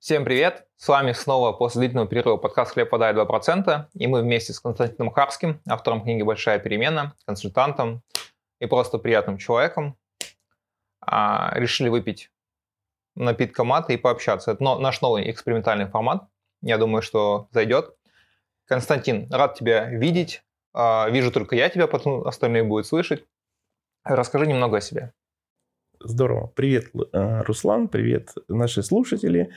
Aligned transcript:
Всем 0.00 0.24
привет! 0.24 0.64
С 0.76 0.86
вами 0.86 1.10
снова 1.10 1.52
после 1.52 1.80
длительного 1.80 2.06
перерыва 2.06 2.36
подкаст 2.36 2.74
«Хлеб, 2.74 2.92
вода 2.92 3.10
и 3.10 3.14
2%». 3.14 3.86
И 3.94 4.06
мы 4.06 4.22
вместе 4.22 4.52
с 4.52 4.60
Константином 4.60 5.10
Харским, 5.10 5.60
автором 5.68 6.04
книги 6.04 6.22
«Большая 6.22 6.60
перемена», 6.60 7.16
консультантом 7.26 8.04
и 8.60 8.66
просто 8.66 8.98
приятным 8.98 9.38
человеком, 9.38 9.98
а, 11.00 11.50
решили 11.56 11.88
выпить 11.88 12.30
напитка 13.16 13.64
мата 13.64 13.92
и 13.92 13.96
пообщаться. 13.96 14.52
Это 14.52 14.62
наш 14.62 15.00
новый 15.00 15.28
экспериментальный 15.32 15.88
формат. 15.88 16.28
Я 16.62 16.78
думаю, 16.78 17.02
что 17.02 17.48
зайдет. 17.50 17.96
Константин, 18.66 19.28
рад 19.32 19.56
тебя 19.56 19.86
видеть. 19.86 20.44
А, 20.74 21.08
вижу 21.10 21.32
только 21.32 21.56
я 21.56 21.68
тебя, 21.70 21.88
потом 21.88 22.24
остальные 22.24 22.62
будут 22.62 22.86
слышать. 22.86 23.26
Расскажи 24.04 24.46
немного 24.46 24.76
о 24.76 24.80
себе. 24.80 25.12
Здорово. 26.00 26.52
Привет, 26.54 26.92
э, 27.12 27.42
Руслан, 27.42 27.88
привет, 27.88 28.32
наши 28.46 28.84
слушатели. 28.84 29.50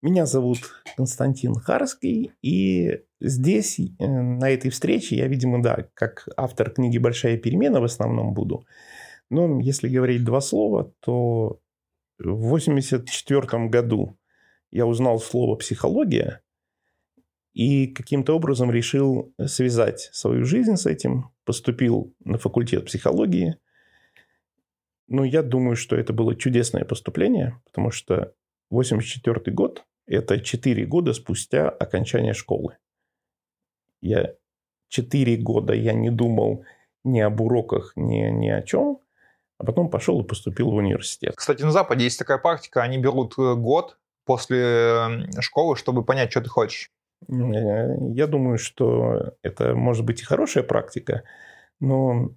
Меня 0.00 0.24
зовут 0.24 0.58
Константин 0.96 1.54
Харский, 1.54 2.32
и 2.40 3.00
здесь, 3.20 3.80
э, 3.80 4.06
на 4.06 4.48
этой 4.48 4.70
встрече, 4.70 5.16
я, 5.16 5.26
видимо, 5.26 5.60
да, 5.60 5.88
как 5.94 6.28
автор 6.36 6.70
книги 6.70 6.98
«Большая 6.98 7.36
перемена» 7.36 7.80
в 7.80 7.84
основном 7.84 8.32
буду. 8.32 8.64
Но 9.28 9.60
если 9.60 9.88
говорить 9.88 10.22
два 10.22 10.40
слова, 10.40 10.92
то 11.00 11.58
в 12.20 12.46
1984 12.46 13.68
году 13.68 14.16
я 14.70 14.86
узнал 14.86 15.18
слово 15.18 15.56
«психология», 15.56 16.42
и 17.54 17.88
каким-то 17.88 18.36
образом 18.36 18.70
решил 18.70 19.34
связать 19.46 20.10
свою 20.12 20.44
жизнь 20.44 20.76
с 20.76 20.86
этим, 20.86 21.30
поступил 21.44 22.14
на 22.24 22.38
факультет 22.38 22.84
психологии– 22.84 23.56
ну, 25.08 25.24
я 25.24 25.42
думаю, 25.42 25.76
что 25.76 25.96
это 25.96 26.12
было 26.12 26.34
чудесное 26.34 26.84
поступление, 26.84 27.60
потому 27.64 27.90
что 27.90 28.32
84 28.70 29.52
год– 29.52 29.84
это 30.06 30.40
4 30.40 30.86
года 30.86 31.12
спустя 31.12 31.68
окончания 31.68 32.32
школы. 32.32 32.76
Я 34.00 34.34
4 34.88 35.36
года 35.36 35.74
я 35.74 35.92
не 35.92 36.10
думал 36.10 36.64
ни 37.04 37.20
об 37.20 37.40
уроках, 37.40 37.92
ни, 37.96 38.28
ни 38.30 38.48
о 38.48 38.62
чем, 38.62 38.98
а 39.58 39.64
потом 39.64 39.90
пошел 39.90 40.20
и 40.20 40.26
поступил 40.26 40.70
в 40.70 40.74
университет. 40.74 41.34
Кстати, 41.36 41.62
на 41.62 41.70
Западе 41.70 42.04
есть 42.04 42.18
такая 42.18 42.38
практика, 42.38 42.82
они 42.82 42.98
берут 42.98 43.34
э, 43.38 43.54
год 43.54 43.98
после 44.24 45.28
школы, 45.40 45.76
чтобы 45.76 46.04
понять, 46.04 46.30
что 46.32 46.40
ты 46.40 46.48
хочешь. 46.48 46.90
Я 47.28 48.26
думаю, 48.26 48.58
что 48.58 49.34
это 49.42 49.74
может 49.74 50.04
быть 50.04 50.20
и 50.20 50.24
хорошая 50.24 50.64
практика, 50.64 51.22
но 51.80 52.30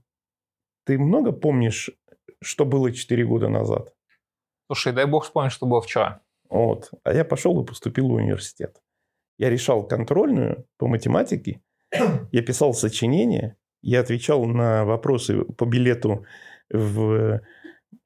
ты 0.86 0.98
много 0.98 1.32
помнишь 1.32 1.92
что 2.42 2.66
было 2.66 2.92
4 2.92 3.26
года 3.26 3.50
назад. 3.50 3.94
Слушай, 4.68 4.94
дай 4.94 5.06
бог 5.06 5.24
вспомнить, 5.24 5.52
что 5.52 5.66
было 5.66 5.82
вчера. 5.82 6.22
Вот. 6.50 6.92
А 7.04 7.14
я 7.14 7.26
пошел 7.26 7.62
и 7.62 7.66
поступил 7.66 8.10
в 8.10 8.14
университет. 8.14 8.82
Я 9.38 9.50
решал 9.50 9.88
контрольную 9.88 10.66
по 10.78 10.88
математике, 10.88 11.62
я 12.32 12.42
писал 12.42 12.74
сочинения, 12.74 13.58
я 13.82 14.02
отвечал 14.02 14.46
на 14.46 14.86
вопросы 14.86 15.44
по 15.44 15.66
билету 15.66 16.26
в 16.70 17.42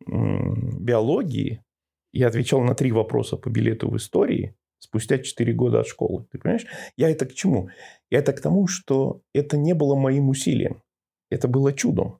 биологии, 0.05 1.63
я 2.11 2.27
отвечал 2.27 2.61
на 2.61 2.75
три 2.75 2.91
вопроса 2.91 3.37
по 3.37 3.49
билету 3.49 3.89
в 3.89 3.97
истории 3.97 4.55
спустя 4.79 5.17
4 5.17 5.53
года 5.53 5.79
от 5.79 5.87
школы. 5.87 6.27
Ты 6.31 6.37
понимаешь? 6.37 6.65
Я 6.97 7.09
это 7.09 7.25
к 7.25 7.33
чему? 7.33 7.69
Я 8.09 8.19
это 8.19 8.33
к 8.33 8.41
тому, 8.41 8.67
что 8.67 9.21
это 9.33 9.57
не 9.57 9.73
было 9.73 9.95
моим 9.95 10.29
усилием. 10.29 10.83
Это 11.29 11.47
было 11.47 11.73
чудом. 11.73 12.19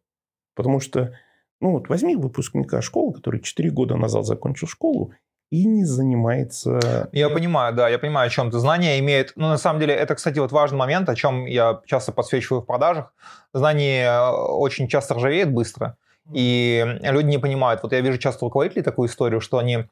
Потому 0.56 0.80
что 0.80 1.18
ну 1.64 1.72
вот 1.72 1.88
возьми 1.88 2.16
выпускника 2.16 2.81
школы, 2.81 3.14
который 3.14 3.39
4 3.39 3.72
года 3.72 3.95
назад 3.95 4.25
закончил 4.25 4.67
школу 4.67 5.14
и 5.50 5.66
не 5.66 5.86
занимается... 5.86 7.08
Я 7.11 7.30
понимаю, 7.30 7.73
да, 7.73 7.88
я 7.88 8.00
понимаю, 8.00 8.28
о 8.28 8.30
чем 8.30 8.52
ты. 8.52 8.59
Знания 8.59 9.00
имеют... 9.00 9.33
Ну, 9.36 9.47
на 9.47 9.58
самом 9.58 9.80
деле, 9.80 9.94
это, 9.94 10.16
кстати, 10.16 10.39
вот 10.39 10.52
важный 10.52 10.78
момент, 10.78 11.08
о 11.09 11.16
чем 11.16 11.45
я 11.45 11.80
часто 11.86 12.11
подсвечиваю 12.11 12.61
в 12.61 12.66
продажах. 12.66 13.14
Знание 13.53 14.07
э, 14.07 14.31
очень 14.31 14.88
часто 14.88 15.13
ржавеет 15.13 15.53
быстро, 15.53 15.96
и 16.34 16.84
люди 17.03 17.28
не 17.28 17.38
понимают. 17.38 17.84
Вот 17.84 17.94
я 17.94 18.02
вижу 18.02 18.18
часто 18.18 18.46
руководителей 18.46 18.81
такую 18.81 19.07
историю, 19.07 19.41
что 19.41 19.57
они... 19.57 19.85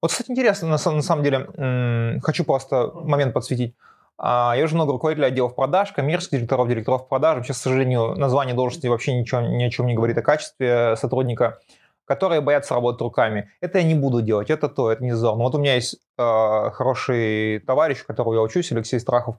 Вот, 0.00 0.12
кстати, 0.12 0.30
интересно, 0.30 0.68
на, 0.68 0.92
на 0.92 1.02
самом 1.02 1.24
деле, 1.24 2.20
хочу 2.22 2.44
просто 2.44 2.92
момент 2.94 3.34
подсветить. 3.34 3.74
А, 4.18 4.54
я 4.56 4.64
уже 4.64 4.74
много 4.74 4.92
руководителей 4.92 5.26
отделов 5.26 5.54
продаж, 5.54 5.92
коммерческих 5.92 6.38
директоров, 6.38 6.68
директоров 6.68 7.08
продаж. 7.08 7.44
Сейчас, 7.44 7.58
к 7.58 7.62
сожалению, 7.62 8.14
название 8.16 8.54
должности 8.54 8.86
вообще 8.86 9.18
ничего, 9.18 9.42
ни 9.42 9.62
о 9.62 9.70
чем 9.70 9.86
не 9.86 9.94
говорит 9.94 10.16
о 10.16 10.22
качестве 10.22 10.96
сотрудника, 10.96 11.58
которые 12.06 12.40
боятся 12.40 12.74
работать 12.74 13.02
руками. 13.02 13.50
Это 13.60 13.78
я 13.78 13.84
не 13.84 13.94
буду 13.94 14.22
делать, 14.22 14.48
это 14.48 14.68
то, 14.68 14.90
это 14.90 15.04
не 15.04 15.12
зазорно. 15.12 15.44
Вот 15.44 15.54
у 15.54 15.58
меня 15.58 15.74
есть 15.74 15.96
э, 16.16 16.70
хороший 16.72 17.60
товарищ, 17.60 18.04
которого 18.04 18.34
я 18.34 18.40
учусь, 18.40 18.72
Алексей 18.72 19.00
Страхов. 19.00 19.36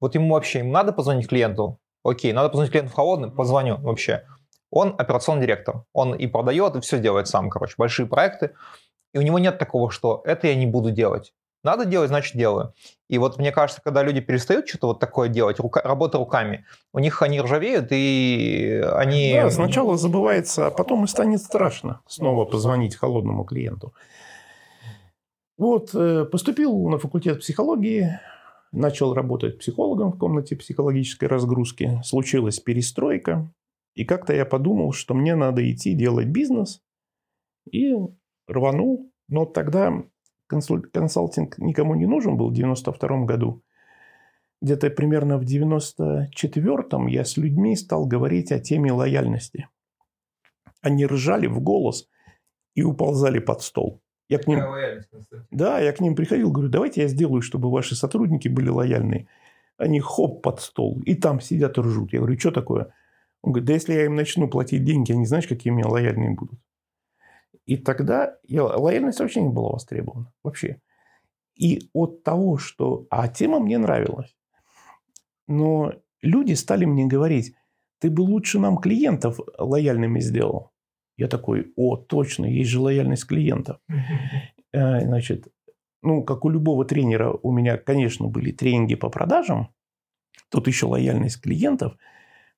Вот 0.00 0.14
ему 0.14 0.34
вообще, 0.34 0.60
ему 0.60 0.72
надо 0.72 0.92
позвонить 0.92 1.28
клиенту? 1.28 1.78
Окей, 2.02 2.32
надо 2.32 2.48
позвонить 2.48 2.70
клиенту 2.70 2.92
в 2.92 2.94
холодный? 2.94 3.30
Позвоню 3.30 3.76
вообще. 3.78 4.24
Он 4.70 4.94
операционный 4.98 5.42
директор. 5.42 5.84
Он 5.92 6.14
и 6.14 6.26
продает, 6.26 6.76
и 6.76 6.80
все 6.80 6.98
делает 6.98 7.28
сам, 7.28 7.50
короче. 7.50 7.74
Большие 7.78 8.06
проекты. 8.06 8.54
И 9.12 9.18
у 9.18 9.22
него 9.22 9.38
нет 9.38 9.58
такого, 9.58 9.90
что 9.90 10.22
это 10.24 10.48
я 10.48 10.54
не 10.54 10.66
буду 10.66 10.90
делать. 10.90 11.32
Надо 11.64 11.86
делать, 11.86 12.10
значит 12.10 12.36
делаю. 12.36 12.74
И 13.08 13.18
вот 13.18 13.38
мне 13.38 13.50
кажется, 13.50 13.80
когда 13.82 14.02
люди 14.02 14.20
перестают 14.20 14.68
что-то 14.68 14.88
вот 14.88 15.00
такое 15.00 15.28
делать, 15.28 15.58
рука, 15.58 15.80
работа 15.82 16.18
руками, 16.18 16.66
у 16.92 16.98
них 16.98 17.22
они 17.22 17.40
ржавеют, 17.40 17.88
и 17.90 18.82
они... 18.92 19.32
Да, 19.34 19.50
сначала 19.50 19.96
забывается, 19.96 20.66
а 20.66 20.70
потом 20.70 21.04
и 21.04 21.08
станет 21.08 21.40
страшно 21.40 22.00
снова 22.06 22.44
позвонить 22.44 22.96
холодному 22.96 23.44
клиенту. 23.44 23.94
Вот, 25.56 25.94
э, 25.94 26.26
поступил 26.26 26.88
на 26.88 26.98
факультет 26.98 27.40
психологии, 27.40 28.20
начал 28.72 29.14
работать 29.14 29.58
психологом 29.58 30.12
в 30.12 30.18
комнате 30.18 30.56
психологической 30.56 31.28
разгрузки. 31.28 32.00
Случилась 32.04 32.60
перестройка, 32.60 33.50
и 33.94 34.04
как-то 34.04 34.34
я 34.34 34.44
подумал, 34.44 34.92
что 34.92 35.14
мне 35.14 35.34
надо 35.34 35.70
идти 35.70 35.94
делать 35.94 36.26
бизнес, 36.26 36.82
и 37.70 37.94
рванул. 38.46 39.10
Но 39.28 39.46
тогда 39.46 40.04
консалтинг 40.92 41.58
никому 41.58 41.94
не 41.94 42.06
нужен 42.06 42.36
был 42.36 42.50
в 42.50 42.54
92 42.54 43.24
году. 43.24 43.62
Где-то 44.62 44.90
примерно 44.90 45.38
в 45.38 45.42
94-м 45.42 47.06
я 47.06 47.24
с 47.24 47.36
людьми 47.36 47.76
стал 47.76 48.06
говорить 48.06 48.52
о 48.52 48.58
теме 48.58 48.92
лояльности. 48.92 49.68
Они 50.80 51.06
ржали 51.06 51.46
в 51.46 51.60
голос 51.60 52.08
и 52.74 52.82
уползали 52.82 53.38
под 53.38 53.62
стол. 53.62 54.00
Я 54.28 54.38
к 54.38 54.46
ним... 54.46 54.60
Да, 55.50 55.80
я 55.80 55.92
к 55.92 56.00
ним 56.00 56.14
приходил, 56.14 56.50
говорю, 56.50 56.70
давайте 56.70 57.02
я 57.02 57.08
сделаю, 57.08 57.42
чтобы 57.42 57.70
ваши 57.70 57.94
сотрудники 57.94 58.48
были 58.48 58.68
лояльны. 58.68 59.28
Они 59.76 60.00
хоп 60.00 60.42
под 60.42 60.60
стол, 60.60 61.02
и 61.04 61.14
там 61.14 61.40
сидят 61.40 61.78
и 61.78 61.80
ржут. 61.80 62.12
Я 62.12 62.20
говорю, 62.20 62.38
что 62.38 62.50
такое? 62.50 62.92
Он 63.42 63.52
говорит, 63.52 63.66
да 63.66 63.74
если 63.74 63.92
я 63.92 64.04
им 64.06 64.14
начну 64.14 64.48
платить 64.48 64.84
деньги, 64.84 65.12
они 65.12 65.26
знаешь, 65.26 65.46
какие 65.46 65.72
у 65.72 65.76
меня 65.76 65.88
лояльные 65.88 66.30
будут. 66.30 66.58
И 67.66 67.76
тогда 67.76 68.36
я, 68.42 68.64
лояльность 68.64 69.20
вообще 69.20 69.40
не 69.42 69.48
была 69.48 69.70
востребована. 69.70 70.32
Вообще. 70.42 70.80
И 71.56 71.88
от 71.92 72.22
того, 72.22 72.58
что... 72.58 73.06
А 73.10 73.28
тема 73.28 73.60
мне 73.60 73.78
нравилась. 73.78 74.34
Но 75.46 75.92
люди 76.22 76.54
стали 76.54 76.84
мне 76.84 77.06
говорить, 77.06 77.54
ты 78.00 78.10
бы 78.10 78.22
лучше 78.22 78.58
нам 78.58 78.78
клиентов 78.78 79.38
лояльными 79.58 80.20
сделал. 80.20 80.72
Я 81.16 81.28
такой, 81.28 81.72
о, 81.76 81.96
точно, 81.96 82.46
есть 82.46 82.70
же 82.70 82.80
лояльность 82.80 83.26
клиентов. 83.26 83.78
Э, 84.72 85.00
значит, 85.00 85.46
ну, 86.02 86.22
как 86.24 86.44
у 86.44 86.50
любого 86.50 86.84
тренера, 86.84 87.30
у 87.30 87.52
меня, 87.52 87.78
конечно, 87.78 88.26
были 88.26 88.50
тренинги 88.50 88.94
по 88.94 89.08
продажам. 89.08 89.68
Тут 90.50 90.66
еще 90.66 90.86
лояльность 90.86 91.40
клиентов. 91.40 91.96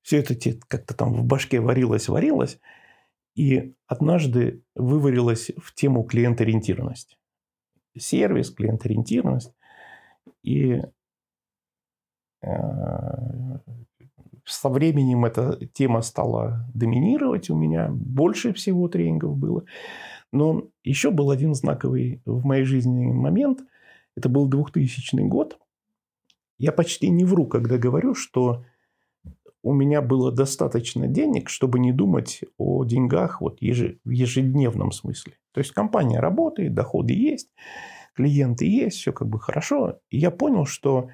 Все 0.01 0.19
это 0.19 0.35
как-то 0.67 0.95
там 0.95 1.13
в 1.13 1.23
башке 1.23 1.59
варилось, 1.59 2.09
варилось. 2.09 2.59
И 3.37 3.75
однажды 3.85 4.63
выварилась 4.73 5.51
в 5.57 5.75
тему 5.75 6.03
клиент-ориентированность. 6.03 7.19
Сервис, 7.95 8.49
клиент-ориентированность. 8.49 9.53
И 10.41 10.81
э, 12.41 12.49
со 14.43 14.69
временем 14.69 15.23
эта 15.23 15.63
тема 15.67 16.01
стала 16.01 16.67
доминировать 16.73 17.51
у 17.51 17.55
меня. 17.55 17.89
Больше 17.91 18.53
всего 18.53 18.87
тренингов 18.87 19.37
было. 19.37 19.65
Но 20.31 20.69
еще 20.83 21.11
был 21.11 21.29
один 21.29 21.53
знаковый 21.53 22.23
в 22.25 22.43
моей 22.43 22.63
жизни 22.63 23.05
момент. 23.05 23.59
Это 24.15 24.29
был 24.29 24.47
2000 24.47 25.15
год. 25.27 25.59
Я 26.57 26.71
почти 26.71 27.07
не 27.09 27.23
вру, 27.23 27.45
когда 27.45 27.77
говорю, 27.77 28.15
что 28.15 28.65
у 29.63 29.73
меня 29.73 30.01
было 30.01 30.31
достаточно 30.31 31.07
денег, 31.07 31.49
чтобы 31.49 31.79
не 31.79 31.91
думать 31.91 32.41
о 32.57 32.85
деньгах 32.85 33.41
вот 33.41 33.59
в 33.59 34.09
ежедневном 34.09 34.91
смысле. 34.91 35.33
То 35.53 35.59
есть 35.59 35.71
компания 35.71 36.19
работает, 36.19 36.73
доходы 36.73 37.13
есть, 37.13 37.49
клиенты 38.15 38.65
есть, 38.65 38.97
все 38.97 39.11
как 39.11 39.27
бы 39.27 39.39
хорошо. 39.39 39.99
И 40.09 40.17
я 40.17 40.31
понял, 40.31 40.65
что 40.65 41.09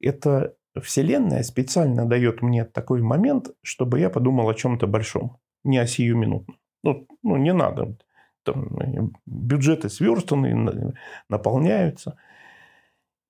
эта 0.00 0.54
вселенная 0.80 1.42
специально 1.42 2.06
дает 2.06 2.42
мне 2.42 2.64
такой 2.64 3.02
момент, 3.02 3.50
чтобы 3.62 4.00
я 4.00 4.10
подумал 4.10 4.48
о 4.48 4.54
чем-то 4.54 4.86
большом, 4.86 5.38
не 5.64 5.78
о 5.78 5.86
сиюминутном. 5.86 6.58
Ну, 6.84 7.06
ну 7.22 7.36
не 7.36 7.52
надо. 7.52 7.96
там 8.44 8.78
э, 8.78 9.10
бюджеты 9.26 9.88
сверстаны, 9.88 10.94
наполняются. 11.28 12.18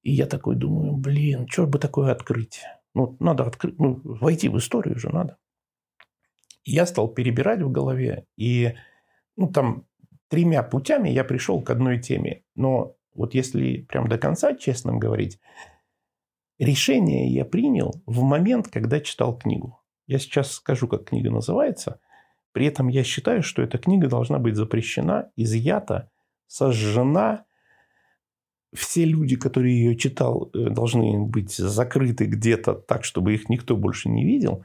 И 0.02 0.12
я 0.12 0.26
такой 0.26 0.56
думаю, 0.56 0.94
блин, 0.94 1.46
что 1.48 1.66
бы 1.66 1.78
такое 1.78 2.12
открыть? 2.12 2.62
Ну, 2.94 3.16
надо 3.20 3.44
открыть, 3.44 3.78
ну, 3.78 4.00
войти 4.04 4.48
в 4.48 4.58
историю 4.58 4.98
же 4.98 5.10
надо. 5.10 5.38
я 6.64 6.86
стал 6.86 7.08
перебирать 7.08 7.62
в 7.62 7.70
голове, 7.70 8.26
и 8.36 8.74
ну, 9.36 9.50
там 9.50 9.86
тремя 10.28 10.62
путями 10.62 11.08
я 11.08 11.24
пришел 11.24 11.62
к 11.62 11.70
одной 11.70 11.98
теме. 11.98 12.42
Но 12.54 12.96
вот 13.14 13.34
если 13.34 13.82
прям 13.82 14.08
до 14.08 14.18
конца 14.18 14.54
честным 14.54 14.98
говорить, 14.98 15.40
решение 16.58 17.28
я 17.28 17.44
принял 17.44 18.02
в 18.06 18.22
момент, 18.22 18.68
когда 18.68 19.00
читал 19.00 19.36
книгу. 19.36 19.80
Я 20.06 20.18
сейчас 20.18 20.52
скажу, 20.52 20.88
как 20.88 21.04
книга 21.06 21.30
называется. 21.30 22.00
При 22.52 22.66
этом 22.66 22.88
я 22.88 23.04
считаю, 23.04 23.42
что 23.42 23.62
эта 23.62 23.78
книга 23.78 24.08
должна 24.08 24.38
быть 24.38 24.56
запрещена, 24.56 25.30
изъята, 25.36 26.10
сожжена. 26.46 27.44
Все 28.74 29.04
люди, 29.04 29.36
которые 29.36 29.78
ее 29.78 29.96
читал, 29.96 30.50
э, 30.52 30.70
должны 30.70 31.18
быть 31.24 31.54
закрыты 31.54 32.26
где-то 32.26 32.74
так, 32.74 33.04
чтобы 33.04 33.34
их 33.34 33.48
никто 33.48 33.76
больше 33.76 34.08
не 34.08 34.24
видел. 34.24 34.64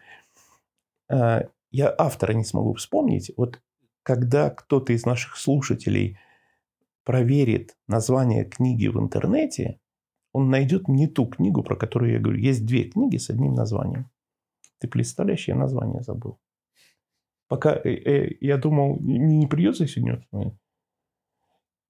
Э, 1.09 1.43
я 1.71 1.93
автора 1.97 2.33
не 2.33 2.43
смогу 2.43 2.73
вспомнить. 2.73 3.31
Вот 3.37 3.61
когда 4.03 4.49
кто-то 4.49 4.93
из 4.93 5.05
наших 5.05 5.37
слушателей 5.37 6.17
проверит 7.03 7.77
название 7.87 8.45
книги 8.45 8.87
в 8.87 8.99
интернете, 8.99 9.79
он 10.33 10.49
найдет 10.49 10.87
не 10.87 11.07
ту 11.07 11.25
книгу, 11.25 11.63
про 11.63 11.75
которую 11.75 12.13
я 12.13 12.19
говорю. 12.19 12.39
Есть 12.39 12.65
две 12.65 12.85
книги 12.85 13.17
с 13.17 13.29
одним 13.29 13.53
названием. 13.53 14.09
Ты 14.79 14.87
представляешь, 14.87 15.47
я 15.47 15.55
название 15.55 16.01
забыл. 16.01 16.39
Пока 17.47 17.75
э, 17.75 17.89
э, 17.89 18.37
я 18.41 18.57
думал, 18.57 18.99
не, 18.99 19.17
не 19.17 19.47
придется 19.47 19.87
сегодня. 19.87 20.25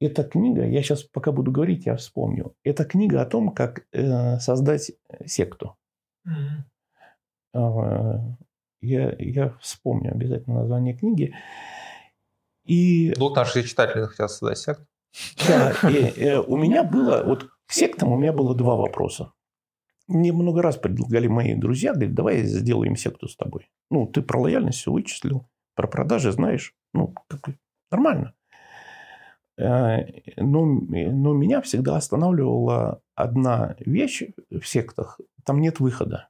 Эта 0.03 0.25
книга, 0.25 0.65
я 0.65 0.83
сейчас 0.83 1.03
пока 1.03 1.31
буду 1.31 1.49
говорить, 1.49 1.85
я 1.85 1.95
вспомню. 1.95 2.53
Это 2.65 2.83
книга 2.83 3.21
о 3.21 3.25
том, 3.25 3.53
как 3.53 3.85
э, 3.93 4.37
создать 4.39 4.91
секту. 5.25 5.77
Mm-hmm. 6.27 8.19
Я, 8.81 9.15
я 9.17 9.57
вспомню 9.61 10.11
обязательно 10.11 10.59
название 10.59 10.93
книги. 10.93 11.33
И... 12.65 13.13
Вдруг 13.15 13.37
наши 13.37 13.63
читатели 13.63 14.03
хотят 14.03 14.29
создать 14.29 14.57
секту? 14.57 14.85
Да, 15.47 15.71
и, 15.89 16.21
и, 16.21 16.33
у 16.33 16.57
меня 16.57 16.83
было, 16.83 17.23
вот 17.23 17.45
к 17.65 17.71
сектам 17.71 18.11
у 18.11 18.17
меня 18.17 18.33
было 18.33 18.53
два 18.53 18.75
вопроса. 18.75 19.31
Мне 20.07 20.33
много 20.33 20.61
раз 20.61 20.75
предлагали 20.75 21.27
мои 21.27 21.55
друзья, 21.55 21.93
говорят, 21.93 22.13
давай 22.13 22.43
сделаем 22.43 22.97
секту 22.97 23.29
с 23.29 23.37
тобой. 23.37 23.69
Ну, 23.89 24.05
ты 24.05 24.21
про 24.21 24.41
лояльность 24.41 24.79
все 24.79 24.91
вычислил, 24.91 25.47
про 25.75 25.87
продажи 25.87 26.33
знаешь. 26.33 26.75
Ну, 26.93 27.15
как, 27.29 27.51
нормально. 27.89 28.33
Э, 29.57 30.05
но, 30.37 30.65
но 30.65 31.33
меня 31.33 31.61
всегда 31.61 31.97
останавливала 31.97 33.01
одна 33.15 33.75
вещь 33.79 34.23
в 34.49 34.63
сектах. 34.65 35.19
Там 35.45 35.61
нет 35.61 35.79
выхода. 35.79 36.29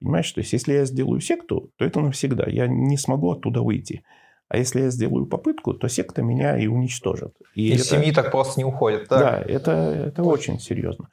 Понимаешь, 0.00 0.30
то 0.30 0.40
есть, 0.40 0.52
если 0.52 0.74
я 0.74 0.84
сделаю 0.84 1.20
секту, 1.20 1.72
то 1.76 1.84
это 1.84 2.00
навсегда. 2.00 2.48
Я 2.48 2.68
не 2.68 2.96
смогу 2.96 3.32
оттуда 3.32 3.62
выйти. 3.62 4.04
А 4.48 4.56
если 4.56 4.80
я 4.80 4.90
сделаю 4.90 5.26
попытку, 5.26 5.74
то 5.74 5.88
секта 5.88 6.22
меня 6.22 6.56
и 6.56 6.66
уничтожит. 6.66 7.36
И 7.54 7.72
Из 7.72 7.80
это, 7.80 7.96
семьи 7.96 8.12
так 8.12 8.30
просто 8.30 8.60
не 8.60 8.64
уходит, 8.64 9.08
так? 9.08 9.20
Да, 9.20 9.40
это, 9.40 9.72
это 9.72 10.22
очень 10.22 10.58
серьезно. 10.58 11.10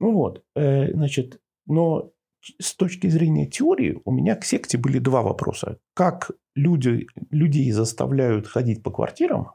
Ну 0.00 0.12
вот, 0.12 0.42
э, 0.54 0.92
значит, 0.92 1.40
но 1.66 2.10
с 2.58 2.74
точки 2.74 3.08
зрения 3.08 3.46
теории 3.46 4.00
у 4.04 4.10
меня 4.10 4.34
к 4.34 4.44
секте 4.44 4.78
были 4.78 4.98
два 4.98 5.22
вопроса. 5.22 5.78
Как 5.94 6.30
люди, 6.54 7.06
людей 7.30 7.70
заставляют 7.70 8.46
ходить 8.46 8.82
по 8.82 8.90
квартирам, 8.90 9.52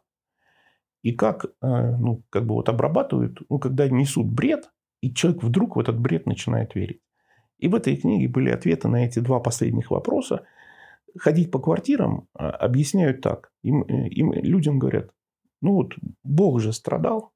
и 1.03 1.11
как, 1.13 1.45
э, 1.45 1.47
ну, 1.61 2.23
как 2.29 2.45
бы 2.45 2.55
вот 2.55 2.69
обрабатывают, 2.69 3.39
ну, 3.49 3.59
когда 3.59 3.87
несут 3.87 4.27
бред, 4.27 4.71
и 5.01 5.13
человек 5.13 5.43
вдруг 5.43 5.75
в 5.75 5.79
этот 5.79 5.99
бред 5.99 6.25
начинает 6.25 6.75
верить. 6.75 7.01
И 7.59 7.67
в 7.67 7.75
этой 7.75 7.97
книге 7.97 8.27
были 8.27 8.49
ответы 8.49 8.87
на 8.87 9.05
эти 9.05 9.19
два 9.19 9.39
последних 9.39 9.91
вопроса– 9.91 10.45
ходить 11.19 11.51
по 11.51 11.59
квартирам 11.59 12.27
а, 12.33 12.49
объясняют 12.49 13.21
так. 13.21 13.51
Им, 13.63 13.83
э, 13.83 14.07
им, 14.09 14.33
людям 14.33 14.79
говорят, 14.79 15.11
ну 15.61 15.73
вот 15.73 15.93
Бог 16.23 16.59
же 16.59 16.73
страдал. 16.73 17.33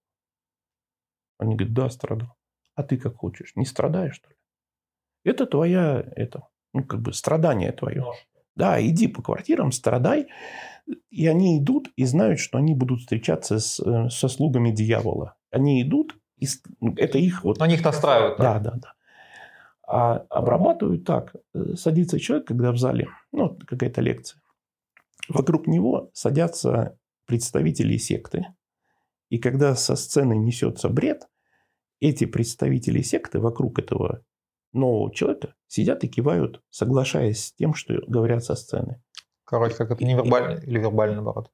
Они 1.37 1.55
говорят, 1.55 1.73
да, 1.73 1.89
страдал. 1.89 2.35
А 2.75 2.83
ты 2.83 2.97
как 2.97 3.15
хочешь, 3.17 3.55
не 3.55 3.65
страдаешь, 3.65 4.15
что 4.15 4.29
ли? 4.29 4.35
Это 5.23 5.45
твоя, 5.45 6.03
это, 6.15 6.47
ну, 6.73 6.83
как 6.83 7.01
бы 7.01 7.13
страдание 7.13 7.71
твое. 7.71 8.05
Да, 8.55 8.81
иди 8.85 9.07
по 9.07 9.21
квартирам, 9.21 9.71
страдай. 9.71 10.27
И 11.09 11.27
они 11.27 11.59
идут 11.59 11.89
и 11.95 12.05
знают, 12.05 12.39
что 12.39 12.57
они 12.57 12.73
будут 12.73 13.01
встречаться 13.01 13.59
с, 13.59 13.79
э, 13.79 14.09
со 14.09 14.27
слугами 14.27 14.71
дьявола. 14.71 15.35
Они 15.51 15.81
идут, 15.81 16.17
и 16.37 16.47
это 16.97 17.17
их 17.17 17.43
вот... 17.43 17.59
Но 17.59 17.65
них 17.65 17.83
настраивают. 17.83 18.37
Да, 18.39 18.59
да, 18.59 18.71
да. 18.71 18.93
А 19.87 20.25
обрабатывают 20.29 21.05
так. 21.05 21.35
Э, 21.53 21.75
садится 21.75 22.19
человек, 22.19 22.47
когда 22.47 22.71
в 22.71 22.77
зале, 22.77 23.07
ну, 23.31 23.57
какая-то 23.67 24.01
лекция. 24.01 24.41
Вокруг 25.29 25.67
него 25.67 26.09
садятся 26.13 26.97
представители 27.25 27.97
секты. 27.97 28.47
И 29.29 29.37
когда 29.37 29.75
со 29.75 29.95
сцены 29.95 30.33
несется 30.33 30.89
бред, 30.89 31.27
эти 32.01 32.25
представители 32.25 33.01
секты 33.01 33.39
вокруг 33.39 33.79
этого 33.79 34.23
нового 34.73 35.13
человека 35.13 35.55
сидят 35.67 36.03
и 36.03 36.07
кивают, 36.07 36.61
соглашаясь 36.69 37.45
с 37.45 37.53
тем, 37.53 37.73
что 37.73 37.95
говорят 38.07 38.43
со 38.43 38.55
сцены. 38.55 39.01
Короче, 39.43 39.75
как 39.75 39.91
это 39.91 40.05
невербально 40.05 40.59
или 40.59 40.79
вербально, 40.79 41.15
наоборот? 41.15 41.51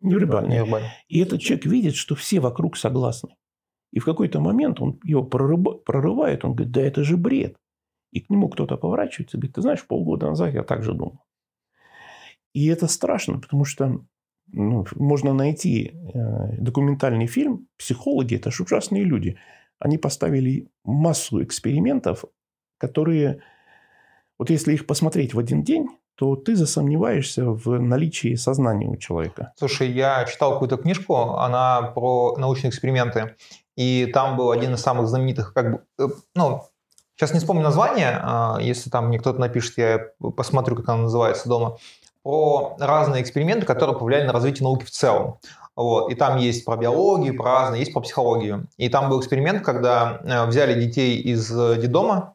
Невербально. 0.00 0.52
невербально. 0.52 0.88
И 1.08 1.20
этот 1.20 1.40
человек 1.40 1.66
видит, 1.66 1.94
что 1.94 2.14
все 2.14 2.40
вокруг 2.40 2.76
согласны. 2.76 3.36
И 3.90 4.00
в 4.00 4.04
какой-то 4.04 4.40
момент 4.40 4.80
он 4.80 5.00
его 5.02 5.24
прорывает, 5.24 6.44
он 6.44 6.54
говорит, 6.54 6.72
да 6.72 6.82
это 6.82 7.04
же 7.04 7.16
бред. 7.16 7.56
И 8.10 8.20
к 8.20 8.30
нему 8.30 8.48
кто-то 8.48 8.76
поворачивается 8.76 9.36
и 9.36 9.40
говорит, 9.40 9.54
ты 9.54 9.62
знаешь, 9.62 9.86
полгода 9.86 10.26
назад 10.26 10.54
я 10.54 10.62
так 10.62 10.82
же 10.82 10.92
думал. 10.92 11.20
И 12.52 12.66
это 12.66 12.86
страшно, 12.86 13.38
потому 13.38 13.64
что 13.64 14.04
ну, 14.52 14.86
можно 14.96 15.34
найти 15.34 15.92
э, 15.92 16.56
документальный 16.58 17.26
фильм. 17.26 17.68
Психологи– 17.76 18.34
это 18.36 18.50
же 18.50 18.62
ужасные 18.62 19.04
люди. 19.04 19.38
Они 19.78 19.98
поставили 19.98 20.68
массу 20.84 21.42
экспериментов, 21.42 22.24
которые, 22.78 23.42
вот 24.38 24.50
если 24.50 24.74
их 24.74 24.86
посмотреть 24.86 25.34
в 25.34 25.38
один 25.38 25.62
день, 25.62 25.88
то 26.14 26.34
ты 26.34 26.56
засомневаешься 26.56 27.44
в 27.44 27.78
наличии 27.78 28.34
сознания 28.34 28.88
у 28.88 28.96
человека. 28.96 29.52
Слушай, 29.56 29.90
я 29.90 30.24
читал 30.24 30.52
какую-то 30.52 30.76
книжку, 30.76 31.14
она 31.14 31.82
про 31.82 32.36
научные 32.36 32.70
эксперименты, 32.70 33.36
и 33.76 34.06
там 34.12 34.36
был 34.36 34.50
один 34.50 34.74
из 34.74 34.80
самых 34.80 35.06
знаменитых, 35.06 35.54
как 35.54 35.72
бы, 35.72 35.82
э, 35.98 36.08
ну, 36.34 36.62
Сейчас 37.18 37.32
не 37.32 37.40
вспомню 37.40 37.64
название, 37.64 38.20
а, 38.22 38.58
если 38.60 38.90
там 38.90 39.08
мне 39.08 39.18
кто-то 39.18 39.40
напишет, 39.40 39.76
я 39.76 39.98
посмотрю, 40.36 40.76
как 40.76 40.88
она 40.88 41.02
называется 41.02 41.48
дома, 41.48 41.76
про 42.22 42.76
разные 42.78 43.22
эксперименты, 43.22 43.66
которые 43.66 43.98
повлияли 43.98 44.24
на 44.28 44.32
развитие 44.32 44.62
науки 44.62 44.84
в 44.84 44.90
целом. 44.92 45.40
Вот. 45.74 46.12
И 46.12 46.14
там 46.14 46.36
есть 46.36 46.64
про 46.64 46.76
биологию, 46.76 47.36
про 47.36 47.44
разные, 47.44 47.80
есть 47.80 47.92
про 47.92 48.02
психологию. 48.02 48.68
И 48.76 48.88
там 48.88 49.10
был 49.10 49.18
эксперимент, 49.18 49.64
когда 49.64 50.20
э, 50.22 50.46
взяли 50.46 50.80
детей 50.80 51.18
из 51.18 51.48
детдома, 51.50 52.14
а, 52.14 52.34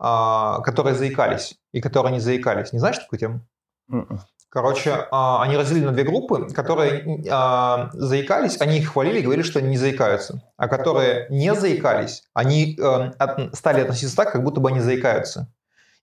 которые 0.00 0.94
заикались 0.94 1.56
и 1.72 1.80
которые 1.80 2.12
не 2.12 2.20
заикались. 2.20 2.72
Не 2.72 2.78
знаешь 2.78 2.98
такую 2.98 3.20
тему? 3.20 3.40
М-м. 3.90 4.20
Короче, 4.50 5.06
а, 5.12 5.42
они 5.44 5.56
разделили 5.56 5.84
на 5.84 5.92
две 5.92 6.02
группы, 6.02 6.48
которые 6.52 7.22
а, 7.30 7.90
заикались, 7.92 8.60
они 8.60 8.78
их 8.78 8.88
хвалили 8.88 9.20
и 9.20 9.22
говорили, 9.22 9.44
что 9.44 9.60
они 9.60 9.68
не 9.68 9.76
заикаются. 9.76 10.42
А 10.56 10.66
которые 10.66 11.28
не 11.30 11.54
заикались, 11.54 12.24
они 12.34 12.76
э, 12.76 13.12
стали 13.52 13.82
относиться 13.82 14.16
так, 14.16 14.32
как 14.32 14.42
будто 14.42 14.60
бы 14.60 14.70
они 14.70 14.80
заикаются. 14.80 15.52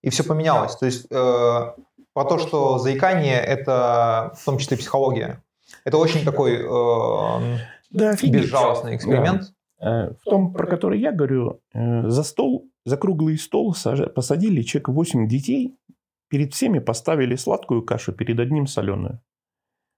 И 0.01 0.09
все 0.09 0.23
поменялось. 0.23 0.77
То 0.77 0.85
есть 0.85 1.07
э, 1.11 1.73
про 2.13 2.23
то, 2.23 2.37
что 2.37 2.77
заикание– 2.77 3.39
это 3.45 4.31
в 4.39 4.45
том 4.45 4.59
числе 4.59 4.77
психология. 4.77 5.43
Это 5.83 5.97
очень 5.97 6.23
такой 6.23 6.61
э, 6.61 7.57
да, 7.91 8.15
безжалостный 8.23 8.95
эксперимент. 8.95 9.51
Да. 9.77 10.11
В 10.21 10.23
том, 10.23 10.53
про 10.53 10.67
который 10.67 11.01
я 11.01 11.11
говорю, 11.11 11.59
за 11.73 12.23
стол, 12.23 12.65
за 12.87 12.97
круглый 12.97 13.37
стол 13.37 13.75
посадили 14.15 14.61
человек 14.61 14.89
8 14.89 15.27
детей, 15.27 15.77
Перед 16.29 16.53
всеми 16.53 16.79
поставили 16.79 17.35
сладкую 17.35 17.83
кашу, 17.83 18.11
перед 18.11 18.39
одним 18.39 18.67
соленую. 18.67 19.21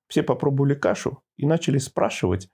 Все 0.07 0.23
попробовали 0.23 0.75
кашу 0.75 1.23
и 1.37 1.45
начали 1.45 1.77
спрашивать, 1.79 2.49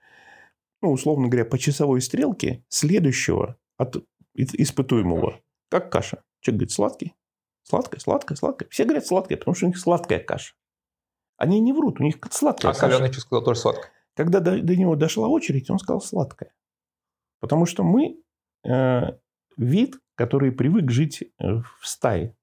ну, 0.80 0.92
условно 0.92 1.28
говоря, 1.28 1.44
по 1.44 1.58
часовой 1.58 2.00
стрелке 2.00 2.64
следующего 2.68 3.56
от 3.76 3.96
испытуемого. 4.34 5.40
Как 5.70 5.90
каша? 5.90 6.22
Человек 6.40 6.60
говорит, 6.60 6.72
сладкий. 6.72 7.14
Сладкая, 7.64 8.00
сладкая, 8.00 8.36
сладкая. 8.36 8.68
Все 8.70 8.84
говорят 8.84 9.06
сладкая, 9.06 9.38
потому 9.38 9.54
что 9.54 9.66
у 9.66 9.68
них 9.68 9.78
сладкая 9.78 10.20
каша. 10.20 10.54
Они 11.36 11.60
не 11.60 11.72
врут, 11.72 12.00
у 12.00 12.04
них 12.04 12.18
сладкая 12.30 12.72
а 12.72 12.74
каша. 12.74 12.86
А 12.86 12.90
соленый 12.90 13.12
что 13.12 13.20
сказал 13.20 13.44
тоже 13.44 13.60
сладкая. 13.60 13.92
Когда 14.14 14.40
до, 14.40 14.62
до 14.62 14.76
него 14.76 14.96
дошла 14.96 15.28
очередь, 15.28 15.68
он 15.68 15.78
сказал 15.78 16.00
сладкая. 16.00 16.54
Потому 17.40 17.66
что 17.66 17.82
мы 17.82 18.22
э, 18.64 19.18
вид, 19.56 19.96
который 20.14 20.52
привык 20.52 20.90
жить 20.90 21.22
э, 21.22 21.46
в 21.80 21.86
стае. 21.86 22.34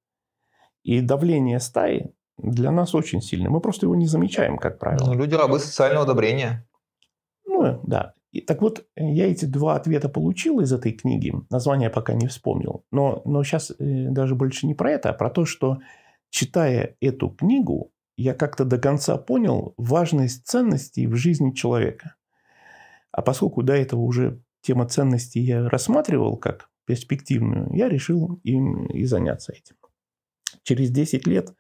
И 0.84 1.01
давление 1.01 1.60
стаи 1.60 2.13
для 2.38 2.72
нас 2.72 2.96
очень 2.96 3.22
сильный. 3.22 3.50
Мы 3.50 3.62
просто 3.62 3.86
его 3.86 3.96
не 3.96 4.08
замечаем, 4.08 4.58
как 4.58 4.79
правило. 4.79 5.05
Ну, 5.05 5.13
люди 5.13 5.36
рабы 5.36 5.60
социального 5.60 6.03
одобрения. 6.03 6.67
Ну, 7.46 7.79
да. 7.86 8.13
И, 8.32 8.41
так 8.41 8.62
вот, 8.62 8.86
я 8.96 9.27
эти 9.27 9.46
два 9.46 9.75
ответа 9.75 10.10
получил 10.10 10.60
из 10.60 10.74
этой 10.74 10.91
книги. 10.91 11.34
Название 11.51 11.89
пока 11.89 12.13
не 12.13 12.27
вспомнил. 12.27 12.84
Но, 12.91 13.22
но 13.25 13.43
сейчас 13.43 13.72
э, 13.72 13.75
даже 14.10 14.36
больше 14.36 14.65
не 14.65 14.74
про 14.74 14.91
это, 14.91 15.12
а 15.12 15.13
про 15.13 15.29
то, 15.29 15.46
что 15.46 15.77
читая 16.29 16.96
эту 17.00 17.29
книгу, 17.29 17.91
я 18.17 18.34
как-то 18.34 18.65
до 18.65 18.79
конца 18.79 19.17
понял 19.17 19.74
важность 19.77 20.48
ценностей 20.48 21.08
в 21.08 21.15
жизни 21.15 21.51
человека. 21.51 22.15
А 23.12 23.22
поскольку 23.22 23.62
до 23.62 23.74
этого 23.74 24.01
уже 24.01 24.41
тема 24.62 24.88
ценностей 24.88 25.41
я 25.41 25.70
рассматривал 25.70 26.38
как 26.38 26.70
перспективную, 26.86 27.70
я 27.74 27.90
решил 27.90 28.40
им 28.44 28.86
и 28.88 29.06
заняться 29.06 29.54
этим. 29.54 29.75
Через 30.63 30.92
10 30.92 31.28
лет 31.28 31.54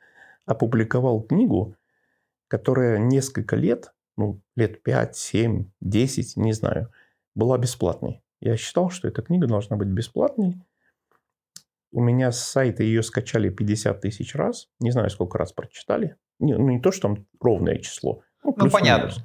опубликовал 0.45 1.21
книгу, 1.21 1.75
которая 2.47 2.99
несколько 2.99 3.55
лет, 3.55 3.93
ну, 4.17 4.41
лет 4.55 4.83
5, 4.83 5.15
7, 5.15 5.71
10, 5.81 6.37
не 6.37 6.53
знаю, 6.53 6.91
была 7.35 7.57
бесплатной. 7.57 8.23
Я 8.39 8.57
считал, 8.57 8.89
что 8.89 9.07
эта 9.07 9.21
книга 9.21 9.47
должна 9.47 9.77
быть 9.77 9.87
бесплатной. 9.87 10.61
У 11.91 12.01
меня 12.01 12.31
с 12.31 12.39
сайта 12.39 12.83
ее 12.83 13.03
скачали 13.03 13.49
50 13.49 14.01
тысяч 14.01 14.35
раз. 14.35 14.67
Не 14.79 14.91
знаю, 14.91 15.09
сколько 15.09 15.37
раз 15.37 15.53
прочитали. 15.53 16.17
Не, 16.39 16.57
ну, 16.57 16.69
не 16.69 16.81
то, 16.81 16.91
что 16.91 17.09
там 17.09 17.25
ровное 17.39 17.77
число. 17.77 18.21
Ну, 18.43 18.53
ну 18.57 18.69
понятно. 18.69 19.07
Минус. 19.07 19.23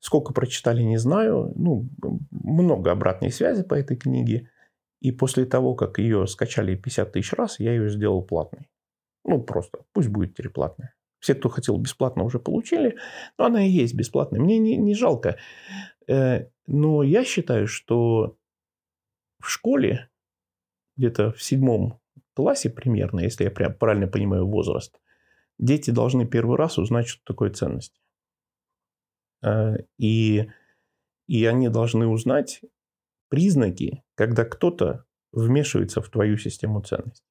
Сколько 0.00 0.32
прочитали, 0.32 0.82
не 0.82 0.98
знаю. 0.98 1.52
Ну, 1.56 1.88
много 2.30 2.92
обратной 2.92 3.32
связи 3.32 3.64
по 3.64 3.74
этой 3.74 3.96
книге. 3.96 4.48
И 5.00 5.12
после 5.12 5.44
того, 5.44 5.74
как 5.74 5.98
ее 5.98 6.26
скачали 6.26 6.74
50 6.74 7.12
тысяч 7.12 7.32
раз, 7.32 7.60
я 7.60 7.72
ее 7.72 7.88
сделал 7.88 8.22
платной. 8.22 8.68
Ну, 9.24 9.40
просто 9.42 9.84
пусть 9.92 10.08
будет 10.08 10.34
теперь 10.34 10.50
платная. 10.50 10.94
Все, 11.20 11.34
кто 11.34 11.48
хотел 11.48 11.76
бесплатно, 11.78 12.24
уже 12.24 12.38
получили. 12.38 12.96
Но 13.38 13.46
она 13.46 13.64
и 13.64 13.70
есть 13.70 13.94
бесплатная. 13.94 14.40
Мне 14.40 14.58
не, 14.58 14.76
не 14.76 14.94
жалко. 14.94 15.38
Э, 16.08 16.46
но 16.66 17.02
я 17.02 17.24
считаю, 17.24 17.66
что 17.66 18.36
в 19.40 19.48
школе, 19.48 20.08
где-то 20.96 21.32
в 21.32 21.42
седьмом 21.42 22.00
классе 22.34 22.70
примерно, 22.70 23.20
если 23.20 23.44
я 23.44 23.50
прям 23.50 23.74
правильно 23.74 24.06
понимаю 24.06 24.46
возраст, 24.46 25.00
дети 25.58 25.90
должны 25.90 26.24
первый 26.26 26.56
раз 26.56 26.78
узнать, 26.78 27.08
что 27.08 27.22
такое 27.24 27.50
ценность. 27.50 28.00
Э, 29.42 29.76
и, 29.98 30.48
и 31.26 31.44
они 31.46 31.68
должны 31.68 32.06
узнать 32.06 32.62
признаки, 33.28 34.04
когда 34.18 34.44
кто-то 34.44 35.04
вмешивается 35.32 36.02
в 36.02 36.08
твою 36.08 36.36
систему 36.38 36.80
ценностей. 36.80 37.24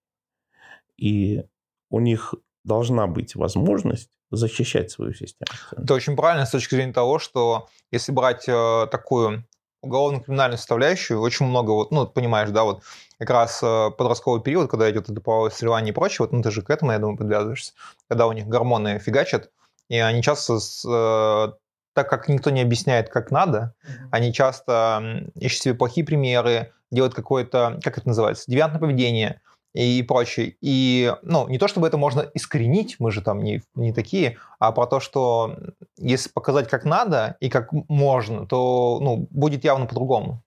И 0.95 1.43
у 1.89 1.99
них 1.99 2.33
должна 2.63 3.07
быть 3.07 3.35
возможность 3.35 4.09
защищать 4.31 4.89
свою 4.89 5.13
систему. 5.13 5.51
Это 5.75 5.93
очень 5.93 6.15
правильно 6.15 6.45
с 6.45 6.51
точки 6.51 6.75
зрения 6.75 6.93
того, 6.93 7.19
что 7.19 7.67
если 7.91 8.13
брать 8.13 8.47
э, 8.47 8.87
такую 8.89 9.45
уголовно-криминальную 9.81 10.57
составляющую, 10.57 11.19
очень 11.19 11.45
много, 11.45 11.71
вот, 11.71 11.91
ну, 11.91 12.07
понимаешь, 12.07 12.49
да, 12.51 12.63
вот 12.63 12.83
как 13.19 13.29
раз 13.31 13.61
э, 13.61 13.91
подростковый 13.91 14.41
период, 14.41 14.69
когда 14.69 14.89
идет 14.89 15.09
это 15.09 15.19
половое 15.19 15.49
соревнование 15.49 15.91
и 15.91 15.95
прочее, 15.95 16.25
вот, 16.25 16.31
ну, 16.31 16.41
ты 16.41 16.51
же 16.51 16.61
к 16.61 16.69
этому, 16.69 16.93
я 16.93 16.99
думаю, 16.99 17.17
подвязываешься, 17.17 17.73
когда 18.07 18.27
у 18.27 18.31
них 18.31 18.47
гормоны 18.47 18.99
фигачат, 18.99 19.51
и 19.89 19.97
они 19.97 20.23
часто, 20.23 20.59
с, 20.59 20.85
э, 20.85 21.53
так 21.93 22.09
как 22.09 22.29
никто 22.29 22.49
не 22.49 22.61
объясняет, 22.61 23.09
как 23.09 23.31
надо, 23.31 23.73
mm-hmm. 23.83 24.07
они 24.11 24.33
часто 24.33 25.29
ищут 25.35 25.61
себе 25.61 25.75
плохие 25.75 26.05
примеры, 26.05 26.73
делают 26.91 27.13
какое-то, 27.13 27.79
как 27.83 27.97
это 27.97 28.07
называется, 28.07 28.45
девиантное 28.47 28.79
поведение, 28.79 29.41
и 29.73 30.01
прочее. 30.01 30.55
И, 30.61 31.13
ну, 31.21 31.47
не 31.47 31.59
то 31.59 31.67
чтобы 31.67 31.87
это 31.87 31.97
можно 31.97 32.21
искоренить, 32.33 32.95
мы 32.99 33.11
же 33.11 33.21
там 33.21 33.43
не, 33.43 33.61
не 33.75 33.93
такие, 33.93 34.37
а 34.59 34.71
про 34.71 34.87
то, 34.87 34.99
что 34.99 35.55
если 35.97 36.29
показать 36.29 36.67
как 36.67 36.83
надо 36.85 37.37
и 37.39 37.49
как 37.49 37.71
можно, 37.71 38.47
то, 38.47 38.99
ну, 39.01 39.27
будет 39.29 39.63
явно 39.63 39.85
по-другому. 39.85 40.43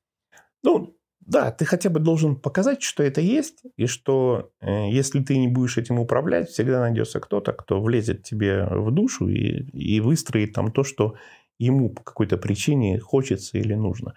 Ну, 0.65 0.95
да, 1.21 1.53
ты 1.53 1.65
хотя 1.65 1.91
бы 1.91 2.01
должен 2.01 2.35
показать, 2.35 2.83
что 2.83 3.05
это 3.05 3.21
есть, 3.21 3.63
и 3.77 3.87
что 3.87 4.51
э, 4.61 4.91
если 4.91 5.23
ты 5.23 5.39
не 5.39 5.47
будешь 5.47 5.79
этим 5.79 6.01
управлять, 6.01 6.49
всегда 6.49 6.81
найдется 6.81 7.21
кто-то, 7.21 7.53
кто 7.53 7.81
влезет 7.81 8.25
тебе 8.25 8.65
в 8.65 8.91
душу 8.91 9.29
и, 9.29 9.63
и 9.71 10.01
выстроит 10.01 10.55
там 10.55 10.73
то, 10.73 10.83
что 10.83 11.15
ему 11.59 11.91
по 11.91 12.03
какой-то 12.03 12.37
причине 12.37 12.99
хочется 12.99 13.59
или 13.59 13.75
нужно. 13.75 14.15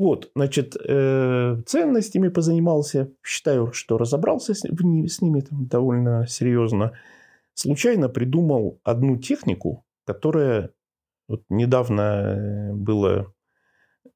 Вот, 0.00 0.30
значит, 0.34 0.76
э, 0.82 1.62
ценностями 1.66 2.28
позанимался. 2.28 3.12
Считаю, 3.22 3.70
что 3.74 3.98
разобрался 3.98 4.54
с, 4.54 4.62
в, 4.62 5.06
с 5.06 5.20
ними 5.20 5.40
там, 5.40 5.66
довольно 5.66 6.26
серьезно. 6.26 6.92
Случайно 7.52 8.08
придумал 8.08 8.80
одну 8.82 9.18
технику, 9.18 9.84
которая 10.06 10.70
вот 11.28 11.42
недавно 11.50 12.00
э, 12.00 12.72
было 12.72 13.34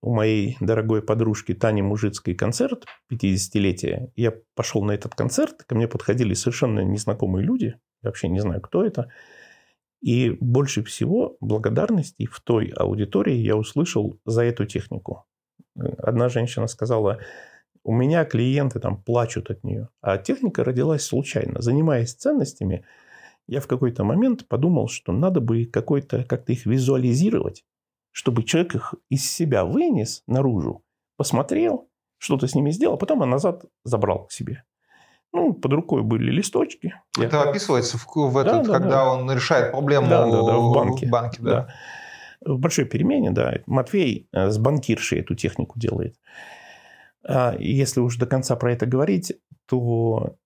у 0.00 0.14
моей 0.14 0.56
дорогой 0.58 1.02
подружки 1.02 1.52
Тани 1.52 1.82
Мужицкой 1.82 2.34
концерт 2.34 2.86
50-летия. 3.12 4.10
Я 4.16 4.32
пошел 4.54 4.82
на 4.84 4.92
этот 4.92 5.14
концерт, 5.14 5.64
ко 5.64 5.74
мне 5.74 5.86
подходили 5.86 6.32
совершенно 6.32 6.80
незнакомые 6.80 7.44
люди, 7.44 7.78
я 8.02 8.08
вообще 8.08 8.28
не 8.28 8.40
знаю, 8.40 8.62
кто 8.62 8.86
это. 8.86 9.10
И 10.00 10.30
больше 10.40 10.82
всего 10.82 11.36
благодарностей 11.42 12.24
в 12.24 12.40
той 12.40 12.68
аудитории 12.68 13.36
я 13.36 13.54
услышал 13.54 14.18
за 14.24 14.44
эту 14.44 14.64
технику. 14.64 15.26
Одна 15.76 16.28
женщина 16.28 16.66
сказала, 16.66 17.18
у 17.82 17.92
меня 17.92 18.24
клиенты 18.24 18.80
там 18.80 19.02
плачут 19.02 19.50
от 19.50 19.62
нее. 19.64 19.88
А 20.00 20.18
техника 20.18 20.64
родилась 20.64 21.04
случайно. 21.04 21.60
Занимаясь 21.60 22.14
ценностями, 22.14 22.84
я 23.46 23.60
в 23.60 23.66
какой-то 23.66 24.04
момент 24.04 24.48
подумал, 24.48 24.88
что 24.88 25.12
надо 25.12 25.40
бы 25.40 25.66
какой-то, 25.66 26.24
как-то 26.24 26.52
их 26.52 26.64
визуализировать, 26.64 27.64
чтобы 28.10 28.44
человек 28.44 28.74
их 28.74 28.94
из 29.10 29.30
себя 29.30 29.64
вынес 29.64 30.22
наружу, 30.26 30.82
посмотрел, 31.16 31.88
что-то 32.18 32.46
с 32.46 32.54
ними 32.54 32.70
сделал, 32.70 32.94
а 32.94 32.98
потом 32.98 33.20
он 33.20 33.30
назад 33.30 33.64
забрал 33.84 34.26
к 34.26 34.32
себе. 34.32 34.64
Ну, 35.32 35.52
под 35.52 35.72
рукой 35.72 36.02
были 36.02 36.30
листочки. 36.30 36.94
Это 37.18 37.36
я... 37.36 37.42
описывается 37.42 37.98
в, 37.98 38.06
в 38.06 38.38
этот, 38.38 38.62
да, 38.62 38.62
да, 38.62 38.72
когда 38.78 39.04
да. 39.04 39.12
он 39.12 39.30
решает 39.30 39.72
проблему 39.72 40.08
да, 40.08 40.24
да, 40.24 40.42
да, 40.42 40.58
в 40.58 40.72
банке. 40.72 41.06
В 41.06 41.10
банке 41.10 41.38
да. 41.42 41.50
Да 41.50 41.74
в 42.44 42.58
большой 42.58 42.84
перемене, 42.84 43.30
да, 43.30 43.58
Матвей 43.66 44.28
э, 44.32 44.50
с 44.50 44.58
банкиршей 44.58 45.20
эту 45.20 45.34
технику 45.34 45.78
делает. 45.78 46.16
А 47.26 47.56
если 47.58 48.00
уж 48.00 48.16
до 48.16 48.26
конца 48.26 48.56
про 48.56 48.72
это 48.72 48.86
говорить, 48.86 49.32
то 49.66 50.36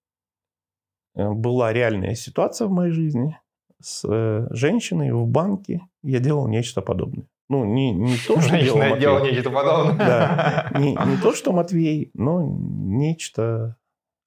э, 1.14 1.30
была 1.30 1.72
реальная 1.72 2.14
ситуация 2.14 2.68
в 2.68 2.70
моей 2.70 2.92
жизни 2.92 3.38
с 3.80 4.04
э, 4.08 4.46
женщиной 4.50 5.12
в 5.12 5.26
банке. 5.26 5.80
Я 6.02 6.20
делал 6.20 6.48
нечто 6.48 6.82
подобное. 6.82 7.26
Ну, 7.48 7.64
не, 7.64 7.92
не 7.92 8.16
то, 8.26 8.40
что 8.40 8.60
делал 8.60 8.78
Матвей. 8.78 9.00
делал 9.00 9.24
нечто 9.24 9.50
подобное. 9.50 9.96
Да. 9.96 10.70
Не, 10.78 10.92
не 10.92 11.16
то, 11.22 11.32
что 11.34 11.52
Матвей, 11.52 12.10
но 12.14 12.42
нечто 12.42 13.76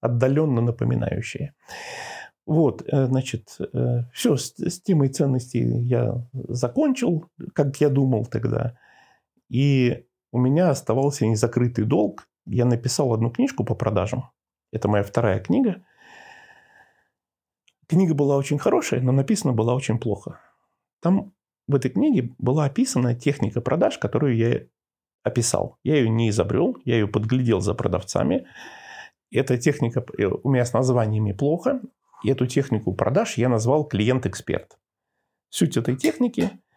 отдаленно 0.02 0.62
напоминающее. 0.62 1.54
Вот, 2.46 2.84
э, 2.88 3.06
значит, 3.06 3.58
э, 3.60 4.04
все, 4.14 4.36
с, 4.36 4.54
с 4.58 4.82
темой 4.82 5.10
ценностей 5.10 5.64
я 5.64 6.28
закончил, 6.34 7.26
как 7.54 7.80
я 7.80 7.90
думал 7.90 8.26
тогда. 8.26 8.78
И 9.50 10.06
у 10.32 10.40
меня 10.40 10.70
оставался 10.70 11.26
незакрытый 11.26 11.86
долг. 11.86 12.28
Я 12.46 12.66
написал 12.66 13.14
одну 13.14 13.30
книжку 13.30 13.64
по 13.64 13.76
продажам. 13.76 14.32
Это 14.72 14.88
моя 14.88 15.04
вторая 15.04 15.40
книга. 15.40 15.84
Книга 17.88 18.14
была 18.14 18.38
очень 18.38 18.58
хорошая, 18.58 19.02
но 19.02 19.12
написана 19.12 19.54
была 19.54 19.76
очень 19.76 20.00
плохо. 20.00 20.40
Там 21.02 21.34
в 21.68 21.76
этой 21.76 21.92
книге 21.92 22.34
была 22.38 22.66
описана 22.66 23.14
техника 23.16 23.62
продаж, 23.62 23.98
которую 23.98 24.36
я 24.38 24.62
описал. 25.24 25.78
Я 25.84 25.98
ее 25.98 26.10
не 26.10 26.30
изобрел, 26.30 26.78
я 26.86 26.96
ее 26.96 27.08
подглядел 27.08 27.60
за 27.60 27.74
продавцами. 27.74 28.48
Эта 29.30 29.58
техника 29.58 30.06
э, 30.18 30.26
у 30.26 30.50
меня 30.50 30.66
с 30.66 30.74
названиями 30.74 31.34
плохо, 31.34 31.82
и 32.24 32.32
эту 32.32 32.48
технику 32.48 32.94
продаж 32.94 33.38
я 33.38 33.50
назвал 33.50 33.86
клиент-эксперт. 33.86 34.78
Суть 35.50 35.78
этой 35.78 35.96
техники– 35.96 36.52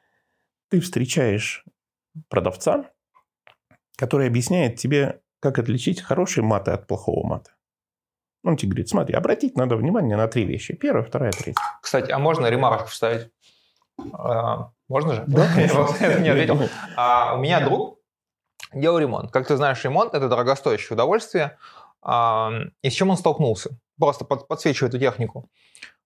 ты 0.75 0.81
встречаешь 0.81 1.65
продавца, 2.29 2.91
который 3.97 4.27
объясняет 4.27 4.77
тебе, 4.77 5.21
как 5.39 5.61
отличить 5.61 6.01
хороший 6.01 6.43
маты 6.43 6.73
от 6.73 6.89
плохого 6.89 7.25
мата. 7.25 7.53
Он 8.43 8.57
тебе 8.57 8.71
говорит, 8.71 8.89
смотри, 8.89 9.15
обратить 9.15 9.57
надо 9.57 9.77
внимание 9.77 10.17
на 10.17 10.27
три 10.27 10.45
вещи. 10.45 10.75
Первая, 10.75 11.05
вторая, 11.05 11.31
третья. 11.31 11.63
Кстати, 11.81 12.11
а 12.11 12.19
можно 12.19 12.47
ремарку 12.49 12.89
вставить? 12.89 13.31
А, 14.13 14.73
можно 14.89 15.15
же? 15.15 15.25
Да, 15.29 15.49
Я 16.01 16.19
не 16.19 16.29
ответил. 16.29 16.59
А, 16.97 17.37
у 17.37 17.39
меня 17.39 17.65
друг 17.65 18.01
делал 18.73 18.99
ремонт. 18.99 19.31
Как 19.31 19.47
ты 19.47 19.57
знаешь, 19.57 19.83
ремонт– 19.85 20.13
это 20.15 20.29
дорогостоящее 20.29 20.95
удовольствие. 20.95 21.57
А, 22.03 22.51
и 22.83 22.91
с 22.91 22.93
чем 22.93 23.11
он 23.11 23.17
столкнулся? 23.17 23.79
Просто 23.99 24.25
под, 24.25 24.49
подсвечиваю 24.49 24.89
эту 24.89 24.99
технику. 24.99 25.49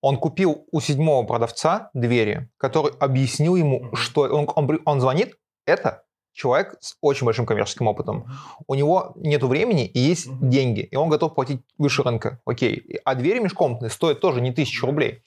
Он 0.00 0.16
купил 0.16 0.66
у 0.70 0.80
седьмого 0.80 1.26
продавца 1.26 1.90
двери, 1.94 2.48
который 2.56 2.92
объяснил 3.00 3.56
ему, 3.56 3.94
что 3.94 4.22
он, 4.22 4.48
он, 4.54 4.80
он 4.84 5.00
звонит, 5.00 5.36
это 5.66 6.04
человек 6.32 6.76
с 6.80 6.96
очень 7.00 7.24
большим 7.24 7.46
коммерческим 7.46 7.88
опытом. 7.88 8.26
У 8.68 8.74
него 8.74 9.12
нет 9.16 9.42
времени 9.42 9.86
и 9.86 9.98
есть 9.98 10.28
деньги, 10.40 10.80
и 10.80 10.94
он 10.94 11.08
готов 11.08 11.34
платить 11.34 11.62
выше 11.78 12.04
рынка. 12.04 12.40
Окей. 12.44 13.00
А 13.04 13.16
двери 13.16 13.40
межкомнатные 13.40 13.90
стоят 13.90 14.20
тоже 14.20 14.40
не 14.40 14.52
тысячу 14.52 14.86
рублей. 14.86 15.24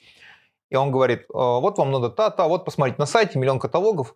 и 0.72 0.75
он 0.75 0.89
говорит, 0.89 1.25
вот 1.30 1.77
вам 1.77 1.91
надо 1.91 2.10
та-та, 2.10 2.48
вот 2.48 2.65
посмотрите 2.65 2.98
на 2.98 3.06
сайте, 3.06 3.38
миллион 3.38 3.60
каталогов, 3.60 4.15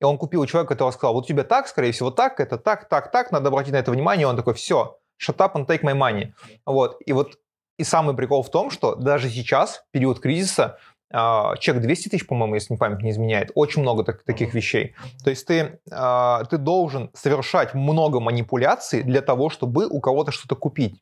и 0.00 0.04
он 0.04 0.18
купил 0.18 0.40
у 0.40 0.46
человека, 0.46 0.74
который 0.74 0.90
сказал, 0.90 1.14
вот 1.14 1.24
у 1.24 1.28
тебя 1.28 1.44
так, 1.44 1.68
скорее 1.68 1.92
всего, 1.92 2.10
так, 2.10 2.40
это 2.40 2.56
так, 2.56 2.88
так, 2.88 3.12
так, 3.12 3.30
надо 3.30 3.48
обратить 3.48 3.72
на 3.72 3.76
это 3.76 3.90
внимание, 3.90 4.22
и 4.22 4.26
он 4.26 4.34
такой, 4.34 4.54
все, 4.54 4.98
shut 5.20 5.36
up 5.36 5.52
and 5.54 5.66
take 5.66 5.82
my 5.82 5.94
money. 5.94 6.32
Вот, 6.64 6.96
и 7.04 7.12
вот 7.12 7.38
и 7.78 7.84
самый 7.84 8.14
прикол 8.14 8.42
в 8.42 8.50
том, 8.50 8.70
что 8.70 8.94
даже 8.94 9.28
сейчас, 9.30 9.84
в 9.88 9.90
период 9.90 10.20
кризиса, 10.20 10.78
а, 11.12 11.56
чек 11.56 11.80
200 11.80 12.08
тысяч, 12.08 12.26
по-моему, 12.26 12.54
если 12.54 12.74
память 12.76 13.02
не 13.02 13.10
изменяет, 13.10 13.50
очень 13.54 13.82
много 13.82 14.02
так, 14.02 14.22
таких 14.22 14.54
вещей. 14.54 14.94
То 15.22 15.30
есть 15.30 15.46
ты, 15.46 15.78
а, 15.90 16.44
ты 16.44 16.56
должен 16.56 17.10
совершать 17.12 17.74
много 17.74 18.18
манипуляций 18.18 19.02
для 19.02 19.20
того, 19.20 19.50
чтобы 19.50 19.86
у 19.86 20.00
кого-то 20.00 20.32
что-то 20.32 20.56
купить. 20.56 21.00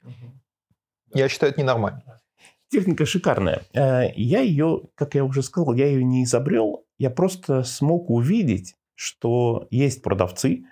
Я 1.14 1.28
считаю, 1.28 1.52
это 1.52 1.60
ненормально. 1.60 2.02
Техника 2.70 3.04
шикарная. 3.04 3.62
Э, 3.74 4.12
я 4.14 4.40
ее, 4.40 4.82
как 4.94 5.16
я 5.16 5.24
уже 5.24 5.42
сказал, 5.42 5.74
я 5.74 5.86
ее 5.86 6.04
не 6.04 6.22
изобрел. 6.22 6.84
Я 6.98 7.10
просто 7.10 7.64
смог 7.64 8.10
увидеть, 8.10 8.76
что 8.94 9.66
есть 9.70 10.02
продавцы, 10.02 10.64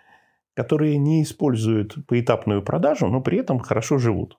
которые 0.55 0.97
не 0.97 1.25
используют 1.25 1.97
поэтапную 2.07 2.62
продажу, 2.62 3.09
но 3.09 3.21
при 3.21 3.38
этом 3.38 3.59
хорошо 3.59 3.99
живут. 3.99 4.38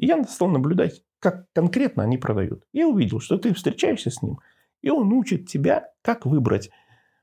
И 0.00 0.06
я 0.06 0.24
стал 0.24 0.48
наблюдать, 0.48 1.02
как 1.18 1.44
конкретно 1.52 2.02
они 2.02 2.16
продают. 2.16 2.64
Я 2.72 2.88
увидел, 2.88 3.20
что 3.20 3.36
ты 3.36 3.52
встречаешься 3.52 4.10
с 4.10 4.22
ним, 4.22 4.38
и 4.80 4.88
он 4.88 5.12
учит 5.12 5.46
тебя, 5.46 5.90
как 6.00 6.24
выбрать 6.24 6.70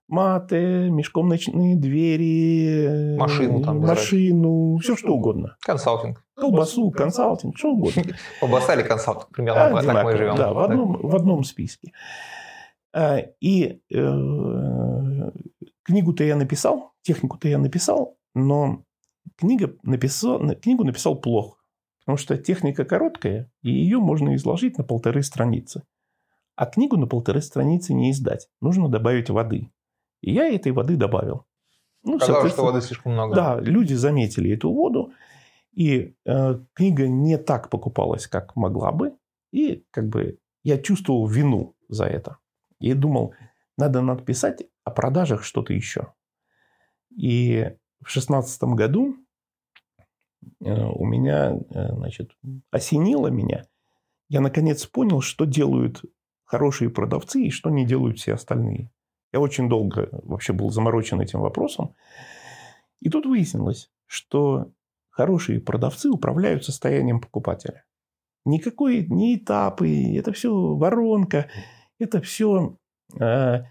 маты, 0.08 0.92
мешком 0.92 1.28
ночные 1.28 1.76
двери, 1.76 3.16
э, 3.16 3.18
машину, 3.18 3.64
там, 3.64 3.80
машину, 3.80 4.78
все 4.78 4.96
что 4.96 5.16
угодно. 5.16 5.58
Консалтинг. 5.62 6.24
Колбасу, 6.36 6.92
консалтинг, 6.92 7.58
что 7.58 7.72
угодно. 7.72 8.04
Колбаса 8.40 8.76
или 8.76 8.84
консалтинг, 8.84 9.32
примерно 9.32 9.82
так 9.82 10.06
мы 10.06 10.16
живем. 10.16 10.36
Да, 10.36 10.54
в 10.54 10.60
одном, 10.60 11.00
в 11.02 11.16
одном 11.16 11.44
списке. 11.44 11.94
А, 12.94 13.18
и 13.42 13.82
э, 13.92 15.32
книгу-то 15.82 16.24
я 16.24 16.36
написал, 16.36 16.92
технику-то 17.02 17.48
я 17.48 17.58
написал, 17.58 18.20
но 18.36 18.84
книга 19.36 19.74
написал, 19.82 20.40
книгу 20.62 20.84
написал 20.84 21.20
плохо. 21.20 21.57
Потому 22.08 22.20
что 22.20 22.38
техника 22.38 22.86
короткая, 22.86 23.52
и 23.64 23.70
ее 23.70 24.00
можно 24.00 24.34
изложить 24.38 24.78
на 24.78 24.86
полторы 24.86 25.22
страницы. 25.24 25.84
А 26.56 26.66
книгу 26.66 26.96
на 26.96 27.06
полторы 27.06 27.42
страницы 27.42 27.94
не 27.94 28.12
издать. 28.12 28.48
Нужно 28.62 28.88
добавить 28.88 29.30
воды. 29.30 29.74
И 30.22 30.32
я 30.32 30.48
этой 30.48 30.72
воды 30.72 30.96
добавил. 30.96 31.44
Ну, 32.04 32.18
Казалось, 32.18 32.54
что 32.54 32.64
воды 32.64 32.80
слишком 32.80 33.12
много. 33.12 33.36
Да, 33.36 33.60
люди 33.60 33.94
заметили 33.94 34.54
эту 34.54 34.72
воду, 34.72 35.12
и 35.74 36.16
э, 36.26 36.60
книга 36.72 37.10
не 37.10 37.38
так 37.38 37.70
покупалась, 37.70 38.26
как 38.28 38.56
могла 38.56 38.94
бы. 38.94 39.18
И 39.52 39.84
как 39.92 40.08
бы 40.08 40.40
я 40.64 40.78
чувствовал 40.78 41.28
вину 41.28 41.76
за 41.90 42.06
это. 42.06 42.38
И 42.80 42.94
думал, 42.94 43.34
надо 43.78 44.00
написать 44.00 44.64
о 44.86 44.92
продажах 44.92 45.44
что-то 45.44 45.74
еще. 45.74 46.14
И 47.10 47.70
в 48.02 48.10
шестнадцатом 48.10 48.78
году 48.78 49.18
у 50.60 51.06
меня, 51.06 51.56
э, 51.56 51.94
значит, 51.94 52.32
осенило 52.72 53.28
меня. 53.28 53.66
Я 54.30 54.42
наконец 54.42 54.86
понял, 54.86 55.22
что 55.22 55.46
делают 55.46 56.02
хорошие 56.44 56.90
продавцы 56.90 57.44
и 57.44 57.50
что 57.52 57.70
не 57.70 57.86
делают 57.86 58.20
все 58.20 58.34
остальные. 58.34 58.92
Я 59.34 59.40
очень 59.40 59.70
долго 59.70 60.10
вообще 60.24 60.54
был 60.54 60.70
заморочен 60.70 61.22
этим 61.22 61.42
вопросом. 61.42 61.96
И 63.00 63.10
тут 63.10 63.26
выяснилось, 63.26 63.92
что 64.06 64.72
хорошие 65.10 65.60
продавцы 65.60 66.10
управляют 66.10 66.66
состоянием 66.66 67.20
покупателя. 67.20 67.86
Никакой 68.46 69.06
не 69.08 69.36
этапы, 69.36 70.16
это 70.16 70.32
все 70.32 70.52
воронка, 70.76 71.50
это 72.00 72.22
все 72.22 72.78
э, 73.20 73.64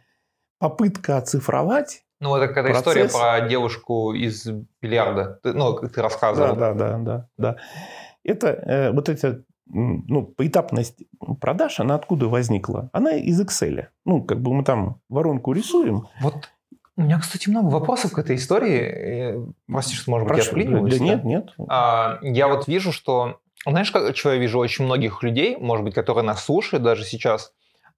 попытка 0.59 1.17
оцифровать 1.17 2.06
ну, 2.21 2.35
это 2.37 2.49
какая-то 2.49 2.79
история 2.79 3.09
про 3.09 3.49
девушку 3.49 4.13
из 4.13 4.47
бильярда. 4.81 5.41
Ты, 5.43 5.53
ну, 5.53 5.75
как 5.75 5.93
ты 5.93 6.03
рассказывал. 6.03 6.57
Да, 6.57 6.73
да, 6.73 6.91
да, 6.91 6.99
да. 6.99 7.29
да. 7.37 7.57
Это 8.25 8.49
э, 8.49 8.93
вот 8.93 9.09
эта 9.09 9.43
ну, 9.67 10.23
поэтапность 10.23 11.03
продаж, 11.41 11.81
она 11.81 11.95
откуда 11.95 12.29
возникла? 12.29 12.89
Она 12.93 13.13
из 13.13 13.41
Excel. 13.41 13.87
Ну, 14.05 14.23
как 14.23 14.41
бы 14.41 14.55
мы 14.55 14.65
там 14.65 15.01
воронку 15.09 15.53
рисуем. 15.53 16.09
Вот 16.21 16.49
у 16.97 17.03
меня, 17.03 17.19
кстати, 17.19 17.51
много 17.51 17.67
вопросов 17.67 18.13
к 18.13 18.19
этой 18.19 18.37
истории. 18.37 19.55
Прости, 19.67 19.95
что, 19.95 20.11
может 20.11 20.29
быть, 20.29 20.37
Прошу, 20.37 20.47
я 20.47 20.51
вклиниваюсь. 20.51 20.99
Да, 20.99 21.05
нет, 21.05 21.25
нет. 21.25 21.55
А, 21.69 22.19
я 22.23 22.49
вот 22.49 22.67
вижу, 22.67 22.93
что... 22.93 23.41
Знаешь, 23.67 23.91
как, 23.91 24.15
чего 24.15 24.33
я 24.33 24.39
вижу 24.39 24.59
очень 24.59 24.85
многих 24.85 25.23
людей, 25.23 25.57
может 25.57 25.85
быть, 25.85 25.95
которые 25.95 26.25
нас 26.25 26.45
слушают 26.45 26.85
даже 26.85 27.05
сейчас, 27.05 27.53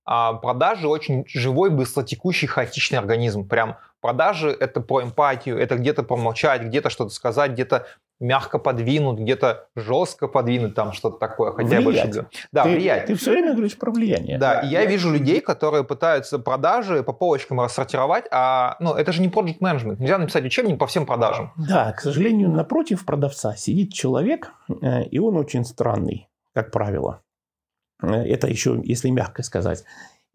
а 0.04 0.32
продажи 0.32 0.88
очень 0.88 1.24
живой, 1.28 1.68
быстротекущий, 1.68 2.48
хаотичный 2.48 2.98
организм. 2.98 3.46
Прям 3.46 3.76
Продажи– 4.00 4.50
это 4.60 4.80
про 4.80 5.02
эмпатию, 5.02 5.58
это 5.58 5.76
где-то 5.76 6.02
помолчать, 6.04 6.62
где-то 6.62 6.88
что-то 6.88 7.10
сказать, 7.10 7.52
где-то 7.52 7.86
мягко 8.20 8.58
подвинуть, 8.58 9.18
где-то 9.18 9.68
жестко 9.76 10.28
подвинуть, 10.28 10.74
там 10.74 10.92
что-то 10.92 11.18
такое. 11.18 11.52
Хотя 11.52 11.80
влиять. 11.80 11.84
больше... 11.84 12.26
Да, 12.52 12.64
ты, 12.64 12.70
влиять. 12.70 13.06
Ты 13.06 13.14
все 13.14 13.32
время 13.32 13.52
говоришь 13.52 13.76
про 13.76 13.90
влияние. 13.90 14.38
Да, 14.38 14.60
и 14.60 14.68
я 14.68 14.84
вижу 14.84 15.12
людей, 15.12 15.40
которые 15.40 15.84
пытаются 15.84 16.38
продажи 16.38 17.02
по 17.02 17.12
полочкам 17.12 17.60
рассортировать, 17.60 18.24
а 18.30 18.76
ну, 18.80 18.94
это 18.94 19.12
же 19.12 19.20
не 19.20 19.28
project 19.28 19.58
management. 19.60 19.96
Нельзя 19.98 20.18
написать 20.18 20.44
учебник 20.44 20.78
по 20.78 20.86
всем 20.86 21.06
продажам. 21.06 21.52
Да, 21.56 21.92
к 21.92 22.00
сожалению, 22.00 22.50
напротив 22.50 23.04
продавца 23.04 23.54
сидит 23.56 23.92
человек, 23.92 24.52
э, 24.82 25.04
и 25.04 25.18
он 25.18 25.36
очень 25.36 25.64
странный, 25.64 26.28
как 26.54 26.70
правило. 26.70 27.22
Э, 28.02 28.24
это 28.24 28.48
еще, 28.48 28.80
если 28.82 29.10
мягко 29.10 29.42
сказать. 29.42 29.84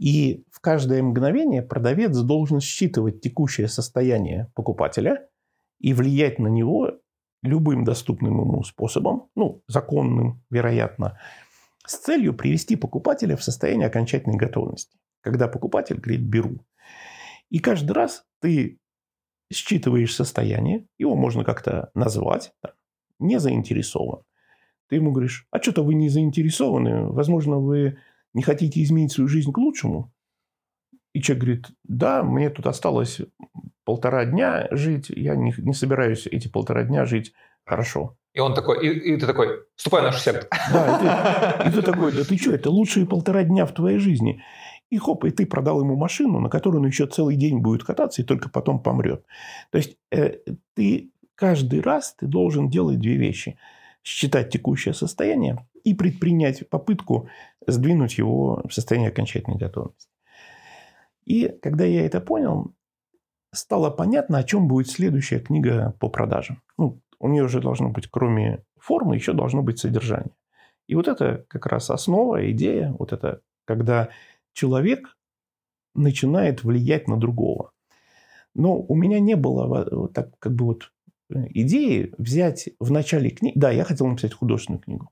И 0.04 0.44
в 0.52 0.60
каждое 0.60 1.02
мгновение 1.02 1.62
продавец 1.62 2.14
должен 2.18 2.60
считывать 2.60 3.22
текущее 3.22 3.70
состояние 3.70 4.52
покупателя 4.54 5.30
и 5.80 5.94
влиять 5.94 6.40
на 6.40 6.48
него 6.50 7.00
любым 7.42 7.86
доступным 7.86 8.42
ему 8.42 8.64
способом, 8.64 9.30
ну, 9.34 9.64
законным, 9.70 10.44
вероятно, 10.50 11.18
с 11.88 12.00
целью 12.00 12.34
привести 12.34 12.76
покупателя 12.76 13.38
в 13.38 13.44
состояние 13.46 13.88
окончательной 13.88 14.36
готовности. 14.36 15.00
Когда 15.22 15.48
покупатель 15.48 16.02
говорит 16.02 16.24
«беру». 16.24 16.66
И 17.50 17.60
каждый 17.60 17.94
раз 17.94 18.26
ты 18.42 18.80
считываешь 19.54 20.14
состояние, 20.14 20.86
его 20.98 21.16
можно 21.16 21.46
как-то 21.46 21.92
назвать, 21.94 22.52
да, 22.62 22.74
не 23.20 23.40
заинтересован. 23.40 24.24
Ты 24.90 24.98
ему 24.98 25.14
говоришь, 25.14 25.48
а 25.50 25.62
что-то 25.62 25.82
вы 25.82 25.94
не 25.94 26.10
заинтересованы, 26.10 27.06
возможно, 27.06 27.58
вы 27.60 28.00
не 28.34 28.42
хотите 28.42 28.82
изменить 28.82 29.12
свою 29.12 29.28
жизнь 29.28 29.52
к 29.52 29.58
лучшему? 29.58 30.12
И 31.14 31.22
человек 31.22 31.44
говорит, 31.44 31.68
да, 31.84 32.24
мне 32.24 32.50
тут 32.50 32.66
осталось 32.66 33.22
полтора 33.86 34.26
дня 34.26 34.68
жить, 34.72 35.10
я 35.10 35.36
не, 35.36 35.54
не 35.58 35.74
собираюсь 35.74 36.26
эти 36.26 36.48
полтора 36.48 36.84
дня 36.84 37.06
жить 37.06 37.34
хорошо. 37.66 38.18
И 38.34 38.40
он 38.40 38.56
такой, 38.56 38.86
и, 38.86 39.14
и 39.14 39.18
ты 39.18 39.28
такой, 39.28 39.60
вступай 39.76 40.02
в 40.02 40.06
нашу 40.06 40.20
секту. 40.20 40.48
Да, 40.74 41.62
и 41.62 41.64
ты, 41.64 41.70
и 41.70 41.72
ты 41.72 41.82
такой, 41.84 42.12
да 42.12 42.24
ты 42.24 42.38
что, 42.38 42.52
это 42.52 42.72
лучшие 42.72 43.06
полтора 43.06 43.44
дня 43.44 43.66
в 43.66 43.74
твоей 43.74 44.00
жизни. 44.00 44.44
И 44.90 44.98
хоп, 44.98 45.26
и 45.26 45.32
ты 45.32 45.46
продал 45.46 45.82
ему 45.82 45.96
машину, 45.96 46.40
на 46.40 46.50
которую 46.50 46.82
он 46.82 46.88
еще 46.88 47.06
целый 47.06 47.36
день 47.36 47.60
будет 47.60 47.84
кататься 47.84 48.22
и 48.22 48.26
только 48.26 48.50
потом 48.50 48.82
помрет. 48.82 49.26
То 49.72 49.78
есть 49.78 49.98
э, 50.12 50.38
ты 50.76 51.12
каждый 51.36 51.82
раз 51.82 52.16
ты 52.16 52.26
должен 52.26 52.70
делать 52.70 53.00
две 53.00 53.18
вещи. 53.18 53.58
Считать 54.04 54.50
текущее 54.50 54.94
состояние 54.94 55.66
и 55.84 55.94
предпринять 55.94 56.70
попытку 56.70 57.30
сдвинуть 57.66 58.18
его 58.18 58.64
в 58.68 58.74
состояние 58.74 59.10
окончательной 59.10 59.58
готовности. 59.58 60.10
И 61.26 61.48
когда 61.62 61.86
я 61.86 62.06
это 62.06 62.20
понял, 62.22 62.74
стало 63.52 63.90
понятно, 63.90 64.38
о 64.38 64.44
чем 64.44 64.68
будет 64.68 64.90
следующая 64.90 65.40
книга 65.40 65.96
по 66.00 66.10
продажам. 66.10 66.62
Ну, 66.78 67.02
у 67.20 67.30
нее 67.30 67.44
уже 67.44 67.62
должно 67.62 67.90
быть, 67.90 68.08
кроме 68.08 68.64
формы, 68.78 69.16
еще 69.16 69.34
должно 69.34 69.62
быть 69.62 69.80
содержание. 69.80 70.34
И 70.88 70.96
вот 70.96 71.08
это 71.08 71.46
как 71.48 71.66
раз 71.68 71.90
основа, 71.90 72.52
идея, 72.52 72.94
вот 73.00 73.14
это, 73.14 73.42
когда 73.66 74.10
человек 74.52 75.18
начинает 75.96 76.64
влиять 76.64 77.08
на 77.08 77.18
другого. 77.18 77.72
Но 78.54 78.78
у 78.78 78.96
меня 78.96 79.20
не 79.20 79.36
было 79.36 80.10
так, 80.10 80.38
как 80.40 80.54
бы 80.54 80.66
вот 80.66 80.92
э, 81.34 81.46
идеи 81.52 82.14
взять 82.18 82.70
в 82.80 82.92
начале 82.92 83.30
книги... 83.30 83.58
Да, 83.58 83.72
я 83.72 83.84
хотел 83.84 84.08
написать 84.08 84.34
художественную 84.34 84.82
книгу. 84.82 85.10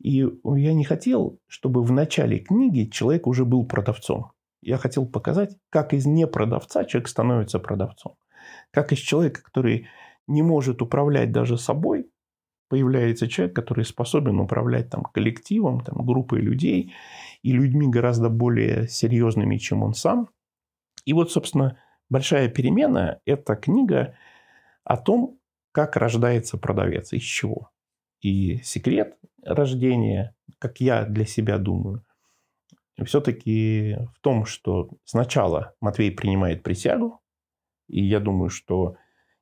И 0.00 0.26
я 0.44 0.74
не 0.74 0.84
хотел, 0.84 1.40
чтобы 1.46 1.82
в 1.82 1.92
начале 1.92 2.38
книги 2.38 2.88
человек 2.90 3.26
уже 3.26 3.44
был 3.44 3.66
продавцом. 3.66 4.32
Я 4.62 4.78
хотел 4.78 5.06
показать, 5.06 5.56
как 5.70 5.94
из 5.94 6.06
непродавца 6.06 6.84
человек 6.84 7.08
становится 7.08 7.58
продавцом. 7.58 8.16
Как 8.72 8.92
из 8.92 8.98
человека, 8.98 9.42
который 9.42 9.88
не 10.26 10.42
может 10.42 10.82
управлять 10.82 11.32
даже 11.32 11.56
собой, 11.56 12.10
появляется 12.68 13.28
человек, 13.28 13.54
который 13.54 13.84
способен 13.84 14.40
управлять 14.40 14.90
там, 14.90 15.04
коллективом, 15.04 15.80
там, 15.82 16.04
группой 16.04 16.40
людей 16.40 16.92
и 17.42 17.52
людьми 17.52 17.88
гораздо 17.88 18.28
более 18.28 18.88
серьезными, 18.88 19.56
чем 19.56 19.82
он 19.82 19.94
сам. 19.94 20.28
И 21.04 21.12
вот, 21.12 21.30
собственно, 21.30 21.78
большая 22.10 22.48
перемена– 22.48 23.20
это 23.24 23.54
книга 23.54 24.16
о 24.84 24.96
том, 24.96 25.38
как 25.72 25.96
рождается 25.96 26.58
продавец, 26.58 27.12
из 27.12 27.22
чего. 27.22 27.70
И 28.20 28.58
секрет 28.58 29.16
рождения, 29.42 30.34
как 30.58 30.80
я 30.80 31.04
для 31.04 31.24
себя 31.26 31.58
думаю, 31.58 32.04
все-таки 33.04 33.96
в 34.14 34.20
том, 34.20 34.46
что 34.46 34.88
сначала 35.04 35.74
Матвей 35.80 36.10
принимает 36.10 36.62
присягу, 36.62 37.20
и 37.88 38.02
я 38.02 38.20
думаю, 38.20 38.50
что 38.50 38.96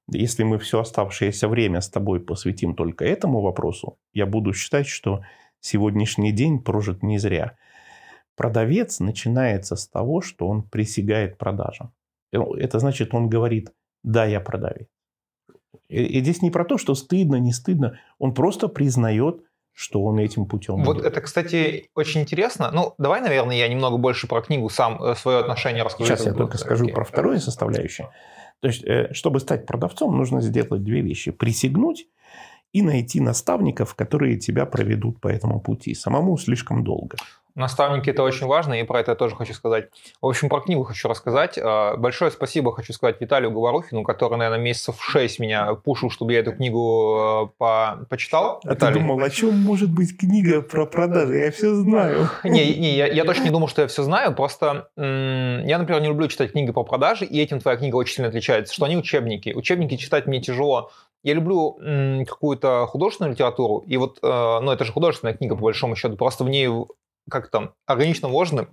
если 0.09 0.43
мы 0.43 0.59
все 0.59 0.81
оставшееся 0.81 1.49
время 1.49 1.81
с 1.81 1.89
тобой 1.89 2.21
посвятим 2.21 2.75
только 2.75 3.05
этому 3.05 3.41
вопросу, 3.41 3.99
я 4.13 4.27
буду 4.27 4.53
считать, 4.53 4.87
что 4.87 5.23
сегодняшний 5.61 6.33
день 6.33 6.63
прожит 6.63 7.03
не 7.03 7.19
зря. 7.19 7.57
Продавец 8.37 9.01
начинается 9.01 9.77
с 9.77 9.89
того, 9.89 10.21
что 10.21 10.49
он 10.49 10.63
присягает 10.63 11.39
продажам. 11.39 11.95
Э, 12.33 12.39
это 12.59 12.81
значит, 12.81 13.15
он 13.15 13.29
говорит, 13.29 13.73
да, 14.03 14.27
я 14.27 14.41
продавец. 14.41 14.89
И 15.89 16.21
здесь 16.21 16.43
не 16.43 16.51
про 16.51 16.65
то, 16.65 16.79
что 16.79 16.95
стыдно, 16.95 17.37
не 17.37 17.53
стыдно. 17.53 17.99
Он 18.19 18.35
просто 18.35 18.69
признает, 18.69 19.41
что 19.73 20.05
он 20.05 20.19
этим 20.19 20.47
путем. 20.47 20.85
Вот 20.85 20.99
идет. 20.99 21.07
это, 21.07 21.21
кстати, 21.21 21.91
очень 21.95 22.21
интересно. 22.23 22.71
Ну, 22.73 22.95
давай, 22.99 23.21
наверное, 23.21 23.57
я 23.57 23.69
немного 23.69 23.97
больше 23.97 24.29
про 24.29 24.41
книгу 24.41 24.69
сам 24.71 25.03
э, 25.03 25.15
свое 25.17 25.39
отношение 25.39 25.83
расскажу. 25.83 26.07
Сейчас 26.07 26.27
я 26.27 26.33
только 26.33 26.59
скажу 26.59 26.89
про 26.89 27.05
вторую 27.05 27.41
составляющую. 27.41 28.09
То 28.61 28.69
есть, 28.69 28.85
э, 28.85 29.13
чтобы 29.13 29.41
стать 29.41 29.67
продавцом, 29.67 30.17
нужно 30.17 30.41
сделать 30.41 30.85
две 30.85 31.01
вещи. 31.01 31.33
Присягнуть 31.33 32.07
и 32.73 32.83
найти 32.83 33.21
наставников, 33.21 33.95
которые 33.95 34.39
тебя 34.39 34.65
проведут 34.65 35.21
по 35.21 35.29
этому 35.29 35.61
пути. 35.61 35.95
Самому 35.95 36.37
слишком 36.39 36.85
долго. 36.85 37.17
Наставники– 37.55 38.11
это 38.11 38.25
очень 38.25 38.47
важно, 38.47 38.81
и 38.81 38.83
про 38.83 38.99
это 38.99 39.13
я 39.13 39.15
тоже 39.15 39.37
хочу 39.37 39.55
сказать. 39.55 39.89
В 40.21 40.27
общем, 40.27 40.49
про 40.49 40.61
книгу 40.61 40.83
хочу 40.83 41.09
рассказать. 41.09 41.57
А, 41.57 41.97
большое 41.97 42.33
спасибо 42.33 42.73
хочу 42.73 42.93
сказать 42.93 43.21
Виталию 43.21 43.53
Говорухину, 43.53 44.03
который, 44.03 44.37
наверное, 44.39 44.59
месяцев 44.59 44.97
шесть 45.01 45.39
меня 45.39 45.75
пушил, 45.75 46.11
чтобы 46.11 46.33
я 46.33 46.41
эту 46.41 46.53
книгу 46.53 47.17
а, 47.17 47.47
по 47.57 48.07
почитал. 48.11 48.61
А 48.65 48.73
Виталий. 48.73 48.95
ты 48.95 49.01
думал, 49.01 49.23
о 49.23 49.31
чем 49.31 49.57
может 49.61 49.93
быть 49.93 50.19
книга 50.19 50.63
про 50.63 50.85
продажи? 50.85 51.37
Я 51.37 51.53
все 51.53 51.75
знаю. 51.75 52.29
Не, 52.43 52.75
не 52.75 52.97
я, 52.97 53.07
я 53.07 53.25
точно 53.25 53.45
не 53.45 53.51
думал, 53.51 53.69
что 53.69 53.83
я 53.83 53.89
все 53.89 54.03
знаю. 54.03 54.35
Просто 54.35 54.89
я, 54.97 55.79
например, 55.79 56.03
не 56.03 56.09
люблю 56.09 56.27
читать 56.27 56.53
книги 56.53 56.73
по 56.73 56.83
продаже, 56.83 57.25
и 57.25 57.41
этим 57.41 57.61
твоя 57.61 57.77
книга 57.77 57.95
очень 57.95 58.17
сильно 58.17 58.31
отличается, 58.31 58.75
что 58.75 58.85
они 58.85 58.97
учебники. 58.97 59.53
Учебники 59.55 59.97
читать 59.97 60.27
мне 60.27 60.41
тяжело. 60.41 60.91
Я 61.23 61.35
люблю 61.35 61.79
какую-то 62.29 62.87
художественную 62.87 63.33
литературу, 63.33 63.83
и 63.87 63.97
вот, 63.97 64.19
э, 64.23 64.27
ну, 64.61 64.71
это 64.71 64.85
же 64.85 64.93
художественная 64.93 65.35
книга, 65.35 65.57
по 65.57 65.63
большому 65.63 65.97
счету, 65.97 66.17
просто 66.17 66.45
в 66.45 66.51
ней 66.51 66.69
как 67.31 67.51
там, 67.51 67.75
органично 67.87 68.29
вложены 68.29 68.69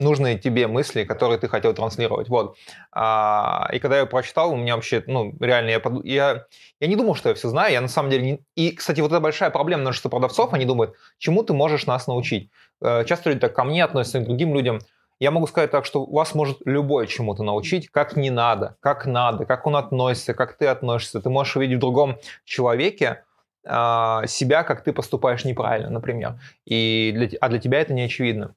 нужные 0.00 0.38
тебе 0.38 0.66
мысли, 0.68 1.04
которые 1.04 1.38
ты 1.38 1.48
хотел 1.48 1.74
транслировать. 1.74 2.28
Вот. 2.28 2.56
А, 2.92 3.68
и 3.72 3.78
когда 3.78 3.98
я 3.98 4.06
прочитал, 4.06 4.52
у 4.52 4.56
меня 4.56 4.76
вообще, 4.76 5.02
ну, 5.06 5.34
реально, 5.40 5.70
я, 5.70 5.82
я, 6.04 6.46
я 6.80 6.86
не 6.86 6.96
думал, 6.96 7.14
что 7.14 7.30
я 7.30 7.34
все 7.34 7.48
знаю, 7.48 7.72
я 7.72 7.80
на 7.80 7.88
самом 7.88 8.10
деле... 8.10 8.24
Не... 8.24 8.40
И, 8.54 8.72
кстати, 8.72 9.00
вот 9.00 9.10
это 9.10 9.20
большая 9.20 9.50
проблема 9.50 9.82
множества 9.82 10.08
продавцов, 10.08 10.52
они 10.52 10.64
думают, 10.64 10.94
чему 11.18 11.42
ты 11.42 11.52
можешь 11.52 11.86
нас 11.86 12.06
научить. 12.06 12.50
Э, 12.80 13.04
часто 13.04 13.30
люди 13.30 13.40
так 13.40 13.54
ко 13.54 13.64
мне 13.64 13.84
относятся, 13.84 14.18
и 14.18 14.22
к 14.22 14.26
другим 14.26 14.54
людям. 14.54 14.80
Я 15.20 15.32
могу 15.32 15.48
сказать 15.48 15.72
так, 15.72 15.84
что 15.84 16.04
вас 16.04 16.32
может 16.36 16.58
любой 16.64 17.08
чему-то 17.08 17.42
научить, 17.42 17.88
как 17.88 18.14
не 18.14 18.30
надо, 18.30 18.76
как 18.78 19.04
надо, 19.04 19.46
как 19.46 19.66
он 19.66 19.74
относится, 19.74 20.32
как 20.32 20.56
ты 20.56 20.68
относишься. 20.68 21.20
Ты 21.20 21.28
можешь 21.28 21.56
увидеть 21.56 21.78
в 21.78 21.80
другом 21.80 22.18
человеке 22.44 23.24
себя, 23.68 24.62
как 24.62 24.82
ты 24.82 24.92
поступаешь 24.92 25.44
неправильно, 25.44 25.90
например. 25.90 26.40
И 26.64 27.12
для, 27.14 27.28
а 27.40 27.48
для 27.48 27.58
тебя 27.58 27.80
это 27.80 27.92
не 27.92 28.02
очевидно. 28.02 28.54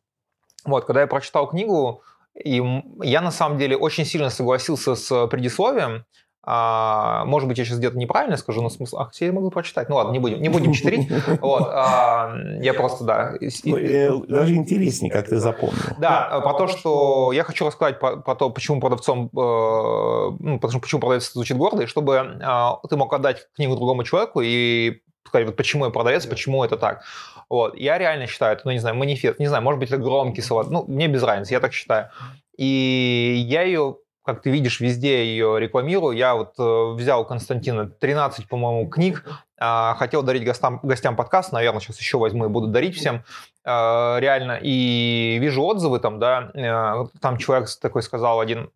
Вот, 0.65 0.85
когда 0.85 1.01
я 1.01 1.07
прочитал 1.07 1.47
книгу, 1.47 2.01
и 2.33 2.61
я 3.01 3.21
на 3.21 3.31
самом 3.31 3.57
деле 3.57 3.75
очень 3.75 4.05
сильно 4.05 4.29
согласился 4.29 4.95
с 4.95 5.27
предисловием, 5.27 6.05
а, 6.43 7.23
может 7.25 7.47
быть, 7.47 7.59
я 7.59 7.65
сейчас 7.65 7.77
где-то 7.77 7.97
неправильно 7.97 8.35
скажу, 8.35 8.61
но 8.61 8.69
смысл... 8.69 8.97
Ах, 8.97 9.13
я 9.19 9.31
могу 9.31 9.51
прочитать. 9.51 9.89
Ну 9.89 9.95
ладно, 9.95 10.11
не 10.11 10.19
будем, 10.19 10.41
не 10.41 10.49
будем 10.49 10.73
читерить. 10.73 11.07
Вот, 11.39 11.67
а, 11.71 12.35
я 12.61 12.73
просто, 12.73 13.03
да. 13.03 13.33
Ну, 13.63 13.77
э, 13.77 14.11
даже 14.27 14.55
интереснее, 14.55 15.11
как 15.11 15.27
ты 15.27 15.37
запомнил. 15.37 15.77
Да, 15.99 16.39
про 16.41 16.53
то, 16.53 16.67
что 16.67 17.31
я 17.31 17.43
хочу 17.43 17.65
рассказать 17.65 17.99
про, 17.99 18.17
про 18.17 18.35
то, 18.35 18.49
почему 18.49 18.79
продавцом, 18.79 19.25
э, 19.25 20.31
ну, 20.39 20.59
почему 20.59 20.99
продавец 20.99 21.31
звучит 21.31 21.57
гордо, 21.57 21.83
и 21.83 21.85
чтобы 21.85 22.15
э, 22.15 22.87
ты 22.89 22.97
мог 22.97 23.13
отдать 23.13 23.47
книгу 23.55 23.75
другому 23.75 24.03
человеку 24.03 24.41
и 24.41 25.01
сказать, 25.27 25.47
вот 25.47 25.55
почему 25.55 25.85
я 25.85 25.91
продавец, 25.91 26.25
почему 26.25 26.63
это 26.63 26.77
так. 26.77 27.03
Вот. 27.49 27.77
Я 27.77 27.97
реально 27.97 28.27
считаю, 28.27 28.53
это, 28.53 28.63
ну, 28.65 28.71
не 28.71 28.79
знаю, 28.79 28.95
манифест, 28.95 29.39
не 29.39 29.47
знаю, 29.47 29.63
может 29.63 29.79
быть, 29.79 29.89
это 29.89 30.01
громкий 30.01 30.41
слова, 30.41 30.65
ну, 30.69 30.85
мне 30.87 31.07
без 31.07 31.21
разницы, 31.21 31.53
я 31.53 31.59
так 31.59 31.73
считаю. 31.73 32.09
И 32.57 33.45
я 33.47 33.61
ее 33.61 33.97
как 34.23 34.41
ты 34.41 34.51
видишь, 34.51 34.79
везде 34.79 35.25
ее 35.25 35.59
рекламирую. 35.59 36.15
Я 36.15 36.35
вот 36.35 36.53
э, 36.59 36.93
взял 36.93 37.25
Константина 37.25 37.87
13, 37.87 38.47
по-моему, 38.47 38.89
книг, 38.89 39.25
э, 39.59 39.93
хотел 39.97 40.21
дарить 40.21 40.43
гостям, 40.43 40.79
гостям 40.83 41.15
подкаст, 41.15 41.51
наверное, 41.51 41.81
сейчас 41.81 41.99
еще 41.99 42.17
возьму 42.17 42.45
и 42.45 42.49
буду 42.49 42.67
дарить 42.67 42.95
всем. 42.95 43.23
Э, 43.65 44.17
реально, 44.19 44.59
и 44.61 45.37
вижу 45.41 45.63
отзывы 45.63 45.99
там, 45.99 46.19
да, 46.19 46.51
э, 46.53 47.05
там 47.19 47.37
человек 47.37 47.67
такой 47.81 48.03
сказал 48.03 48.39
один, 48.39 48.69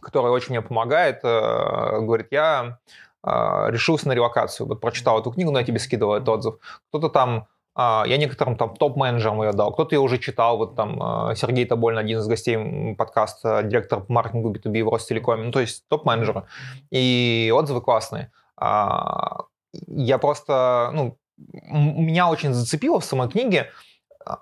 который 0.00 0.30
очень 0.30 0.50
мне 0.50 0.62
помогает, 0.62 1.20
э, 1.22 2.00
говорит, 2.00 2.28
я 2.30 2.78
э, 3.22 3.30
решился 3.68 4.08
на 4.08 4.12
релокацию, 4.12 4.66
вот 4.66 4.80
прочитал 4.80 5.20
эту 5.20 5.30
книгу, 5.30 5.50
но 5.50 5.58
я 5.58 5.64
тебе 5.64 5.78
скидывал 5.78 6.14
этот 6.14 6.28
отзыв. 6.28 6.54
Кто-то 6.88 7.10
там 7.10 7.38
а, 7.38 7.46
я 7.76 8.16
некоторым 8.18 8.56
там 8.56 8.76
топ-менеджерам 8.76 9.42
ее 9.42 9.52
дал, 9.52 9.72
кто-то 9.72 9.94
ее 9.94 10.00
уже 10.00 10.18
читал, 10.18 10.58
вот 10.58 10.76
там 10.76 11.02
а, 11.02 11.34
Сергей 11.34 11.64
Тобольн, 11.64 11.98
один 11.98 12.18
из 12.18 12.26
гостей 12.26 12.94
подкаста, 12.94 13.62
директор 13.64 14.00
по 14.00 14.12
маркетингу 14.12 14.52
B2B 14.52 14.84
в 14.84 14.88
Ростелекоме, 14.88 15.44
ну 15.44 15.50
то 15.50 15.60
есть 15.60 15.88
топ-менеджеры, 15.88 16.44
и 16.90 17.52
отзывы 17.54 17.80
классные. 17.80 18.30
А, 18.56 19.44
я 19.88 20.18
просто, 20.18 20.90
ну, 20.92 21.18
меня 21.36 22.30
очень 22.30 22.52
зацепило 22.52 23.00
в 23.00 23.04
самой 23.04 23.28
книге, 23.28 23.70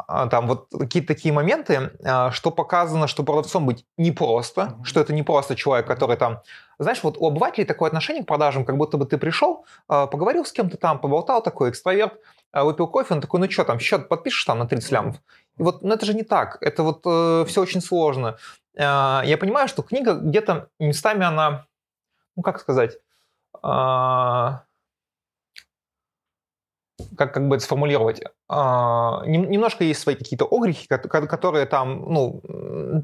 там 0.07 0.47
вот 0.47 0.69
какие-то 0.71 1.09
такие 1.09 1.35
моменты, 1.35 1.91
что 2.31 2.51
показано, 2.53 3.09
что 3.09 3.25
продавцом 3.25 3.67
быть 3.67 3.85
непросто, 3.97 4.61
mm-hmm. 4.61 4.85
что 4.85 5.01
это 5.01 5.13
не 5.13 5.25
просто 5.25 5.57
человек, 5.57 5.89
который 5.89 6.17
там... 6.17 6.41
Знаешь, 6.79 7.03
вот 7.03 7.17
у 7.19 7.27
обывателей 7.27 7.67
такое 7.67 7.89
отношение 7.89 8.23
к 8.23 8.27
продажам, 8.27 8.65
как 8.65 8.77
будто 8.77 8.97
бы 8.97 9.07
ты 9.07 9.19
пришел, 9.19 9.65
поговорил 9.89 10.45
с 10.45 10.53
кем-то 10.53 10.77
там, 10.77 11.01
поболтал, 11.01 11.43
такой 11.43 11.71
экстраверт, 11.71 12.13
а 12.13 12.19
выпил 12.53 12.87
кофе, 12.87 13.15
он 13.15 13.21
такой, 13.21 13.41
ну 13.41 13.51
что 13.51 13.65
там, 13.65 13.79
счет 13.79 14.09
подпишешь 14.09 14.45
там 14.45 14.59
на 14.59 14.67
30 14.67 14.91
лямов? 14.93 15.17
И 15.59 15.63
вот, 15.63 15.83
ну 15.83 15.95
это 15.95 16.07
же 16.07 16.15
не 16.15 16.23
так, 16.23 16.59
это 16.61 16.83
вот 16.83 17.03
э, 17.05 17.45
все 17.47 17.63
очень 17.63 17.81
сложно. 17.81 18.37
Э, 18.75 19.23
я 19.25 19.39
понимаю, 19.39 19.69
что 19.69 19.83
книга 19.83 20.15
где-то 20.15 20.69
местами 20.79 21.25
она, 21.25 21.67
ну 22.37 22.43
как 22.43 22.61
сказать, 22.61 22.99
э, 23.63 24.51
как, 27.17 27.35
как 27.35 27.49
бы 27.49 27.57
это 27.57 27.65
сформулировать, 27.65 28.23
а, 28.49 29.23
немножко 29.27 29.85
есть 29.85 30.01
свои 30.01 30.15
какие-то 30.15 30.47
огрехи, 30.51 30.87
которые 30.87 31.67
там, 31.67 32.05
ну, 32.13 32.41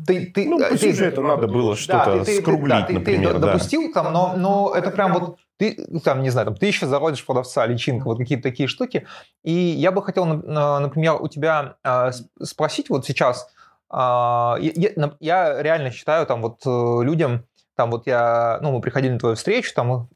ты... 0.07 0.27
ты 0.27 0.49
ну, 0.49 0.59
по 0.59 0.69
ты, 0.69 0.79
сюжету 0.79 1.23
надо 1.23 1.47
было 1.47 1.77
что-то 1.77 2.19
да, 2.19 2.25
ты, 2.25 2.41
скруглить, 2.41 2.87
да, 2.87 2.93
например. 2.93 3.35
Ты, 3.35 3.41
ты 3.41 3.47
допустил 3.47 3.93
там, 3.93 4.13
но, 4.13 4.35
но 4.37 4.73
это 4.75 4.91
прям 4.91 5.15
вот 5.15 5.39
ты, 5.59 6.01
там, 6.05 6.23
не 6.23 6.31
знаю, 6.31 6.47
там, 6.47 6.57
ты 6.57 6.67
еще 6.67 6.87
зародишь 6.87 7.27
продавца, 7.27 7.67
личинка, 7.67 8.05
вот 8.05 8.19
какие-то 8.19 8.45
такие 8.45 8.69
штуки. 8.69 9.07
И 9.43 9.53
я 9.53 9.91
бы 9.93 10.03
хотел, 10.03 10.25
например, 10.25 11.21
у 11.21 11.29
тебя 11.29 11.77
а, 11.83 12.13
спросить 12.43 12.89
вот 12.89 13.05
сейчас, 13.05 13.51
а, 13.91 14.57
я, 14.61 15.11
я 15.21 15.63
реально 15.63 15.91
считаю, 15.91 16.27
там, 16.27 16.43
вот 16.43 16.61
э, 16.65 17.05
людям, 17.05 17.45
там, 17.75 17.91
вот 17.91 18.07
я, 18.07 18.59
ну, 18.63 18.73
мы 18.73 18.81
приходили 18.81 19.13
на 19.13 19.19
твою 19.19 19.35
встречу, 19.35 19.75
там, 19.75 20.09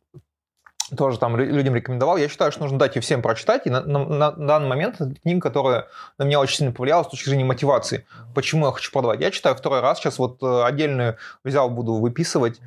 тоже 0.97 1.19
там 1.19 1.37
людям 1.37 1.75
рекомендовал. 1.75 2.17
Я 2.17 2.29
считаю, 2.29 2.53
что 2.53 2.63
нужно 2.63 2.79
дать 2.79 2.97
ее 2.97 3.03
всем 3.03 3.23
прочитать. 3.23 3.67
И 3.67 3.71
на, 3.71 3.81
на, 3.81 4.05
на 4.05 4.31
данный 4.31 4.69
момент 4.69 5.01
это 5.01 5.15
книга, 5.15 5.41
которая 5.41 5.87
на 6.19 6.25
меня 6.25 6.41
очень 6.41 6.59
сильно 6.59 6.73
повлияла 6.73 7.03
с 7.03 7.09
точки 7.09 7.29
зрения 7.29 7.45
мотивации. 7.45 8.07
Почему 8.35 8.67
я 8.67 8.73
хочу 8.73 8.93
продавать? 8.93 9.21
Я 9.21 9.31
читаю 9.31 9.57
второй 9.57 9.81
раз. 9.81 9.99
Сейчас 9.99 10.19
вот 10.19 10.43
э, 10.43 10.65
отдельную 10.65 11.17
взял, 11.45 11.71
буду 11.71 11.95
выписывать. 11.95 12.61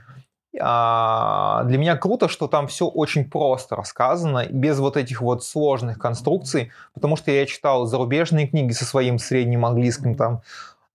А, 0.62 1.64
для 1.66 1.78
меня 1.78 1.98
круто, 1.98 2.28
что 2.28 2.48
там 2.48 2.68
все 2.68 2.88
очень 2.88 3.30
просто 3.30 3.76
рассказано, 3.76 4.46
без 4.50 4.80
вот 4.80 4.98
этих 4.98 5.22
вот 5.22 5.44
сложных 5.44 5.98
конструкций, 5.98 6.72
потому 6.94 7.18
что 7.18 7.32
я 7.32 7.46
читал 7.46 7.86
зарубежные 7.86 8.48
книги 8.48 8.72
со 8.72 8.86
своим 8.86 9.20
средним 9.20 9.66
английским, 9.66 10.16
там, 10.16 10.42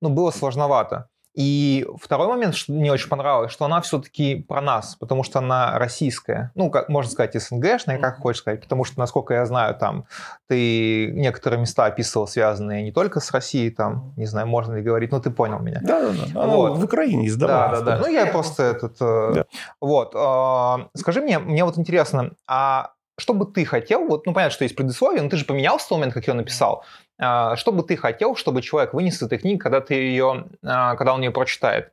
ну, 0.01 0.09
было 0.09 0.31
сложновато. 0.31 1.09
И 1.41 1.87
второй 1.99 2.29
момент, 2.29 2.55
что 2.55 2.71
мне 2.71 2.93
очень 2.93 3.09
понравилось, 3.09 3.51
что 3.51 3.65
она 3.65 3.81
все-таки 3.81 4.45
про 4.47 4.61
нас, 4.61 4.95
потому 4.97 5.23
что 5.23 5.39
она 5.39 5.79
российская. 5.79 6.53
Ну, 6.55 6.69
как 6.69 6.91
можно 6.91 7.11
сказать, 7.11 7.35
СНГшная, 7.41 7.97
как 7.97 8.19
хочешь 8.19 8.43
сказать, 8.43 8.61
потому 8.61 8.85
что, 8.85 8.99
насколько 8.99 9.33
я 9.33 9.47
знаю, 9.47 9.75
там 9.75 10.05
ты 10.49 11.11
некоторые 11.13 11.59
места 11.59 11.87
описывал, 11.87 12.27
связанные 12.27 12.83
не 12.83 12.93
только 12.93 13.21
с 13.21 13.31
Россией, 13.31 13.71
там, 13.71 14.13
не 14.19 14.27
знаю, 14.27 14.49
можно 14.49 14.75
ли 14.75 14.83
говорить, 14.83 15.13
но 15.13 15.19
ты 15.19 15.31
понял 15.31 15.61
меня. 15.61 15.81
Да, 15.83 16.01
да, 16.01 16.13
да. 16.35 16.47
Вот. 16.47 16.77
в 16.77 16.85
Украине 16.85 17.27
издавалась. 17.27 17.79
Да, 17.79 17.85
да, 17.87 17.97
да. 17.97 18.03
Ну, 18.03 18.13
я 18.13 18.27
просто 18.27 18.63
этот... 18.65 18.97
Э, 19.01 19.33
да. 19.37 19.45
Вот. 19.81 20.13
А, 20.15 20.89
скажи 20.95 21.23
мне, 21.23 21.39
мне 21.39 21.65
вот 21.65 21.79
интересно, 21.79 22.33
а 22.47 22.91
что 23.17 23.33
бы 23.33 23.47
ты 23.47 23.65
хотел, 23.65 24.07
вот, 24.07 24.27
ну, 24.27 24.35
понятно, 24.35 24.53
что 24.53 24.65
есть 24.65 24.77
предисловие, 24.77 25.23
но 25.23 25.31
ты 25.31 25.37
же 25.37 25.47
поменял 25.47 25.79
с 25.79 25.87
того 25.87 25.99
момента, 26.01 26.19
как 26.19 26.27
я 26.27 26.35
написал. 26.35 26.85
А, 27.23 27.55
что 27.57 27.71
бы 27.71 27.83
ты 27.83 27.97
хотел, 27.97 28.35
чтобы 28.35 28.63
человек 28.63 28.95
вынес 28.95 29.17
из 29.17 29.23
этой 29.23 29.37
книги, 29.37 29.59
когда 29.59 29.83
ты 29.83 29.95
ее, 29.95 30.49
а, 30.63 30.97
когда 30.97 31.13
он 31.13 31.21
ее 31.21 31.31
прочитает? 31.31 31.93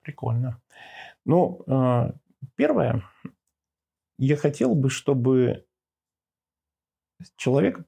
Прикольно. 0.00 0.62
Ну, 1.26 1.62
а, 1.66 2.12
первое, 2.56 3.02
я 4.16 4.36
хотел 4.36 4.74
бы, 4.74 4.88
чтобы 4.88 5.66
человек 7.36 7.80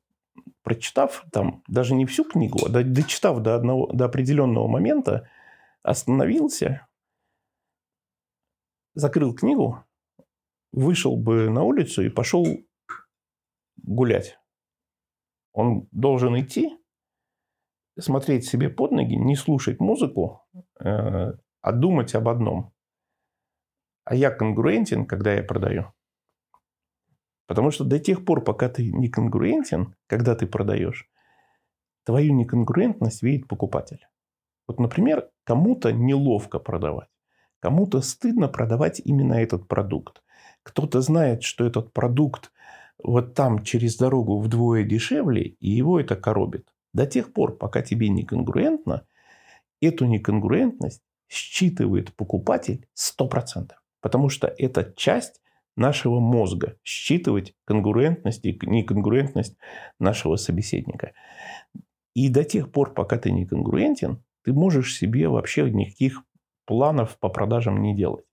прочитав 0.62 1.24
там 1.32 1.62
даже 1.68 1.94
не 1.94 2.04
всю 2.04 2.24
книгу, 2.24 2.66
а 2.66 2.68
дочитав 2.68 3.40
до, 3.40 3.54
одного, 3.54 3.90
до 3.92 4.04
определенного 4.04 4.68
момента, 4.68 5.26
остановился, 5.82 6.86
закрыл 8.94 9.34
книгу, 9.34 9.82
вышел 10.70 11.16
бы 11.16 11.48
на 11.48 11.62
улицу 11.62 12.02
и 12.02 12.10
пошел 12.10 12.46
гулять. 13.78 14.38
Он 15.52 15.88
должен 15.92 16.38
идти, 16.40 16.76
смотреть 17.98 18.46
себе 18.46 18.68
под 18.70 18.92
ноги, 18.92 19.14
не 19.14 19.36
слушать 19.36 19.80
музыку, 19.80 20.42
э, 20.80 21.32
а 21.60 21.72
думать 21.72 22.14
об 22.14 22.28
одном. 22.28 22.72
А 24.04 24.14
я 24.14 24.30
конгруентен, 24.30 25.06
когда 25.06 25.34
я 25.34 25.42
продаю. 25.42 25.92
Потому 27.46 27.70
что 27.70 27.84
до 27.84 27.98
тех 27.98 28.24
пор, 28.24 28.42
пока 28.42 28.68
ты 28.68 28.90
не 28.92 29.08
конгруентен, 29.08 29.94
когда 30.06 30.34
ты 30.34 30.46
продаешь, 30.46 31.08
твою 32.04 32.34
неконгруентность 32.34 33.22
видит 33.22 33.46
покупатель. 33.46 34.06
Вот, 34.66 34.80
например, 34.80 35.30
кому-то 35.44 35.92
неловко 35.92 36.58
продавать, 36.58 37.10
кому-то 37.60 38.00
стыдно 38.00 38.48
продавать 38.48 39.00
именно 39.04 39.34
этот 39.34 39.68
продукт. 39.68 40.22
Кто-то 40.62 41.00
знает, 41.00 41.42
что 41.42 41.66
этот 41.66 41.92
продукт 41.92 42.52
вот 43.02 43.34
там 43.34 43.62
через 43.62 43.96
дорогу 43.96 44.40
вдвое 44.40 44.84
дешевле, 44.84 45.42
и 45.42 45.70
его 45.70 46.00
это 46.00 46.16
коробит. 46.16 46.68
До 46.92 47.06
тех 47.06 47.32
пор, 47.32 47.56
пока 47.56 47.82
тебе 47.82 48.08
не 48.08 48.24
конгруентно, 48.24 49.06
эту 49.80 50.06
неконгруентность 50.06 51.02
считывает 51.28 52.14
покупатель 52.14 52.86
100%. 52.96 53.70
Потому 54.00 54.28
что 54.28 54.52
это 54.58 54.92
часть 54.96 55.40
нашего 55.76 56.20
мозга 56.20 56.76
считывать 56.84 57.54
конгруентность 57.64 58.44
и 58.44 58.58
неконгруентность 58.62 59.56
нашего 59.98 60.36
собеседника. 60.36 61.12
И 62.14 62.28
до 62.28 62.44
тех 62.44 62.70
пор, 62.70 62.92
пока 62.92 63.16
ты 63.16 63.30
не 63.30 63.46
конгруентен, 63.46 64.22
ты 64.44 64.52
можешь 64.52 64.96
себе 64.96 65.28
вообще 65.28 65.70
никаких 65.70 66.22
планов 66.66 67.18
по 67.18 67.28
продажам 67.28 67.80
не 67.80 67.96
делать. 67.96 68.26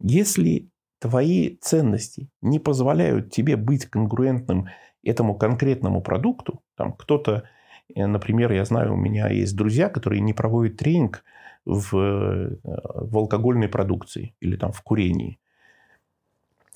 Если 0.00 0.68
твои 0.98 1.56
ценности 1.56 2.30
не 2.42 2.58
позволяют 2.58 3.30
тебе 3.30 3.56
быть 3.56 3.86
конгруентным 3.86 4.68
этому 5.02 5.36
конкретному 5.36 6.02
продукту, 6.02 6.62
там 6.76 6.92
кто-то, 6.92 7.44
э, 7.94 8.06
например, 8.06 8.52
я 8.52 8.64
знаю, 8.64 8.94
у 8.94 8.96
меня 8.96 9.28
есть 9.28 9.56
друзья, 9.56 9.88
которые 9.88 10.20
не 10.20 10.32
проводят 10.32 10.76
тренинг 10.76 11.22
в, 11.64 11.96
э, 11.96 12.56
в 12.64 13.16
алкогольной 13.16 13.68
продукции 13.68 14.34
или 14.40 14.56
там 14.56 14.72
в 14.72 14.82
курении. 14.82 15.38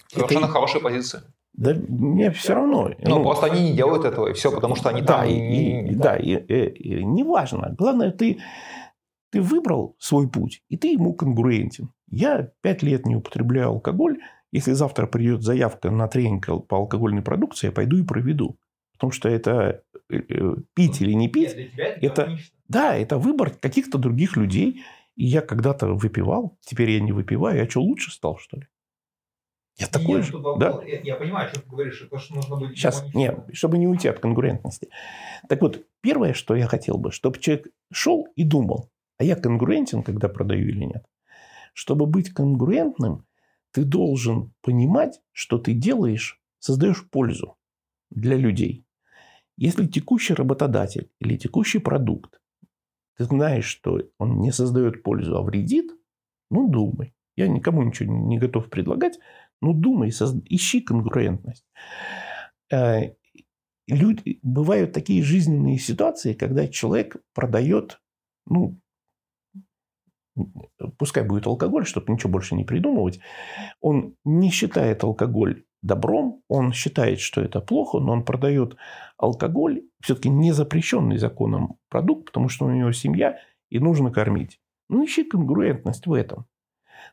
Совершенно 0.09 0.45
это... 0.45 0.53
хорошая 0.53 0.83
позиция. 0.83 1.23
Да 1.53 1.75
мне 1.75 2.31
все 2.31 2.55
равно. 2.55 2.91
Ну, 3.03 3.17
ну, 3.19 3.23
просто 3.23 3.47
они 3.47 3.71
не 3.71 3.77
делают 3.77 4.05
этого, 4.05 4.29
и 4.29 4.33
все, 4.33 4.53
потому 4.53 4.77
что 4.77 4.89
они 4.89 5.03
да, 5.03 5.19
там... 5.19 5.27
И, 5.27 5.91
и, 5.91 5.95
да, 5.95 6.17
и, 6.17 6.37
и, 6.37 6.69
и, 6.69 7.05
неважно. 7.05 7.75
Главное, 7.77 8.13
ты, 8.13 8.39
ты 9.31 9.41
выбрал 9.41 9.97
свой 9.99 10.29
путь, 10.29 10.63
и 10.69 10.77
ты 10.77 10.93
ему 10.93 11.15
конгруентен. 11.15 11.93
Я 12.11 12.51
пять 12.61 12.83
лет 12.83 13.07
не 13.07 13.17
употребляю 13.17 13.69
алкоголь. 13.69 14.19
Если 14.53 14.73
завтра 14.73 15.07
придет 15.07 15.43
заявка 15.43 15.91
на 15.91 16.09
тренинг 16.09 16.67
по 16.67 16.77
алкогольной 16.77 17.23
продукции, 17.23 17.69
я 17.69 17.73
пойду 17.73 17.97
и 17.99 18.03
проведу. 18.03 18.59
Потому 18.93 19.13
что 19.13 19.29
это 19.29 19.83
э, 20.11 20.17
э, 20.29 20.57
пить 20.75 21.01
или 21.01 21.13
не 21.13 21.29
пить, 21.29 21.57
Нет, 21.57 21.73
это, 21.77 22.23
это 22.23 22.39
да, 22.69 22.97
это 22.97 23.19
выбор 23.19 23.51
каких-то 23.51 23.99
других 23.99 24.37
людей. 24.37 24.83
И 25.17 25.27
я 25.27 25.41
когда-то 25.41 25.95
выпивал, 25.95 26.59
теперь 26.61 26.91
я 26.91 27.01
не 27.01 27.13
выпиваю. 27.13 27.59
Я 27.59 27.69
что, 27.69 27.81
лучше 27.81 28.11
стал, 28.11 28.39
что 28.39 28.59
ли? 28.59 28.67
Я 29.77 29.87
и 29.87 29.91
такой 29.91 30.23
же. 30.23 30.33
Да? 30.59 30.81
Я, 30.87 31.01
я 31.01 31.17
понимаю, 31.17 31.49
что 31.49 31.63
ты 31.63 31.69
говоришь, 31.69 32.03
это 32.03 32.19
что 32.19 32.35
нужно 32.35 32.57
быть... 32.57 32.77
Сейчас, 32.77 33.05
нет, 33.15 33.47
чтобы 33.53 33.79
не 33.79 33.89
уйти 33.89 34.09
от 34.09 34.19
конкурентности. 34.19 34.89
Так 35.49 35.63
вот, 35.63 35.83
первое, 36.01 36.35
что 36.35 36.55
я 36.55 36.67
хотел 36.67 36.99
бы, 36.99 37.13
чтобы 37.13 37.39
человек 37.39 37.69
шел 37.93 38.29
и 38.37 38.45
думал, 38.45 38.91
а 39.21 39.25
я 39.25 39.37
конгруентен, 39.37 40.03
когда 40.03 40.31
продаю 40.31 40.67
или 40.71 40.83
нет. 40.83 41.05
Чтобы 41.75 42.07
быть 42.07 42.31
конгруентным, 42.31 43.27
ты 43.71 43.85
должен 43.85 44.55
понимать, 44.63 45.21
что 45.33 45.59
ты 45.59 45.75
делаешь, 45.75 46.41
создаешь 46.59 47.07
пользу 47.11 47.59
для 48.09 48.37
людей. 48.37 48.87
Если 49.59 49.87
текущий 49.87 50.33
работодатель 50.33 51.11
или 51.19 51.37
текущий 51.37 51.81
продукт, 51.81 52.41
ты 53.19 53.25
знаешь, 53.25 53.67
что 53.67 54.01
он 54.17 54.41
не 54.41 54.53
создает 54.53 55.03
пользу, 55.03 55.37
а 55.37 55.43
вредит, 55.43 55.91
ну 56.51 56.71
думай. 56.71 57.15
Я 57.37 57.47
никому 57.47 57.83
ничего 57.83 58.11
не 58.11 58.39
готов 58.39 58.71
предлагать, 58.71 59.19
ну 59.61 59.75
думай, 59.75 60.09
ищи 60.09 60.81
конкурентность. 60.81 61.67
Э, 62.73 63.13
люди, 63.87 64.41
бывают 64.43 64.93
такие 64.93 65.23
жизненные 65.23 65.79
ситуации, 65.79 66.33
когда 66.33 66.67
человек 66.69 67.17
продает, 67.35 68.01
ну, 68.47 68.81
пускай 70.99 71.25
будет 71.25 71.47
алкоголь, 71.47 71.87
чтобы 71.87 72.13
ничего 72.13 72.31
больше 72.31 72.55
не 72.55 72.65
придумывать, 72.65 73.21
он 73.81 74.15
не 74.25 74.51
считает 74.51 75.03
алкоголь 75.05 75.65
добром, 75.83 76.43
он 76.49 76.73
считает, 76.73 77.21
что 77.21 77.41
это 77.41 77.61
плохо, 77.61 77.99
но 77.99 78.13
он 78.13 78.25
продает 78.25 78.77
алкоголь, 79.17 79.83
все-таки 80.03 80.29
не 80.29 80.53
запрещенный 80.53 81.19
законом 81.19 81.77
продукт, 81.89 82.27
потому 82.27 82.49
что 82.49 82.67
у 82.67 82.71
него 82.71 82.93
семья 82.93 83.39
и 83.71 83.79
нужно 83.79 84.11
кормить. 84.11 84.61
Ну, 84.89 85.05
ищи 85.05 85.25
конгруентность 85.25 86.07
в 86.07 86.13
этом. 86.13 86.47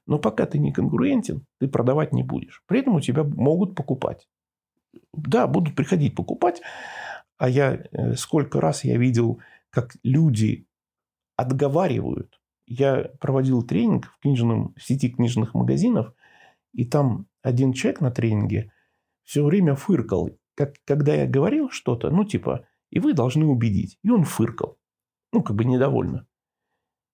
Но 0.06 0.19
пока 0.19 0.45
ты 0.45 0.60
не 0.60 0.73
конгруентен, 0.73 1.45
ты 1.60 1.67
продавать 1.67 2.12
не 2.13 2.23
будешь. 2.23 2.63
При 2.67 2.80
этом 2.80 2.95
у 2.95 3.01
тебя 3.01 3.23
могут 3.23 3.75
покупать. 3.75 4.27
Да, 5.13 5.47
будут 5.47 5.75
приходить 5.75 6.15
покупать, 6.15 6.62
а 7.38 7.49
я 7.49 7.73
э, 7.91 8.13
сколько 8.15 8.60
раз 8.60 8.84
я 8.84 8.97
видел, 8.97 9.39
как 9.69 9.95
люди 10.03 10.65
отговаривают 11.36 12.39
я 12.67 13.12
проводил 13.19 13.63
тренинг 13.63 14.08
в, 14.08 14.19
книжном, 14.19 14.73
в 14.75 14.84
сети 14.84 15.10
книжных 15.10 15.53
магазинов, 15.53 16.13
и 16.73 16.86
там 16.86 17.27
один 17.41 17.73
человек 17.73 18.01
на 18.01 18.12
тренинге 18.12 18.71
все 19.23 19.43
время 19.43 19.75
фыркал. 19.75 20.30
Как, 20.56 20.75
когда 20.86 21.13
я 21.13 21.27
говорил 21.27 21.69
что-то, 21.69 22.10
ну, 22.10 22.23
типа, 22.25 22.67
и 22.89 22.99
вы 22.99 23.13
должны 23.13 23.45
убедить. 23.45 23.97
И 24.03 24.10
он 24.10 24.23
фыркал. 24.23 24.77
Ну, 25.32 25.41
как 25.43 25.56
бы 25.56 25.65
недовольно. 25.65 26.27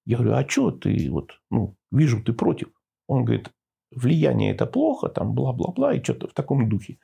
Я 0.06 0.18
говорю, 0.18 0.34
а 0.34 0.48
что 0.48 0.72
ты 0.72 1.10
вот, 1.10 1.40
ну, 1.50 1.78
вижу, 1.92 2.22
ты 2.22 2.34
против. 2.34 2.70
Он 3.08 3.24
говорит, 3.24 3.52
влияние 3.92 4.54
это 4.54 4.66
плохо, 4.66 5.10
там, 5.10 5.34
бла-бла-бла, 5.34 5.94
и 5.94 6.04
что-то 6.04 6.28
в 6.28 6.34
таком 6.34 6.68
духе. 6.68 7.00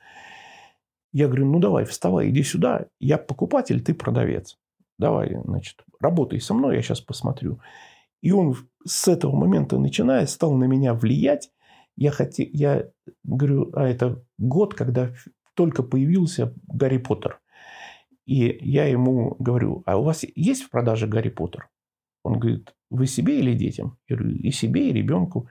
Я 1.12 1.26
говорю, 1.26 1.46
ну, 1.46 1.58
давай, 1.58 1.84
вставай, 1.84 2.30
иди 2.30 2.42
сюда. 2.42 2.86
Я 2.98 3.18
покупатель, 3.18 3.82
ты 3.82 3.94
продавец. 3.94 4.58
Давай, 4.98 5.34
значит, 5.44 5.82
работай 5.98 6.40
со 6.40 6.54
мной, 6.54 6.76
я 6.76 6.82
сейчас 6.82 7.00
посмотрю. 7.00 7.60
И 8.20 8.32
он 8.32 8.56
с 8.86 9.08
этого 9.08 9.34
момента, 9.34 9.78
начиная, 9.78 10.26
стал 10.26 10.54
на 10.54 10.64
меня 10.64 10.94
влиять. 10.94 11.50
Я, 11.96 12.10
хотел, 12.10 12.46
я 12.52 12.88
говорю, 13.24 13.70
а 13.74 13.86
это 13.86 14.22
год, 14.38 14.74
когда 14.74 15.12
только 15.54 15.82
появился 15.82 16.54
Гарри 16.66 16.98
Поттер. 16.98 17.40
И 18.26 18.58
я 18.60 18.86
ему 18.86 19.36
говорю, 19.38 19.82
а 19.86 19.98
у 19.98 20.04
вас 20.04 20.24
есть 20.34 20.62
в 20.62 20.70
продаже 20.70 21.06
Гарри 21.06 21.30
Поттер? 21.30 21.68
Он 22.22 22.38
говорит, 22.38 22.74
вы 22.90 23.06
себе 23.06 23.40
или 23.40 23.54
детям? 23.54 23.98
Я 24.08 24.16
говорю, 24.16 24.36
и 24.36 24.50
себе, 24.50 24.90
и 24.90 24.92
ребенку. 24.92 25.48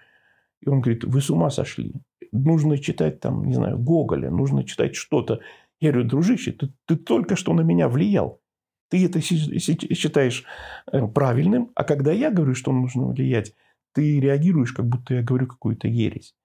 И 0.62 0.70
он 0.70 0.82
говорит, 0.82 1.04
вы 1.04 1.22
с 1.22 1.30
ума 1.30 1.50
сошли. 1.50 1.94
Нужно 2.32 2.78
читать 2.78 3.20
там, 3.20 3.46
не 3.46 3.54
знаю, 3.54 3.80
Гоголя, 3.80 4.30
нужно 4.30 4.64
читать 4.64 4.96
что-то. 4.96 5.40
Я 5.80 5.92
говорю, 5.92 6.08
дружище, 6.08 6.52
ты, 6.52 6.74
ты 6.86 6.96
только 6.96 7.36
что 7.36 7.54
на 7.54 7.62
меня 7.62 7.90
влиял. 7.90 8.42
Ты 8.90 9.06
это 9.06 9.22
считаешь 9.22 10.46
э, 10.92 11.08
правильным, 11.08 11.72
а 11.76 11.84
когда 11.84 12.12
я 12.12 12.32
говорю, 12.32 12.56
что 12.56 12.72
нужно 12.72 13.08
влиять, 13.08 13.54
ты 13.94 14.20
реагируешь, 14.20 14.74
как 14.74 14.88
будто 14.88 15.14
я 15.16 15.24
говорю 15.24 15.48
какую-то 15.48 15.88
ересь. 15.88 16.36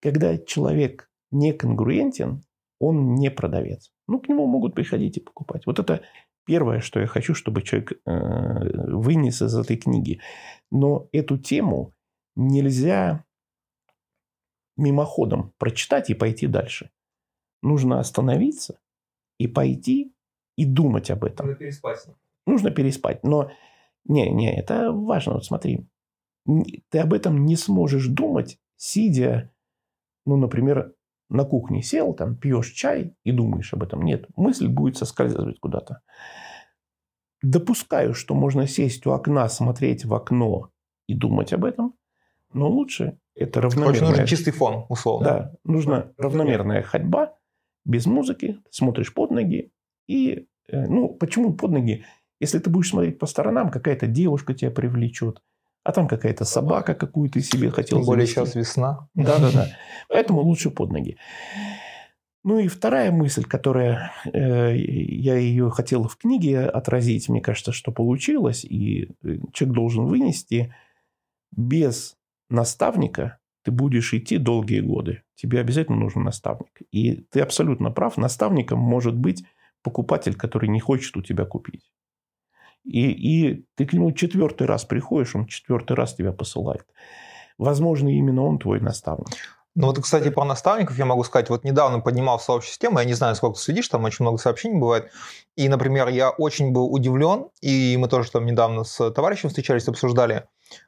Когда 0.00 0.38
человек 0.38 1.10
не 1.30 1.52
конгруентен, 1.52 2.42
он 2.78 3.14
не 3.14 3.30
продавец. 3.30 3.92
Ну, 4.08 4.20
к 4.20 4.28
нему 4.28 4.46
могут 4.46 4.74
приходить 4.74 5.16
и 5.16 5.20
покупать. 5.20 5.66
Вот 5.66 5.78
это 5.78 6.02
первое, 6.44 6.80
что 6.80 7.00
я 7.00 7.06
хочу, 7.06 7.34
чтобы 7.34 7.62
человек 7.62 7.92
э, 7.92 8.92
вынес 8.92 9.42
из 9.42 9.56
этой 9.56 9.76
книги. 9.76 10.20
Но 10.70 11.08
эту 11.12 11.38
тему 11.38 11.92
нельзя 12.34 13.24
мимоходом 14.76 15.52
прочитать 15.58 16.10
и 16.10 16.14
пойти 16.14 16.46
дальше. 16.46 16.90
Нужно 17.62 17.98
остановиться 17.98 18.78
и 19.38 19.46
пойти 19.46 20.12
и 20.56 20.64
думать 20.64 21.10
об 21.10 21.24
этом. 21.24 21.46
Нужно 21.46 21.58
переспать. 21.58 22.06
Нужно 22.46 22.70
переспать. 22.70 23.24
Но 23.24 23.50
не, 24.04 24.30
не, 24.30 24.54
это 24.54 24.92
важно. 24.92 25.34
Вот 25.34 25.44
смотри, 25.44 25.86
ты 26.90 26.98
об 26.98 27.12
этом 27.12 27.44
не 27.44 27.56
сможешь 27.56 28.06
думать, 28.06 28.58
сидя, 28.76 29.52
ну, 30.24 30.36
например, 30.36 30.94
на 31.28 31.44
кухне 31.44 31.82
сел, 31.82 32.14
там, 32.14 32.36
пьешь 32.36 32.70
чай 32.70 33.14
и 33.24 33.32
думаешь 33.32 33.72
об 33.74 33.82
этом. 33.82 34.02
Нет, 34.02 34.26
мысль 34.36 34.68
будет 34.68 34.96
соскальзывать 34.96 35.58
куда-то. 35.60 36.02
Допускаю, 37.42 38.14
что 38.14 38.34
можно 38.34 38.66
сесть 38.66 39.06
у 39.06 39.10
окна, 39.10 39.48
смотреть 39.48 40.04
в 40.04 40.14
окно 40.14 40.70
и 41.06 41.14
думать 41.14 41.52
об 41.52 41.64
этом, 41.64 41.94
но 42.52 42.68
лучше 42.68 43.18
это 43.34 43.60
равномерная... 43.60 44.10
Нужен 44.10 44.26
чистый 44.26 44.52
фон, 44.52 44.86
условно. 44.88 45.26
Да, 45.26 45.54
нужна 45.64 46.12
равномерная 46.16 46.82
ходьба, 46.82 47.36
без 47.84 48.06
музыки, 48.06 48.60
смотришь 48.70 49.12
под 49.12 49.32
ноги 49.32 49.72
и 50.06 50.46
э, 50.68 50.86
ну, 50.86 51.08
почему 51.08 51.52
под 51.54 51.72
ноги? 51.72 52.04
Если 52.40 52.58
ты 52.58 52.70
будешь 52.70 52.90
смотреть 52.90 53.18
по 53.18 53.26
сторонам, 53.26 53.70
какая-то 53.70 54.06
девушка 54.06 54.54
тебя 54.54 54.70
привлечет, 54.70 55.42
а 55.84 55.92
там 55.92 56.08
какая-то 56.08 56.44
собака, 56.44 56.94
какую 56.94 57.30
ты 57.30 57.40
себе 57.40 57.70
хотел 57.70 57.98
Тем 57.98 58.06
более 58.06 58.26
сейчас 58.26 58.54
весна. 58.54 59.08
Да-да-да. 59.14 59.68
Поэтому 60.08 60.40
лучше 60.40 60.70
под 60.70 60.92
ноги. 60.92 61.16
Ну 62.42 62.58
и 62.58 62.68
вторая 62.68 63.10
мысль, 63.10 63.44
которая 63.44 64.12
э, 64.32 64.76
я 64.76 65.36
ее 65.36 65.70
хотел 65.70 66.06
в 66.06 66.16
книге 66.16 66.66
отразить, 66.66 67.28
мне 67.28 67.40
кажется, 67.40 67.72
что 67.72 67.90
получилось, 67.90 68.64
и 68.64 69.10
э, 69.24 69.38
человек 69.52 69.74
должен 69.74 70.06
вынести, 70.06 70.72
без 71.50 72.16
наставника 72.48 73.38
ты 73.64 73.72
будешь 73.72 74.14
идти 74.14 74.38
долгие 74.38 74.80
годы. 74.80 75.22
Тебе 75.34 75.58
обязательно 75.58 75.98
нужен 75.98 76.22
наставник. 76.22 76.82
И 76.92 77.16
ты 77.32 77.40
абсолютно 77.40 77.90
прав, 77.90 78.16
наставником 78.16 78.78
может 78.78 79.16
быть 79.16 79.44
покупатель, 79.86 80.34
который 80.34 80.68
не 80.68 80.80
хочет 80.80 81.16
у 81.16 81.22
тебя 81.22 81.44
купить. 81.44 81.92
И, 82.84 83.10
и 83.10 83.66
ты 83.76 83.86
к 83.86 83.92
нему 83.92 84.10
четвертый 84.10 84.66
раз 84.66 84.84
приходишь, 84.84 85.36
он 85.36 85.46
четвертый 85.46 85.92
раз 85.96 86.14
тебя 86.14 86.32
посылает. 86.32 86.84
Возможно, 87.56 88.08
именно 88.08 88.42
он 88.42 88.58
твой 88.58 88.80
наставник. 88.80 89.28
Ну 89.76 89.86
вот, 89.86 90.00
кстати, 90.00 90.30
про 90.30 90.44
наставников 90.44 90.98
я 90.98 91.04
могу 91.04 91.22
сказать, 91.22 91.50
вот 91.50 91.62
недавно 91.64 92.00
поднимал 92.00 92.40
сообщество 92.40 92.88
тему, 92.88 92.98
я 92.98 93.04
не 93.04 93.14
знаю, 93.14 93.34
сколько 93.36 93.56
ты 93.56 93.62
следишь, 93.62 93.88
там 93.88 94.04
очень 94.04 94.24
много 94.24 94.38
сообщений 94.38 94.80
бывает, 94.80 95.10
и, 95.54 95.68
например, 95.68 96.08
я 96.08 96.30
очень 96.30 96.72
был 96.72 96.90
удивлен, 96.90 97.48
и 97.60 97.96
мы 97.98 98.08
тоже 98.08 98.30
там 98.30 98.46
недавно 98.46 98.84
с 98.84 99.10
товарищем 99.10 99.50
встречались, 99.50 99.86
обсуждали, 99.86 100.44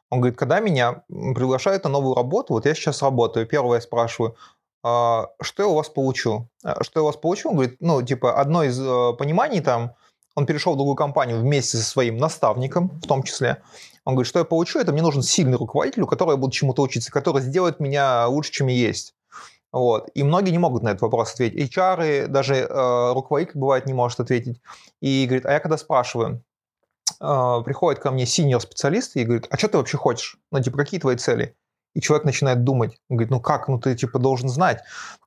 он 0.09 0.21
говорит, 0.21 0.39
когда 0.39 0.61
меня 0.61 1.03
приглашают 1.09 1.85
на 1.85 1.91
новую 1.91 2.15
работу, 2.15 2.55
вот 2.55 2.65
я 2.65 2.75
сейчас 2.75 3.03
работаю, 3.03 3.47
первое 3.47 3.77
я 3.77 3.83
спрашиваю, 3.83 4.37
что 4.83 5.62
я 5.62 5.67
у 5.67 5.75
вас 5.75 5.88
получу? 5.88 6.49
А, 6.62 6.83
что 6.83 7.01
я 7.01 7.03
у 7.03 7.07
вас 7.07 7.17
получу? 7.17 7.51
Он 7.51 7.57
говорит, 7.57 7.77
ну, 7.81 8.03
типа, 8.03 8.41
одно 8.41 8.62
из 8.62 8.79
э, 8.81 9.12
пониманий 9.19 9.61
там, 9.61 9.95
он 10.35 10.47
перешел 10.47 10.75
в 10.75 10.77
другую 10.77 10.95
компанию 10.95 11.41
вместе 11.41 11.77
со 11.77 11.85
своим 11.85 12.17
наставником, 12.17 12.91
в 13.03 13.07
том 13.07 13.25
числе, 13.25 13.62
он 14.05 14.14
говорит, 14.14 14.29
что 14.29 14.38
я 14.38 14.45
получу, 14.45 14.79
это 14.79 14.93
мне 14.93 15.03
нужен 15.03 15.23
сильный 15.23 15.59
руководитель, 15.59 16.03
у 16.03 16.07
которого 16.07 16.33
я 16.33 16.38
буду 16.38 16.53
чему-то 16.53 16.83
учиться, 16.83 17.11
который 17.11 17.43
сделает 17.43 17.81
меня 17.81 18.29
лучше, 18.29 18.53
чем 18.53 18.69
есть. 18.69 19.14
Вот. 19.73 20.09
И 20.14 20.23
многие 20.23 20.51
не 20.51 20.59
могут 20.59 20.83
на 20.83 20.91
этот 20.91 21.03
вопрос 21.03 21.35
ответить. 21.35 21.77
HR, 21.77 22.29
даже 22.29 22.55
э, 22.55 23.12
руководитель 23.12 23.59
бывает 23.59 23.87
не 23.87 23.93
может 23.93 24.19
ответить. 24.21 24.61
И 25.01 25.27
говорит, 25.27 25.45
а 25.45 25.53
я 25.53 25.61
когда 25.61 25.77
спрашиваю, 25.77 26.43
э, 27.21 27.62
приходит 27.64 28.01
ко 28.01 28.11
мне 28.11 28.25
синьор 28.25 28.62
специалист 28.62 29.17
и 29.17 29.25
говорит, 29.25 29.47
а 29.51 29.59
что 29.59 29.69
ты 29.69 29.77
вообще 29.77 29.99
хочешь? 29.99 30.38
Ну, 30.51 30.62
типа, 30.62 30.79
какие 30.79 31.01
твои 31.01 31.17
цели? 31.17 31.55
И 31.94 32.01
человек 32.01 32.24
начинает 32.24 32.64
думать. 32.64 32.98
Он 33.09 33.16
говорит, 33.16 33.31
ну 33.31 33.40
как, 33.40 33.68
ну 33.68 33.79
ты 33.79 33.94
типа 33.94 34.18
должен 34.18 34.48
знать. 34.48 34.81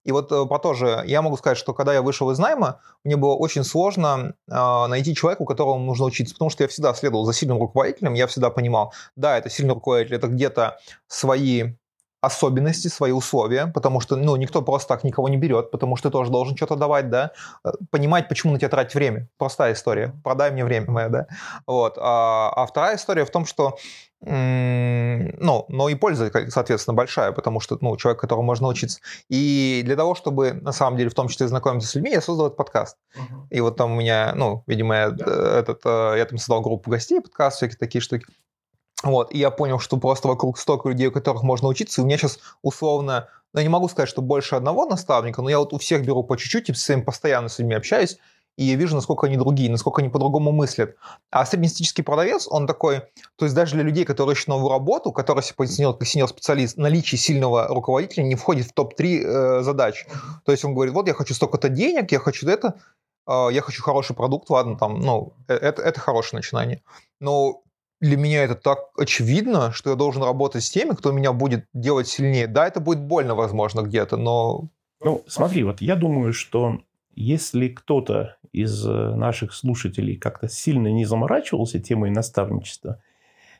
И 0.03 0.11
вот 0.11 0.31
э, 0.31 0.45
по 0.45 0.57
тоже, 0.59 1.03
я 1.05 1.21
могу 1.21 1.37
сказать, 1.37 1.57
что 1.57 1.73
когда 1.73 1.93
я 1.93 2.01
вышел 2.01 2.31
из 2.31 2.39
найма, 2.39 2.79
мне 3.03 3.17
было 3.17 3.33
очень 3.33 3.63
сложно 3.63 4.33
э, 4.49 4.87
найти 4.87 5.15
человека, 5.15 5.43
у 5.43 5.45
которого 5.45 5.77
нужно 5.77 6.05
учиться, 6.05 6.33
потому 6.33 6.49
что 6.49 6.63
я 6.63 6.67
всегда 6.67 6.93
следовал 6.93 7.25
за 7.25 7.33
сильным 7.33 7.59
руководителем, 7.59 8.13
я 8.13 8.27
всегда 8.27 8.49
понимал, 8.49 8.93
да, 9.15 9.37
это 9.37 9.49
сильный 9.49 9.73
руководитель, 9.73 10.15
это 10.15 10.27
где-то 10.27 10.79
свои 11.07 11.73
особенности, 12.21 12.87
свои 12.87 13.11
условия, 13.11 13.67
потому 13.67 13.99
что, 13.99 14.15
ну, 14.15 14.35
никто 14.35 14.61
просто 14.61 14.89
так 14.89 15.03
никого 15.03 15.27
не 15.27 15.37
берет, 15.37 15.71
потому 15.71 15.95
что 15.95 16.09
ты 16.09 16.13
тоже 16.13 16.31
должен 16.31 16.55
что-то 16.55 16.75
давать, 16.75 17.09
да, 17.09 17.31
э, 17.65 17.71
понимать, 17.89 18.29
почему 18.29 18.53
на 18.53 18.59
тебя 18.59 18.69
тратить 18.69 18.95
время. 18.95 19.27
Простая 19.37 19.73
история. 19.73 20.13
Продай 20.23 20.51
мне 20.51 20.63
время 20.63 20.91
мое, 20.91 21.09
да. 21.09 21.27
Вот. 21.65 21.97
А, 21.97 22.51
а 22.55 22.65
вторая 22.67 22.95
история 22.95 23.25
в 23.25 23.31
том, 23.31 23.45
что 23.45 23.77
ну, 24.23 25.65
но 25.67 25.89
и 25.89 25.95
польза, 25.95 26.31
соответственно, 26.49 26.93
большая, 26.93 27.31
потому 27.31 27.59
что, 27.59 27.79
ну, 27.81 27.97
человек, 27.97 28.21
которому 28.21 28.45
можно 28.45 28.67
учиться. 28.67 28.99
И 29.29 29.81
для 29.83 29.95
того, 29.95 30.13
чтобы, 30.13 30.53
на 30.53 30.71
самом 30.71 30.97
деле, 30.97 31.09
в 31.09 31.15
том 31.15 31.27
числе 31.27 31.47
знакомиться 31.47 31.89
с 31.89 31.95
людьми, 31.95 32.11
я 32.11 32.21
создал 32.21 32.47
этот 32.47 32.57
подкаст. 32.57 32.97
Uh-huh. 33.15 33.47
И 33.49 33.61
вот 33.61 33.77
там 33.77 33.93
у 33.93 33.95
меня, 33.95 34.33
ну, 34.35 34.63
видимо, 34.67 34.95
я, 34.95 35.07
yeah. 35.07 35.59
этот, 35.59 35.81
э, 35.85 36.15
я 36.17 36.25
там 36.25 36.37
создал 36.37 36.61
группу 36.61 36.91
гостей, 36.91 37.19
подкаст, 37.19 37.57
всякие 37.57 37.77
такие 37.77 37.99
штуки. 37.99 38.27
Вот, 39.03 39.33
и 39.33 39.39
я 39.39 39.49
понял, 39.51 39.79
что 39.79 39.97
просто 39.97 40.27
вокруг 40.27 40.57
столько 40.57 40.89
людей, 40.89 41.07
у 41.07 41.11
которых 41.11 41.43
можно 41.43 41.67
учиться, 41.67 42.01
и 42.01 42.03
у 42.03 42.07
меня 42.07 42.17
сейчас 42.17 42.39
условно, 42.61 43.29
ну, 43.53 43.59
я 43.59 43.63
не 43.63 43.69
могу 43.69 43.87
сказать, 43.89 44.09
что 44.09 44.21
больше 44.21 44.55
одного 44.55 44.85
наставника, 44.85 45.41
но 45.41 45.49
я 45.49 45.59
вот 45.59 45.73
у 45.73 45.77
всех 45.77 46.05
беру 46.05 46.23
по 46.23 46.37
чуть-чуть 46.37 46.69
и 46.69 46.73
с 46.73 46.83
своими 46.83 47.01
постоянно 47.01 47.49
с 47.49 47.57
людьми 47.59 47.75
общаюсь, 47.75 48.17
и 48.57 48.65
я 48.65 48.75
вижу, 48.75 48.95
насколько 48.95 49.27
они 49.27 49.37
другие, 49.37 49.71
насколько 49.71 50.01
они 50.01 50.09
по-другому 50.09 50.51
мыслят. 50.51 50.95
А 51.29 51.45
среднестатистический 51.45 52.03
продавец, 52.03 52.47
он 52.49 52.67
такой, 52.67 53.01
то 53.37 53.45
есть 53.45 53.55
даже 53.55 53.75
для 53.75 53.83
людей, 53.83 54.05
которые 54.05 54.33
ищут 54.33 54.49
новую 54.49 54.69
работу, 54.69 55.11
которые 55.11 55.43
себя 55.43 55.55
позиционируют 55.57 55.99
как 55.99 56.07
сеньор-специалист, 56.07 56.77
наличие 56.77 57.17
сильного 57.17 57.67
руководителя 57.67 58.23
не 58.23 58.35
входит 58.35 58.67
в 58.67 58.73
топ-3 58.73 59.21
э, 59.23 59.61
задач. 59.63 60.05
То 60.45 60.51
есть 60.51 60.65
он 60.65 60.73
говорит, 60.73 60.93
вот 60.93 61.07
я 61.07 61.13
хочу 61.13 61.33
столько-то 61.33 61.69
денег, 61.69 62.11
я 62.11 62.19
хочу 62.19 62.47
это, 62.47 62.75
э, 63.25 63.47
я 63.51 63.61
хочу 63.61 63.81
хороший 63.81 64.15
продукт, 64.15 64.49
ладно, 64.49 64.77
там, 64.77 64.99
ну, 64.99 65.33
э, 65.47 65.55
это, 65.55 65.81
это 65.81 65.99
хорошее 65.99 66.39
начинание. 66.39 66.83
Но 67.19 67.63
для 68.01 68.17
меня 68.17 68.43
это 68.43 68.55
так 68.55 68.79
очевидно, 68.97 69.71
что 69.71 69.91
я 69.91 69.95
должен 69.95 70.23
работать 70.23 70.63
с 70.63 70.71
теми, 70.71 70.93
кто 70.95 71.11
меня 71.11 71.31
будет 71.31 71.65
делать 71.73 72.07
сильнее. 72.07 72.47
Да, 72.47 72.67
это 72.67 72.79
будет 72.79 73.01
больно, 73.01 73.35
возможно, 73.35 73.81
где-то, 73.81 74.17
но... 74.17 74.69
Ну, 75.03 75.23
смотри, 75.27 75.63
вот 75.63 75.81
я 75.81 75.95
думаю, 75.95 76.33
что 76.33 76.81
если 77.15 77.69
кто-то 77.69 78.37
из 78.51 78.85
э, 78.85 79.15
наших 79.15 79.53
слушателей 79.53 80.17
как-то 80.17 80.47
сильно 80.47 80.87
не 80.87 81.05
заморачивался 81.05 81.79
темой 81.79 82.09
наставничества, 82.09 83.01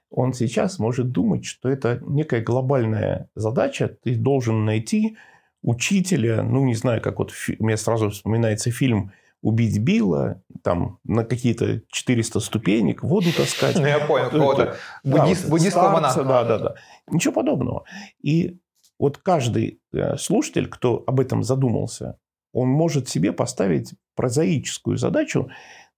он 0.10 0.34
сейчас 0.34 0.80
может 0.80 1.12
думать, 1.12 1.46
что 1.46 1.70
это 1.70 2.02
некая 2.06 2.42
глобальная 2.42 3.30
задача. 3.36 3.96
Ты 4.04 4.16
должен 4.16 4.66
найти 4.66 5.18
учителя, 5.62 6.42
ну, 6.42 6.66
не 6.66 6.76
знаю, 6.76 7.02
как 7.02 7.20
вот 7.20 7.32
у 7.60 7.64
меня 7.64 7.78
сразу 7.78 8.10
вспоминается 8.10 8.72
фильм 8.72 9.12
убить 9.42 9.80
Билла, 9.80 10.42
там 10.64 11.00
на 11.04 11.24
какие-то 11.24 11.82
400 11.90 12.40
ступенек, 12.40 13.04
воду 13.04 13.28
таскать. 13.36 13.76
Ну, 13.78 13.86
я 13.86 14.00
понял, 14.00 14.30
кого-то. 14.30 14.76
Буддист, 15.04 15.50
буддистского 15.50 15.90
монаха. 15.90 16.24
Да, 16.24 16.44
да, 16.44 16.60
да. 16.60 16.76
Ничего 17.10 17.34
подобного. 17.34 17.84
И 18.22 18.60
вот 19.00 19.18
каждый 19.18 19.82
э, 19.94 20.18
слушатель, 20.18 20.68
кто 20.68 21.04
об 21.08 21.20
этом 21.20 21.44
задумался, 21.44 22.18
он 22.54 22.68
может 22.70 23.10
себе 23.10 23.32
поставить 23.32 23.94
прозаическую 24.16 24.98
задачу 24.98 25.50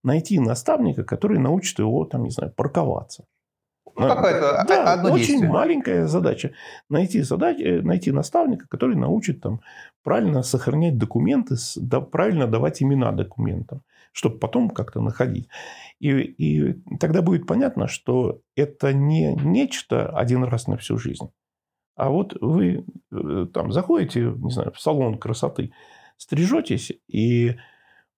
найти 0.02 0.38
наставника, 0.38 1.04
который 1.04 1.38
научит 1.38 1.78
его, 1.78 2.04
там, 2.04 2.24
не 2.24 2.30
знаю, 2.30 2.52
парковаться. 2.54 3.26
Ну, 3.96 4.08
какое-то 4.08 4.64
да, 4.66 4.92
одно 4.92 5.12
очень 5.12 5.26
действие. 5.26 5.50
маленькая 5.50 6.06
задача. 6.06 6.52
Найти, 6.88 7.22
задач, 7.22 7.60
э, 7.60 7.80
найти 7.82 8.10
наставника, 8.10 8.66
который 8.68 8.96
научит 8.96 9.40
там, 9.40 9.60
правильно 10.02 10.42
сохранять 10.42 10.98
документы, 10.98 11.56
да, 11.76 12.00
правильно 12.00 12.46
давать 12.46 12.82
имена 12.82 13.12
документам, 13.12 13.82
чтобы 14.12 14.38
потом 14.38 14.70
как-то 14.70 15.00
находить. 15.00 15.48
И, 16.00 16.10
и 16.10 16.74
тогда 16.98 17.22
будет 17.22 17.46
понятно, 17.46 17.86
что 17.88 18.40
это 18.56 18.92
не 18.92 19.34
нечто 19.34 20.08
один 20.08 20.44
раз 20.44 20.66
на 20.66 20.76
всю 20.76 20.98
жизнь. 20.98 21.30
А 21.96 22.10
вот 22.10 22.36
вы 22.40 22.84
э, 23.12 23.46
там 23.52 23.70
заходите, 23.70 24.32
не 24.36 24.50
знаю, 24.50 24.72
в 24.72 24.80
салон 24.80 25.18
красоты, 25.18 25.72
стрижетесь, 26.16 26.92
и 27.06 27.56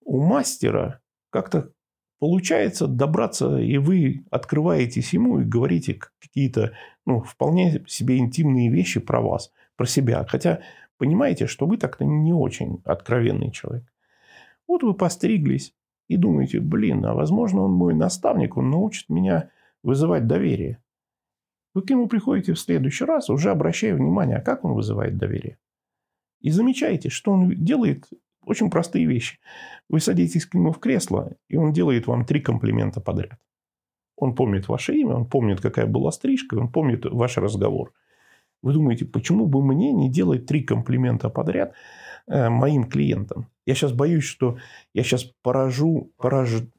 у 0.03 0.21
мастера 0.21 1.01
как-то 1.29 1.71
получается 2.19 2.87
добраться, 2.87 3.57
и 3.57 3.77
вы 3.77 4.25
открываетесь 4.31 5.13
ему 5.13 5.39
и 5.39 5.45
говорите 5.45 5.99
какие-то 6.19 6.73
ну, 7.05 7.21
вполне 7.21 7.83
себе 7.87 8.17
интимные 8.17 8.69
вещи 8.69 8.99
про 8.99 9.21
вас, 9.21 9.51
про 9.75 9.85
себя. 9.85 10.25
Хотя 10.27 10.61
понимаете, 10.97 11.47
что 11.47 11.65
вы 11.65 11.77
так-то 11.77 12.05
не 12.05 12.33
очень 12.33 12.81
откровенный 12.85 13.51
человек. 13.51 13.85
Вот 14.67 14.83
вы 14.83 14.93
постриглись 14.93 15.73
и 16.07 16.17
думаете, 16.17 16.59
блин, 16.59 17.05
а 17.05 17.13
возможно 17.13 17.61
он 17.61 17.71
мой 17.71 17.93
наставник, 17.93 18.57
он 18.57 18.69
научит 18.69 19.09
меня 19.09 19.49
вызывать 19.83 20.27
доверие. 20.27 20.81
Вы 21.73 21.83
к 21.83 21.89
нему 21.89 22.07
приходите 22.07 22.53
в 22.53 22.59
следующий 22.59 23.05
раз, 23.05 23.29
уже 23.29 23.51
обращая 23.51 23.95
внимание, 23.95 24.37
а 24.37 24.41
как 24.41 24.65
он 24.65 24.73
вызывает 24.73 25.17
доверие. 25.17 25.59
И 26.41 26.49
замечаете, 26.49 27.09
что 27.09 27.31
он 27.31 27.51
делает 27.51 28.07
очень 28.47 28.69
простые 28.69 29.05
вещи. 29.05 29.39
Вы 29.89 29.99
садитесь 29.99 30.45
к 30.45 30.53
нему 30.53 30.71
в 30.71 30.79
кресло, 30.79 31.33
и 31.49 31.57
он 31.57 31.73
делает 31.73 32.07
вам 32.07 32.25
три 32.25 32.39
комплимента 32.39 33.01
подряд. 33.01 33.37
Он 34.15 34.33
помнит 34.33 34.67
ваше 34.67 34.95
имя, 34.95 35.15
он 35.15 35.25
помнит, 35.25 35.61
какая 35.61 35.85
была 35.85 36.11
стрижка, 36.11 36.55
он 36.55 36.71
помнит 36.71 37.05
ваш 37.05 37.37
разговор. 37.37 37.93
Вы 38.63 38.73
думаете, 38.73 39.05
почему 39.05 39.45
бы 39.45 39.61
мне 39.61 39.91
не 39.91 40.09
делать 40.09 40.45
три 40.45 40.63
комплимента 40.63 41.29
подряд 41.29 41.73
э, 42.27 42.49
моим 42.49 42.85
клиентам? 42.85 43.47
Я 43.65 43.75
сейчас 43.75 43.91
боюсь, 43.91 44.23
что 44.23 44.57
я 44.93 45.03
сейчас 45.03 45.25
поражу, 45.43 46.13
поражу, 46.17 46.71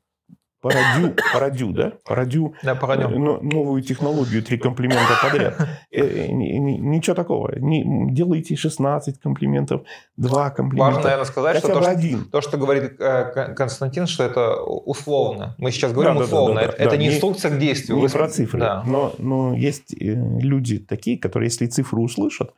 Породю, 0.61 1.15
породю, 1.33 1.73
да? 1.73 1.93
Породю 2.05 2.55
да, 2.65 2.75
породю. 2.75 3.09
новую 3.09 3.81
технологию, 3.83 4.43
три 4.43 4.59
комплимента 4.59 5.15
подряд. 5.23 5.55
Э, 5.93 6.01
э, 6.01 6.27
ничего 6.31 7.15
такого. 7.15 7.57
Не, 7.59 8.13
делайте 8.13 8.57
16 8.57 9.21
комплиментов, 9.21 9.83
два 10.17 10.51
комплимента. 10.51 10.87
Важно, 10.87 11.03
наверное, 11.03 11.25
сказать, 11.25 11.59
что 11.59 11.81
то, 11.81 11.89
один. 11.89 12.23
Что, 12.23 12.31
то, 12.31 12.41
что 12.41 12.57
говорит 12.59 13.01
э, 13.01 13.55
Константин, 13.57 14.07
что 14.07 14.25
это 14.25 14.61
условно. 14.61 15.55
Мы 15.59 15.71
сейчас 15.71 15.93
говорим 15.93 16.17
да, 16.17 16.25
условно. 16.25 16.61
Да, 16.61 16.67
да, 16.67 16.73
да, 16.77 16.85
это, 16.85 16.97
не 16.97 17.09
инструкция 17.09 17.53
к 17.53 17.59
действию. 17.59 17.97
Не 17.97 18.03
Вы... 18.03 18.09
про 18.09 18.29
цифры. 18.29 18.59
Да. 18.59 18.83
Но, 18.85 19.15
но 19.19 19.55
есть 19.55 19.95
люди 19.97 20.79
такие, 20.79 21.19
которые, 21.19 21.47
если 21.47 21.67
цифры 21.67 22.01
услышат, 22.01 22.53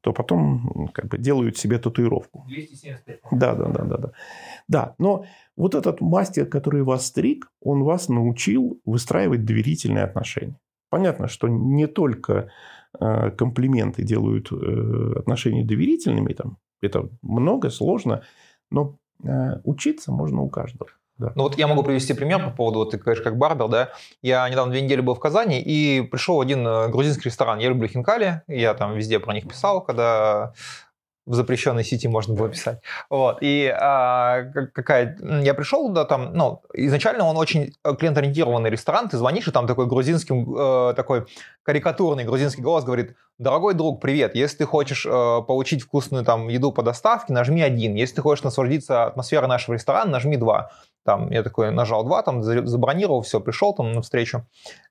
то 0.00 0.12
потом 0.12 0.90
как 0.92 1.06
бы 1.06 1.18
делают 1.18 1.56
себе 1.56 1.78
татуировку. 1.78 2.44
275. 2.48 3.20
Да, 3.32 3.54
да, 3.54 3.68
да, 3.68 3.84
да, 3.84 3.96
да. 3.96 4.10
Да, 4.68 4.94
но 4.98 5.24
вот 5.56 5.74
этот 5.74 6.00
мастер, 6.00 6.46
который 6.46 6.82
вас 6.82 7.06
стриг, 7.06 7.50
он 7.60 7.82
вас 7.82 8.08
научил 8.08 8.80
выстраивать 8.84 9.44
доверительные 9.44 10.04
отношения. 10.04 10.58
Понятно, 10.90 11.28
что 11.28 11.48
не 11.48 11.86
только 11.86 12.50
э, 12.98 13.30
комплименты 13.32 14.02
делают 14.02 14.52
э, 14.52 15.12
отношения 15.18 15.64
доверительными, 15.64 16.32
там, 16.32 16.58
это 16.80 17.08
много, 17.22 17.70
сложно, 17.70 18.22
но 18.70 18.96
э, 19.22 19.60
учиться 19.64 20.12
можно 20.12 20.42
у 20.42 20.48
каждого. 20.48 20.90
Да. 21.16 21.32
Ну 21.36 21.44
вот 21.44 21.56
я 21.56 21.68
могу 21.68 21.84
привести 21.84 22.12
пример 22.12 22.44
по 22.44 22.50
поводу, 22.50 22.80
вот 22.80 22.90
ты 22.90 22.98
говоришь, 22.98 23.22
как 23.22 23.38
барбер, 23.38 23.68
да. 23.68 23.90
Я 24.20 24.48
недавно 24.48 24.72
две 24.72 24.82
недели 24.82 25.00
был 25.00 25.14
в 25.14 25.20
Казани 25.20 25.60
и 25.60 26.02
пришел 26.02 26.40
один 26.40 26.66
э, 26.66 26.88
грузинский 26.88 27.28
ресторан. 27.28 27.60
Я 27.60 27.68
люблю 27.68 27.86
хинкали, 27.86 28.42
я 28.48 28.74
там 28.74 28.94
везде 28.94 29.20
про 29.20 29.32
них 29.32 29.48
писал, 29.48 29.84
когда 29.84 30.54
в 31.26 31.34
запрещенной 31.34 31.84
сети 31.84 32.08
можно 32.08 32.34
было 32.34 32.48
писать. 32.48 32.80
Вот. 33.08 33.38
И 33.40 33.66
а, 33.66 34.44
какая... 34.72 35.16
Я 35.42 35.54
пришел 35.54 35.88
туда, 35.88 36.04
там, 36.04 36.34
ну, 36.34 36.62
изначально 36.74 37.24
он 37.24 37.36
очень 37.36 37.74
э, 37.82 37.94
клиент-ориентированный 37.94 38.70
ресторан, 38.70 39.08
ты 39.08 39.16
звонишь, 39.16 39.48
и 39.48 39.50
там 39.50 39.66
такой 39.66 39.86
грузинский, 39.86 40.34
э, 40.34 40.94
такой 40.94 41.26
карикатурный 41.62 42.24
грузинский 42.24 42.62
голос 42.62 42.84
говорит, 42.84 43.14
дорогой 43.38 43.74
друг, 43.74 44.00
привет, 44.00 44.34
если 44.34 44.58
ты 44.58 44.64
хочешь 44.64 45.06
э, 45.06 45.10
получить 45.10 45.82
вкусную 45.82 46.24
там 46.24 46.48
еду 46.48 46.72
по 46.72 46.82
доставке, 46.82 47.32
нажми 47.32 47.62
один, 47.62 47.94
если 47.94 48.16
ты 48.16 48.22
хочешь 48.22 48.44
насладиться 48.44 49.04
атмосферой 49.04 49.48
нашего 49.48 49.74
ресторана, 49.74 50.10
нажми 50.10 50.36
два. 50.36 50.70
Там 51.04 51.30
я 51.30 51.42
такой 51.42 51.70
нажал 51.70 52.04
два, 52.04 52.22
там 52.22 52.42
забронировал, 52.42 53.22
все, 53.22 53.40
пришел 53.40 53.74
там 53.74 53.92
на 53.92 54.02
встречу. 54.02 54.46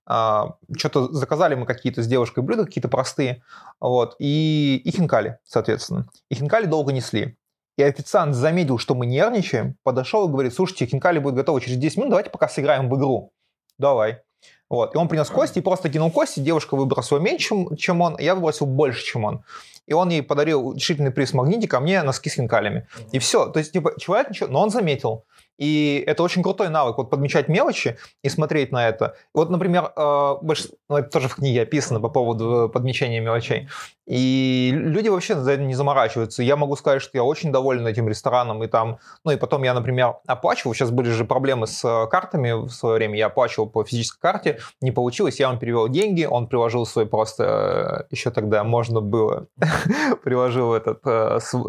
А, 0.05 0.55
что-то 0.77 1.11
заказали 1.11 1.55
мы 1.55 1.65
какие-то 1.65 2.03
с 2.03 2.07
девушкой 2.07 2.43
блюда, 2.43 2.65
какие-то 2.65 2.89
простые, 2.89 3.41
вот, 3.79 4.15
и, 4.19 4.81
и 4.83 4.91
хинкали, 4.91 5.39
соответственно. 5.43 6.05
И 6.29 6.35
хинкали 6.35 6.65
долго 6.65 6.93
несли. 6.93 7.37
И 7.77 7.83
официант 7.83 8.35
заметил, 8.35 8.77
что 8.77 8.93
мы 8.93 9.07
нервничаем, 9.07 9.75
подошел 9.81 10.27
и 10.27 10.31
говорит, 10.31 10.53
слушайте, 10.53 10.85
хинкали 10.85 11.17
будет 11.17 11.33
готовы 11.33 11.61
через 11.61 11.77
10 11.77 11.97
минут, 11.97 12.09
давайте 12.11 12.29
пока 12.29 12.47
сыграем 12.47 12.89
в 12.89 12.95
игру. 12.95 13.33
Давай. 13.79 14.21
Вот. 14.69 14.95
И 14.95 14.97
он 14.97 15.07
принес 15.07 15.29
кости 15.29 15.59
и 15.59 15.61
просто 15.61 15.89
кинул 15.89 16.11
кости, 16.11 16.39
девушка 16.39 16.75
выбросила 16.75 17.19
меньше, 17.19 17.55
чем 17.77 18.01
он, 18.01 18.17
я 18.19 18.35
выбросил 18.35 18.65
больше, 18.65 19.03
чем 19.03 19.25
он. 19.25 19.43
И 19.87 19.93
он 19.93 20.09
ей 20.09 20.23
подарил 20.23 20.67
утешительный 20.67 21.11
приз 21.11 21.33
магнитика, 21.33 21.77
а 21.77 21.79
мне 21.79 22.01
носки 22.03 22.29
с 22.29 22.33
хинкалями. 22.33 22.87
И 23.11 23.19
все. 23.19 23.47
То 23.47 23.59
есть, 23.59 23.73
типа, 23.73 23.93
человек 23.99 24.29
ничего, 24.29 24.49
но 24.49 24.61
он 24.61 24.69
заметил. 24.69 25.25
И 25.59 26.03
это 26.07 26.23
очень 26.23 26.41
крутой 26.41 26.69
навык, 26.69 26.97
вот 26.97 27.09
подмечать 27.09 27.47
мелочи 27.47 27.97
и 28.23 28.29
смотреть 28.29 28.71
на 28.71 28.87
это. 28.89 29.15
Вот, 29.33 29.49
например, 29.51 29.91
э, 29.95 30.35
больше, 30.41 30.69
ну, 30.89 30.97
это 30.97 31.09
тоже 31.09 31.29
в 31.29 31.35
книге 31.35 31.61
описано 31.61 31.99
по 31.99 32.09
поводу 32.09 32.69
подмечания 32.73 33.21
мелочей. 33.21 33.69
И 34.05 34.71
люди 34.73 35.07
вообще 35.07 35.35
за 35.35 35.51
это 35.51 35.61
не 35.61 35.75
заморачиваются. 35.75 36.43
Я 36.43 36.57
могу 36.57 36.75
сказать, 36.75 37.01
что 37.01 37.17
я 37.17 37.23
очень 37.23 37.51
доволен 37.51 37.87
этим 37.87 38.09
рестораном. 38.09 38.63
И 38.63 38.67
там, 38.67 38.99
ну 39.23 39.31
и 39.31 39.37
потом 39.37 39.63
я, 39.63 39.73
например, 39.73 40.15
оплачивал. 40.27 40.73
Сейчас 40.73 40.91
были 40.91 41.09
же 41.09 41.23
проблемы 41.23 41.67
с 41.67 41.85
э, 41.85 42.07
картами 42.07 42.65
в 42.65 42.69
свое 42.69 42.95
время. 42.95 43.17
Я 43.17 43.27
оплачивал 43.27 43.69
по 43.69 43.85
физической 43.85 44.19
карте. 44.19 44.59
Не 44.81 44.91
получилось. 44.91 45.39
Я 45.39 45.47
вам 45.47 45.59
перевел 45.59 45.87
деньги. 45.87 46.25
Он 46.25 46.47
приложил 46.47 46.85
свой 46.85 47.05
просто... 47.05 48.05
Э, 48.09 48.13
Еще 48.13 48.31
тогда 48.31 48.63
можно 48.63 48.99
было. 48.99 49.47
приложил 50.23 50.73
этот 50.73 51.01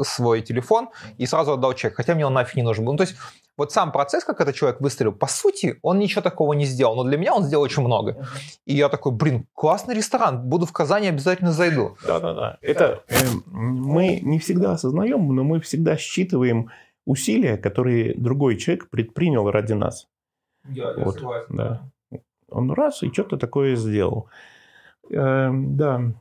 свой 0.06 0.42
телефон 0.42 0.88
и 1.18 1.26
сразу 1.26 1.52
отдал 1.52 1.74
чек. 1.74 1.94
Хотя 1.94 2.14
мне 2.14 2.26
он 2.26 2.34
нафиг 2.34 2.56
не 2.56 2.62
нужен 2.62 2.84
был. 2.84 2.92
Ну, 2.92 2.98
то 2.98 3.04
есть 3.04 3.16
вот 3.56 3.72
сам 3.72 3.92
процесс, 3.92 4.24
как 4.24 4.40
этот 4.40 4.54
человек 4.54 4.80
выстрелил, 4.80 5.12
по 5.12 5.28
сути, 5.28 5.78
он 5.82 5.98
ничего 5.98 6.22
такого 6.22 6.54
не 6.54 6.64
сделал, 6.64 6.96
но 6.96 7.04
для 7.04 7.16
меня 7.16 7.34
он 7.34 7.44
сделал 7.44 7.62
очень 7.62 7.84
много. 7.84 8.26
И 8.66 8.74
я 8.74 8.88
такой, 8.88 9.12
блин, 9.12 9.46
классный 9.54 9.94
ресторан, 9.94 10.48
буду 10.48 10.66
в 10.66 10.72
Казани, 10.72 11.06
обязательно 11.06 11.52
зайду. 11.52 11.96
Да-да-да. 12.06 12.58
Это 12.62 13.04
э, 13.08 13.14
мы 13.46 14.18
не 14.20 14.38
всегда 14.40 14.72
осознаем, 14.72 15.34
но 15.34 15.44
мы 15.44 15.60
всегда 15.60 15.96
считываем 15.96 16.70
усилия, 17.06 17.56
которые 17.56 18.14
другой 18.14 18.56
человек 18.56 18.88
предпринял 18.90 19.48
ради 19.48 19.74
нас. 19.74 20.08
Я, 20.68 20.90
я 20.90 21.04
вот, 21.04 21.14
согласен. 21.14 21.56
Да. 21.56 21.90
Он 22.48 22.72
раз 22.72 23.02
и 23.02 23.12
что-то 23.12 23.36
такое 23.36 23.76
сделал. 23.76 24.28
Э, 25.10 25.50
да. 25.52 26.12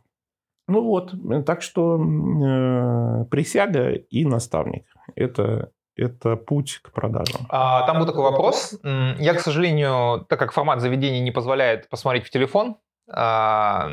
Ну 0.68 0.82
вот, 0.82 1.14
так 1.46 1.62
что 1.62 1.98
э, 1.98 3.26
присяга 3.26 3.92
и 3.92 4.26
наставник. 4.26 4.86
Это 5.16 5.72
это 5.96 6.36
путь 6.38 6.80
к 6.82 6.92
продажам. 6.92 7.46
А, 7.50 7.86
там 7.86 8.00
был 8.00 8.08
такой 8.08 8.24
вопрос. 8.24 8.80
Я, 8.84 9.34
к 9.36 9.42
сожалению, 9.42 10.26
так 10.28 10.40
как 10.40 10.52
формат 10.52 10.82
заведения 10.82 11.22
не 11.22 11.32
позволяет 11.32 11.88
посмотреть 11.90 12.26
в 12.26 12.32
телефон, 12.32 12.78
а, 13.12 13.90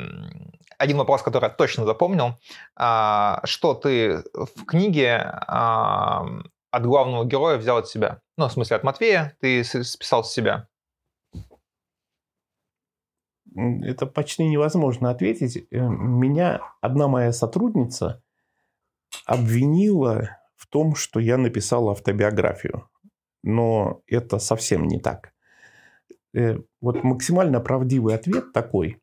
один 0.79 0.97
вопрос, 0.97 1.23
который 1.23 1.45
я 1.45 1.51
точно 1.51 1.85
запомнил. 1.85 2.39
А, 2.77 3.41
что 3.45 3.75
ты 3.75 4.23
в 4.33 4.65
книге 4.65 5.19
а, 5.47 6.25
от 6.71 6.87
главного 6.87 7.25
героя 7.25 7.59
взял 7.59 7.79
от 7.79 7.89
себя? 7.89 8.21
Ну, 8.39 8.49
в 8.49 8.53
смысле, 8.53 8.77
от 8.77 8.85
Матвея 8.85 9.37
ты 9.41 9.63
списал 9.65 10.25
с 10.25 10.33
себя. 10.33 10.69
Это 13.55 14.07
почти 14.07 14.45
невозможно 14.47 15.11
ответить. 15.11 15.67
Э, 15.71 15.89
меня 15.89 16.61
одна 16.81 17.09
моя 17.09 17.33
сотрудница 17.33 18.23
обвинила 19.27 20.39
в 20.57 20.67
том, 20.67 20.95
что 20.95 21.21
я 21.21 21.37
написал 21.37 21.91
автобиографию. 21.91 22.89
Но 23.43 24.03
это 24.07 24.39
совсем 24.39 24.87
не 24.87 25.01
так. 25.01 25.33
Э, 26.35 26.59
вот 26.81 27.03
максимально 27.03 27.61
правдивый 27.61 28.15
ответ 28.15 28.53
такой. 28.53 29.01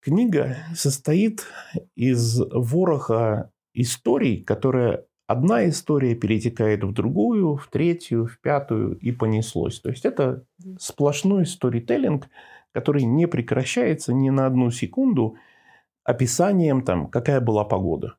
Книга 0.00 0.56
состоит 0.74 1.46
из 1.94 2.38
вороха 2.52 3.50
историй, 3.72 4.42
которые 4.44 5.06
одна 5.26 5.66
история 5.68 6.14
перетекает 6.14 6.84
в 6.84 6.92
другую, 6.92 7.56
в 7.56 7.66
третью, 7.68 8.26
в 8.26 8.38
пятую 8.40 8.98
и 8.98 9.12
понеслось. 9.12 9.80
То 9.80 9.88
есть 9.88 10.04
это 10.04 10.44
сплошной 10.78 11.46
сторителлинг, 11.46 12.28
который 12.74 13.04
не 13.04 13.26
прекращается 13.26 14.12
ни 14.12 14.30
на 14.30 14.46
одну 14.46 14.70
секунду 14.70 15.36
описанием, 16.02 16.82
там, 16.82 17.08
какая 17.08 17.40
была 17.40 17.64
погода. 17.64 18.16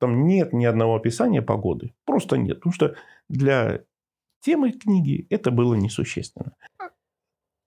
Там 0.00 0.26
нет 0.26 0.52
ни 0.52 0.64
одного 0.64 0.96
описания 0.96 1.40
погоды. 1.40 1.94
Просто 2.04 2.36
нет. 2.36 2.58
Потому 2.58 2.72
что 2.74 2.94
для 3.28 3.80
темы 4.40 4.72
книги 4.72 5.26
это 5.30 5.50
было 5.52 5.74
несущественно. 5.74 6.52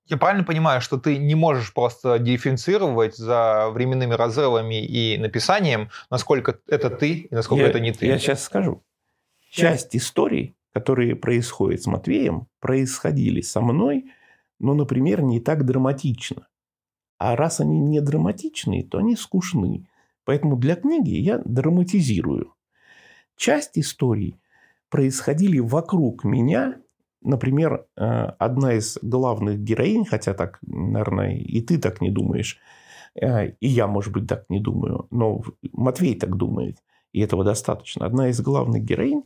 Я 0.05 0.17
правильно 0.17 0.43
понимаю, 0.43 0.81
что 0.81 0.97
ты 0.97 1.17
не 1.17 1.35
можешь 1.35 1.73
просто 1.73 2.19
дифференцировать 2.19 3.15
за 3.15 3.69
временными 3.71 4.13
разрывами 4.13 4.85
и 4.85 5.17
написанием, 5.17 5.89
насколько 6.09 6.59
это 6.67 6.89
ты 6.89 7.13
и 7.13 7.35
насколько 7.35 7.63
я, 7.63 7.69
это 7.69 7.79
не 7.79 7.91
ты? 7.91 8.05
Я 8.05 8.19
сейчас 8.19 8.43
скажу. 8.43 8.83
Часть 9.49 9.95
историй, 9.95 10.55
которые 10.73 11.15
происходят 11.15 11.81
с 11.81 11.87
Матвеем, 11.87 12.47
происходили 12.59 13.41
со 13.41 13.59
мной, 13.59 14.05
но, 14.59 14.73
например, 14.73 15.21
не 15.21 15.39
так 15.39 15.65
драматично. 15.65 16.47
А 17.17 17.35
раз 17.35 17.59
они 17.59 17.79
не 17.79 18.01
драматичные, 18.01 18.83
то 18.83 18.99
они 18.99 19.15
скучны. 19.15 19.87
Поэтому 20.23 20.55
для 20.57 20.75
книги 20.75 21.15
я 21.15 21.39
драматизирую. 21.39 22.53
Часть 23.35 23.77
историй 23.77 24.39
происходили 24.89 25.59
вокруг 25.59 26.23
меня. 26.23 26.75
Например, 27.21 27.85
э, 27.95 28.03
одна 28.03 28.73
из 28.73 28.97
главных 29.01 29.59
героинь, 29.59 30.05
хотя 30.05 30.33
так, 30.33 30.59
наверное, 30.61 31.35
и 31.37 31.61
ты 31.61 31.77
так 31.77 32.01
не 32.01 32.09
думаешь, 32.09 32.59
э, 33.15 33.51
и 33.59 33.67
я, 33.67 33.87
может 33.87 34.13
быть, 34.13 34.27
так 34.27 34.45
не 34.49 34.59
думаю, 34.59 35.07
но 35.11 35.41
Матвей 35.73 36.15
так 36.15 36.35
думает, 36.35 36.77
и 37.11 37.21
этого 37.21 37.43
достаточно. 37.43 38.05
Одна 38.05 38.29
из 38.29 38.39
главных 38.41 38.83
героинь 38.83 39.23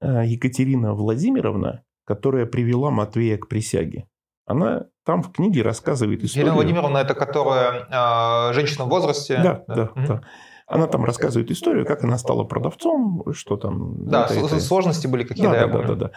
э, 0.00 0.24
Екатерина 0.26 0.94
Владимировна, 0.94 1.82
которая 2.04 2.46
привела 2.46 2.90
Матвея 2.90 3.38
к 3.38 3.48
присяге. 3.48 4.06
Она 4.46 4.86
там 5.04 5.22
в 5.22 5.32
книге 5.32 5.62
рассказывает 5.62 6.22
историю. 6.22 6.46
Елена 6.46 6.56
Владимировна, 6.56 6.98
это 6.98 7.14
которая 7.14 7.86
э, 7.90 8.52
женщина 8.52 8.84
в 8.84 8.88
возрасте. 8.88 9.40
Да, 9.42 9.64
да, 9.66 9.74
да. 9.74 9.82
Угу. 9.84 10.06
да. 10.06 10.20
Она 10.66 10.86
там 10.86 11.04
рассказывает 11.04 11.50
историю, 11.50 11.84
как 11.84 12.04
она 12.04 12.16
стала 12.18 12.44
продавцом, 12.44 13.22
что 13.32 13.56
там. 13.56 14.06
Да, 14.06 14.26
это, 14.26 14.46
это... 14.46 14.60
сложности 14.60 15.06
были 15.06 15.24
какие-то. 15.24 15.52
Да, 15.52 15.66
да, 15.66 15.78
да, 15.78 15.86
да, 15.88 15.94
да. 15.94 16.10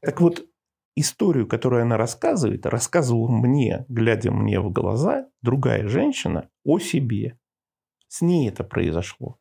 Так 0.00 0.20
вот, 0.20 0.44
историю, 0.96 1.46
которую 1.46 1.82
она 1.82 1.96
рассказывает, 1.96 2.66
рассказывала 2.66 3.28
мне, 3.28 3.84
глядя 3.88 4.30
мне 4.32 4.60
в 4.60 4.70
глаза, 4.70 5.26
другая 5.40 5.86
женщина 5.88 6.48
о 6.64 6.78
себе. 6.78 7.38
С 8.08 8.20
ней 8.20 8.48
это 8.48 8.64
произошло. 8.64 9.38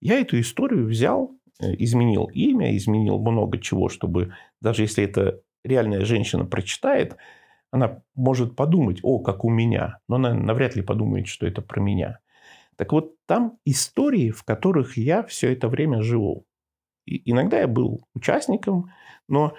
Я 0.00 0.20
эту 0.20 0.38
историю 0.38 0.86
взял, 0.86 1.32
э, 1.60 1.74
изменил 1.78 2.26
имя, 2.26 2.76
изменил 2.76 3.18
много 3.18 3.58
чего, 3.58 3.88
чтобы 3.88 4.32
даже 4.60 4.82
если 4.82 5.04
это 5.04 5.40
реальная 5.64 6.04
женщина 6.04 6.44
прочитает, 6.44 7.16
она 7.72 8.02
может 8.14 8.54
подумать, 8.54 9.00
о, 9.02 9.18
как 9.18 9.44
у 9.44 9.50
меня, 9.50 9.98
но 10.08 10.16
она 10.16 10.34
навряд 10.34 10.76
ли 10.76 10.82
подумает, 10.82 11.26
что 11.26 11.46
это 11.46 11.62
про 11.62 11.80
меня. 11.80 12.18
Так 12.76 12.92
вот, 12.92 13.14
там 13.26 13.58
истории, 13.64 14.30
в 14.30 14.44
которых 14.44 14.96
я 14.96 15.22
все 15.24 15.52
это 15.52 15.68
время 15.68 16.02
живу. 16.02 16.44
И 17.06 17.30
иногда 17.30 17.58
я 17.58 17.66
был 17.66 18.04
участником, 18.14 18.90
но 19.28 19.54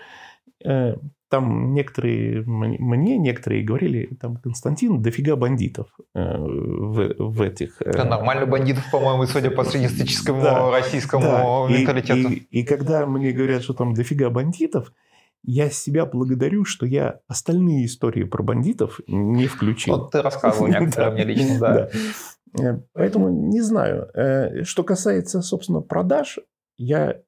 э, 0.64 0.96
там 1.30 1.74
некоторые, 1.74 2.44
мне 2.46 3.18
некоторые 3.18 3.64
говорили, 3.64 4.16
там, 4.22 4.38
Константин, 4.38 5.02
дофига 5.02 5.36
бандитов 5.36 5.88
э, 6.14 6.38
в, 6.38 7.16
в 7.18 7.42
этих... 7.42 7.82
Э, 7.82 7.92
да, 7.94 8.06
нормально 8.06 8.46
бандитов, 8.46 8.84
по-моему, 8.92 9.26
судя 9.26 9.50
по 9.50 9.64
среднестатистическому 9.64 10.44
да, 10.44 10.70
российскому 10.70 11.24
да. 11.68 11.76
менталитету. 11.76 12.30
И, 12.30 12.36
и, 12.36 12.60
и 12.60 12.64
когда 12.64 13.08
мне 13.08 13.32
говорят, 13.32 13.64
что 13.64 13.74
там 13.74 13.96
дофига 13.96 14.30
бандитов, 14.30 14.94
я 15.44 15.70
себя 15.70 16.06
благодарю, 16.06 16.64
что 16.66 16.86
я 16.86 17.20
остальные 17.28 17.86
истории 17.86 18.24
про 18.24 18.44
бандитов 18.44 19.02
не 19.08 19.48
включил. 19.48 19.98
Вот 19.98 20.12
ты 20.12 20.22
рассказывал 20.22 20.68
некоторые 20.70 21.12
мне 21.12 21.24
лично, 21.26 21.60
да. 21.60 21.90
Э, 22.60 22.80
поэтому 22.94 23.30
не 23.30 23.62
знаю. 23.62 24.10
Э, 24.14 24.64
что 24.64 24.84
касается, 24.84 25.42
собственно, 25.42 25.82
продаж, 25.82 26.40
я, 26.78 27.22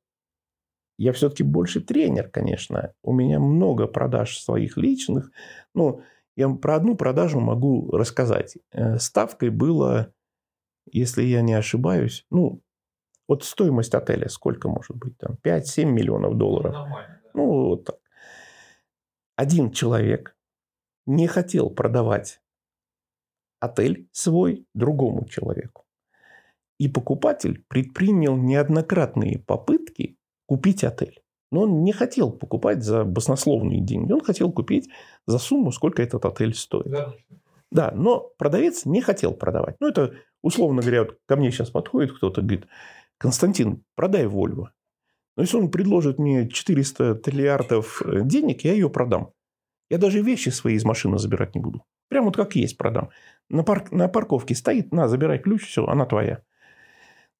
я 0.97 1.13
все-таки 1.13 1.43
больше 1.43 1.81
тренер, 1.81 2.29
конечно. 2.29 2.93
У 3.03 3.13
меня 3.13 3.39
много 3.39 3.87
продаж 3.87 4.37
своих 4.37 4.77
личных. 4.77 5.31
Ну, 5.73 6.01
я 6.37 6.49
про 6.49 6.75
одну 6.75 6.95
продажу 6.95 7.39
могу 7.41 7.91
рассказать. 7.91 8.57
Э, 8.71 8.97
ставкой 8.97 9.49
было, 9.49 10.13
если 10.89 11.23
я 11.23 11.41
не 11.41 11.53
ошибаюсь, 11.53 12.25
ну, 12.29 12.61
вот 13.27 13.43
стоимость 13.43 13.93
отеля 13.93 14.29
сколько 14.29 14.69
может 14.69 14.95
быть? 14.95 15.17
Там 15.17 15.37
5-7 15.43 15.85
миллионов 15.85 16.37
долларов. 16.37 16.73
Нормально, 16.73 17.21
да? 17.23 17.29
Ну, 17.33 17.45
вот 17.69 17.85
так 17.85 17.95
один 19.35 19.71
человек 19.71 20.35
не 21.05 21.27
хотел 21.27 21.69
продавать 21.69 22.41
отель 23.59 24.07
свой 24.11 24.65
другому 24.73 25.27
человеку. 25.27 25.85
И 26.77 26.87
покупатель 26.87 27.63
предпринял 27.67 28.35
неоднократные 28.35 29.39
попытки 29.39 30.17
купить 30.45 30.83
отель. 30.83 31.21
Но 31.51 31.61
он 31.61 31.83
не 31.83 31.93
хотел 31.93 32.31
покупать 32.31 32.83
за 32.83 33.05
баснословные 33.05 33.79
деньги. 33.79 34.11
Он 34.11 34.21
хотел 34.21 34.51
купить 34.51 34.89
за 35.25 35.37
сумму, 35.37 35.71
сколько 35.71 36.01
этот 36.01 36.25
отель 36.25 36.53
стоит. 36.53 36.89
Да, 36.89 37.13
да 37.71 37.91
но 37.91 38.31
продавец 38.37 38.85
не 38.85 39.01
хотел 39.01 39.33
продавать. 39.33 39.77
Ну, 39.79 39.87
это, 39.87 40.15
условно 40.41 40.81
говоря, 40.81 41.03
вот 41.03 41.17
ко 41.25 41.37
мне 41.37 41.51
сейчас 41.51 41.69
подходит 41.69 42.13
кто-то, 42.13 42.41
говорит, 42.41 42.67
Константин, 43.17 43.83
продай 43.95 44.27
Вольво. 44.27 44.73
Но 45.35 45.43
если 45.43 45.57
он 45.57 45.69
предложит 45.69 46.17
мне 46.17 46.49
400 46.49 47.15
триллиардов 47.15 48.01
э, 48.01 48.21
денег, 48.23 48.63
я 48.63 48.73
ее 48.73 48.89
продам. 48.89 49.31
Я 49.89 49.97
даже 49.97 50.21
вещи 50.21 50.49
свои 50.49 50.75
из 50.75 50.85
машины 50.85 51.17
забирать 51.17 51.55
не 51.55 51.61
буду. 51.61 51.83
Прям 52.09 52.25
вот 52.25 52.35
как 52.35 52.55
есть 52.55 52.77
продам. 52.77 53.09
На, 53.49 53.63
парк, 53.63 53.91
на 53.91 54.07
парковке 54.07 54.55
стоит, 54.55 54.91
на, 54.93 55.07
забирай 55.07 55.39
ключ, 55.39 55.67
все, 55.67 55.85
она 55.85 56.05
твоя. 56.05 56.41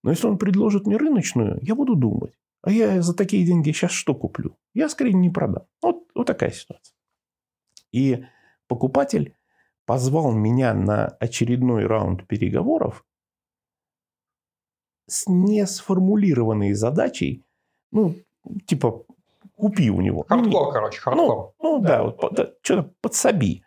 Но 0.03 0.11
если 0.11 0.27
он 0.27 0.37
предложит 0.37 0.85
мне 0.85 0.97
рыночную, 0.97 1.59
я 1.61 1.75
буду 1.75 1.95
думать. 1.95 2.33
А 2.61 2.71
я 2.71 3.01
за 3.01 3.15
такие 3.15 3.45
деньги 3.45 3.71
сейчас 3.71 3.91
что 3.91 4.13
куплю? 4.13 4.57
Я 4.73 4.89
скорее 4.89 5.13
не 5.13 5.29
продам. 5.29 5.67
Вот, 5.81 6.07
вот 6.13 6.27
такая 6.27 6.51
ситуация. 6.51 6.95
И 7.91 8.25
покупатель 8.67 9.35
позвал 9.85 10.33
меня 10.33 10.73
на 10.73 11.07
очередной 11.07 11.85
раунд 11.85 12.27
переговоров 12.27 13.05
с 15.07 15.27
несформулированной 15.27 16.73
задачей, 16.73 17.44
ну, 17.95 18.15
типа, 18.67 19.03
купи 19.55 19.89
у 19.89 20.01
него. 20.01 20.25
Хардкор, 20.27 20.65
ну, 20.65 20.71
короче, 20.71 20.99
хардкор. 20.99 21.53
Ну, 21.59 21.77
ну 21.77 21.79
да, 21.79 21.87
да, 21.87 22.03
вот, 22.03 22.33
да, 22.33 22.49
что-то 22.61 22.91
подсоби. 23.01 23.63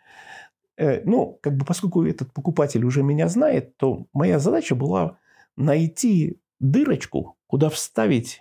Э, 0.77 1.01
ну, 1.03 1.39
как 1.41 1.55
бы 1.55 1.65
поскольку 1.65 2.05
этот 2.05 2.31
покупатель 2.31 2.85
уже 2.85 3.01
меня 3.03 3.27
знает, 3.27 3.75
то 3.77 4.05
моя 4.13 4.39
задача 4.39 4.75
была 4.75 5.17
найти 5.57 6.39
дырочку, 6.59 7.37
куда 7.47 7.69
вставить 7.69 8.39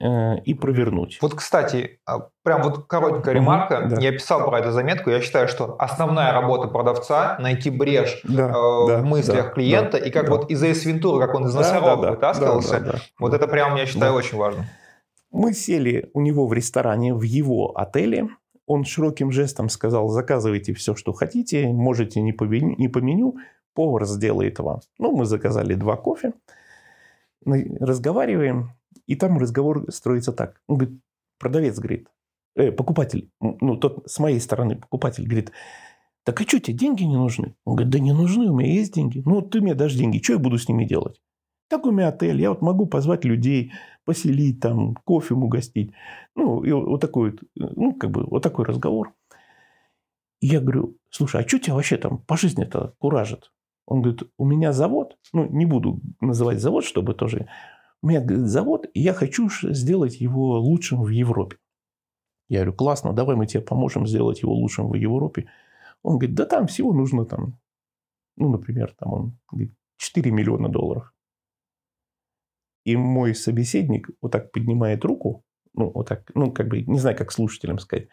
э, 0.00 0.38
и 0.44 0.54
провернуть. 0.54 1.18
Вот, 1.20 1.34
кстати, 1.34 2.00
а, 2.06 2.28
прям 2.42 2.62
вот 2.62 2.86
коротенькая 2.86 3.34
ремарка. 3.34 3.86
Да. 3.90 4.00
Я 4.00 4.12
писал 4.12 4.46
про 4.46 4.60
эту 4.60 4.70
заметку. 4.70 5.10
Я 5.10 5.20
считаю, 5.20 5.46
что 5.46 5.76
основная 5.78 6.32
работа 6.32 6.68
продавца– 6.68 7.36
найти 7.40 7.68
брешь 7.70 8.20
да, 8.24 8.48
э, 8.48 8.88
да, 8.88 8.98
в 8.98 9.04
мыслях 9.04 9.46
да, 9.48 9.50
клиента. 9.50 9.98
Да, 10.00 10.06
и 10.06 10.10
как 10.10 10.26
да. 10.26 10.32
вот 10.32 10.50
из 10.50 10.62
Эйс 10.62 10.84
Вентура, 10.86 11.26
как 11.26 11.36
он 11.36 11.46
из 11.46 11.54
носорога 11.54 12.02
да, 12.02 12.10
вытаскивался. 12.12 12.80
Да, 12.80 12.80
да, 12.80 12.92
да, 12.92 12.98
вот 13.18 13.30
да. 13.32 13.36
это 13.36 13.46
прям, 13.46 13.76
я 13.76 13.84
считаю, 13.84 14.12
да. 14.12 14.18
очень 14.18 14.38
важно. 14.38 14.64
Мы 15.30 15.52
сели 15.52 16.10
у 16.14 16.20
него 16.20 16.46
в 16.46 16.52
ресторане, 16.52 17.14
в 17.14 17.22
его 17.22 17.76
отеле. 17.76 18.28
Он 18.66 18.84
широким 18.84 19.32
жестом 19.32 19.68
сказал, 19.68 20.08
заказывайте 20.08 20.74
все, 20.74 20.94
что 20.94 21.12
хотите, 21.12 21.68
можете 21.68 22.20
не 22.20 22.32
по, 22.32 22.44
меню, 22.44 22.74
не 22.76 22.88
по 22.88 22.98
меню, 22.98 23.36
повар 23.74 24.06
сделает 24.06 24.58
вам. 24.58 24.80
Ну, 24.98 25.16
мы 25.16 25.24
заказали 25.24 25.74
два 25.74 25.96
кофе, 25.96 26.32
разговариваем, 27.44 28.72
и 29.06 29.14
там 29.14 29.38
разговор 29.38 29.90
строится 29.90 30.32
так. 30.32 30.60
Он 30.66 30.78
говорит, 30.78 31.00
продавец 31.38 31.78
говорит, 31.78 32.08
э, 32.56 32.72
покупатель, 32.72 33.30
ну, 33.40 33.76
тот 33.76 34.02
с 34.10 34.18
моей 34.18 34.40
стороны 34.40 34.76
покупатель 34.76 35.24
говорит, 35.24 35.52
так 36.24 36.40
а 36.40 36.44
что 36.44 36.60
тебе 36.60 36.76
деньги 36.76 37.04
не 37.04 37.16
нужны? 37.16 37.54
Он 37.64 37.76
говорит, 37.76 37.92
да 37.92 37.98
не 38.00 38.12
нужны, 38.12 38.50
у 38.50 38.56
меня 38.56 38.70
есть 38.70 38.92
деньги. 38.92 39.22
Ну, 39.24 39.40
ты 39.40 39.62
мне 39.62 39.74
дашь 39.74 39.94
деньги, 39.94 40.22
что 40.22 40.34
я 40.34 40.38
буду 40.38 40.58
с 40.58 40.68
ними 40.68 40.84
делать? 40.84 41.22
Так 41.68 41.86
у 41.86 41.90
меня 41.90 42.08
отель, 42.08 42.40
я 42.40 42.50
вот 42.50 42.62
могу 42.62 42.86
позвать 42.86 43.24
людей, 43.24 43.72
поселить 44.08 44.58
там, 44.58 44.94
кофе 45.04 45.34
угостить. 45.34 45.92
Ну, 46.34 46.64
и 46.64 46.72
вот 46.72 46.98
такой, 46.98 47.38
ну, 47.56 47.92
как 47.92 48.10
бы, 48.10 48.24
вот 48.24 48.42
такой 48.42 48.64
разговор. 48.64 49.12
И 50.40 50.46
я 50.46 50.62
говорю, 50.62 50.96
слушай, 51.10 51.42
а 51.42 51.46
что 51.46 51.58
тебя 51.58 51.74
вообще 51.74 51.98
там 51.98 52.16
по 52.26 52.38
жизни-то 52.38 52.94
куражит? 52.98 53.52
Он 53.84 54.00
говорит, 54.00 54.22
у 54.38 54.46
меня 54.46 54.72
завод, 54.72 55.18
ну, 55.34 55.46
не 55.50 55.66
буду 55.66 56.00
называть 56.22 56.58
завод, 56.58 56.84
чтобы 56.84 57.12
тоже... 57.12 57.48
У 58.02 58.06
меня 58.06 58.22
говорит, 58.22 58.46
завод, 58.46 58.86
и 58.94 59.00
я 59.02 59.12
хочу 59.12 59.50
сделать 59.62 60.22
его 60.22 60.58
лучшим 60.58 61.02
в 61.02 61.10
Европе. 61.10 61.58
Я 62.48 62.60
говорю, 62.60 62.72
классно, 62.72 63.12
давай 63.12 63.36
мы 63.36 63.46
тебе 63.46 63.62
поможем 63.62 64.06
сделать 64.06 64.40
его 64.40 64.54
лучшим 64.54 64.88
в 64.88 64.94
Европе. 64.94 65.50
Он 66.02 66.16
говорит, 66.16 66.34
да 66.34 66.46
там 66.46 66.66
всего 66.66 66.94
нужно 66.94 67.26
там, 67.26 67.58
ну, 68.36 68.48
например, 68.48 68.94
там 68.98 69.12
он 69.12 69.38
говорит, 69.52 69.74
4 69.98 70.30
миллиона 70.30 70.70
долларов. 70.70 71.12
И 72.88 72.96
мой 72.96 73.34
собеседник 73.34 74.08
вот 74.22 74.32
так 74.32 74.50
поднимает 74.50 75.04
руку, 75.04 75.44
ну, 75.74 75.90
вот 75.94 76.08
так, 76.08 76.22
ну, 76.34 76.50
как 76.50 76.68
бы, 76.68 76.80
не 76.80 76.98
знаю, 76.98 77.14
как 77.18 77.32
слушателям 77.32 77.78
сказать. 77.78 78.08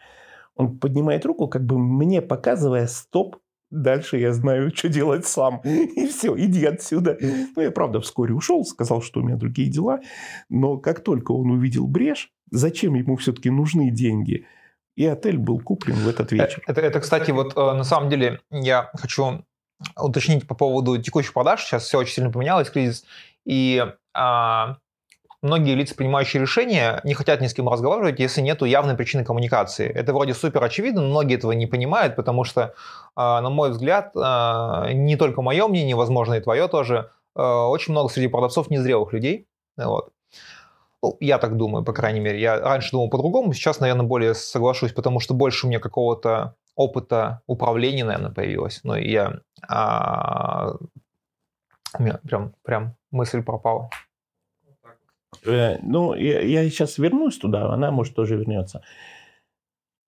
Он 0.54 0.78
поднимает 0.78 1.24
руку, 1.24 1.48
как 1.48 1.64
бы 1.64 1.78
мне 1.78 2.20
показывая 2.20 2.86
стоп, 2.86 3.36
дальше 3.70 4.18
я 4.18 4.34
знаю, 4.34 4.70
что 4.76 4.90
делать 4.90 5.24
сам. 5.24 5.62
И 5.64 6.06
все, 6.08 6.36
иди 6.36 6.66
отсюда. 6.66 7.16
Ну, 7.56 7.62
я, 7.62 7.70
правда, 7.70 8.02
вскоре 8.02 8.34
ушел, 8.34 8.66
сказал, 8.66 9.00
что 9.00 9.20
у 9.20 9.22
меня 9.22 9.36
другие 9.36 9.70
дела. 9.70 10.00
Но 10.50 10.76
как 10.76 11.00
только 11.00 11.32
он 11.32 11.50
увидел 11.52 11.86
брешь, 11.86 12.30
зачем 12.50 12.96
ему 12.96 13.16
все-таки 13.16 13.48
нужны 13.48 13.90
деньги, 13.90 14.44
и 14.94 15.06
отель 15.06 15.38
был 15.38 15.58
куплен 15.60 15.96
в 15.96 16.08
этот 16.08 16.32
вечер. 16.32 16.62
Это, 16.66 16.82
это 16.82 17.00
кстати, 17.00 17.30
вот 17.30 17.56
э, 17.56 17.60
на 17.60 17.84
самом 17.84 18.10
деле 18.10 18.40
я 18.50 18.90
хочу 18.92 19.42
уточнить 19.98 20.46
по 20.46 20.54
поводу 20.54 21.00
текущих 21.00 21.32
продаж. 21.32 21.64
Сейчас 21.64 21.84
все 21.84 21.98
очень 21.98 22.12
сильно 22.12 22.30
поменялось, 22.30 22.68
кризис. 22.68 23.06
И 23.46 23.82
многие 25.42 25.74
лица, 25.74 25.94
принимающие 25.94 26.40
решения, 26.40 27.00
не 27.04 27.14
хотят 27.14 27.40
ни 27.40 27.46
с 27.46 27.54
кем 27.54 27.68
разговаривать, 27.68 28.18
если 28.20 28.40
нет 28.40 28.62
явной 28.62 28.94
причины 28.94 29.24
коммуникации. 29.24 29.88
Это 29.88 30.12
вроде 30.12 30.34
супер 30.34 30.62
очевидно, 30.62 31.02
но 31.02 31.08
многие 31.08 31.36
этого 31.36 31.52
не 31.52 31.66
понимают, 31.66 32.16
потому 32.16 32.44
что, 32.44 32.74
а, 33.14 33.40
на 33.40 33.50
мой 33.50 33.70
взгляд, 33.70 34.12
а, 34.16 34.90
не 34.92 35.16
только 35.16 35.42
мое 35.42 35.66
мнение, 35.68 35.96
возможно, 35.96 36.34
и 36.34 36.40
твое 36.40 36.68
тоже, 36.68 37.10
а, 37.34 37.68
очень 37.68 37.92
много 37.92 38.08
среди 38.08 38.28
продавцов 38.28 38.70
незрелых 38.70 39.12
людей. 39.12 39.46
Вот. 39.76 40.10
Ну, 41.02 41.16
я 41.20 41.38
так 41.38 41.56
думаю, 41.56 41.84
по 41.84 41.92
крайней 41.92 42.20
мере. 42.20 42.40
Я 42.40 42.58
раньше 42.58 42.90
думал 42.92 43.10
по-другому, 43.10 43.52
сейчас, 43.52 43.80
наверное, 43.80 44.06
более 44.06 44.34
соглашусь, 44.34 44.92
потому 44.92 45.20
что 45.20 45.34
больше 45.34 45.66
у 45.66 45.68
меня 45.68 45.78
какого-то 45.78 46.54
опыта 46.74 47.42
управления, 47.46 48.04
наверное, 48.04 48.32
появилось. 48.32 48.80
Но 48.82 48.96
я... 48.96 49.40
А, 49.68 50.74
у 51.98 52.02
меня 52.02 52.20
прям, 52.26 52.52
прям 52.62 52.96
мысль 53.10 53.42
пропала. 53.42 53.90
Э, 55.44 55.78
ну, 55.82 56.14
я, 56.14 56.40
я 56.40 56.68
сейчас 56.70 56.98
вернусь 56.98 57.38
туда, 57.38 57.72
она, 57.72 57.90
может, 57.90 58.14
тоже 58.14 58.36
вернется. 58.36 58.82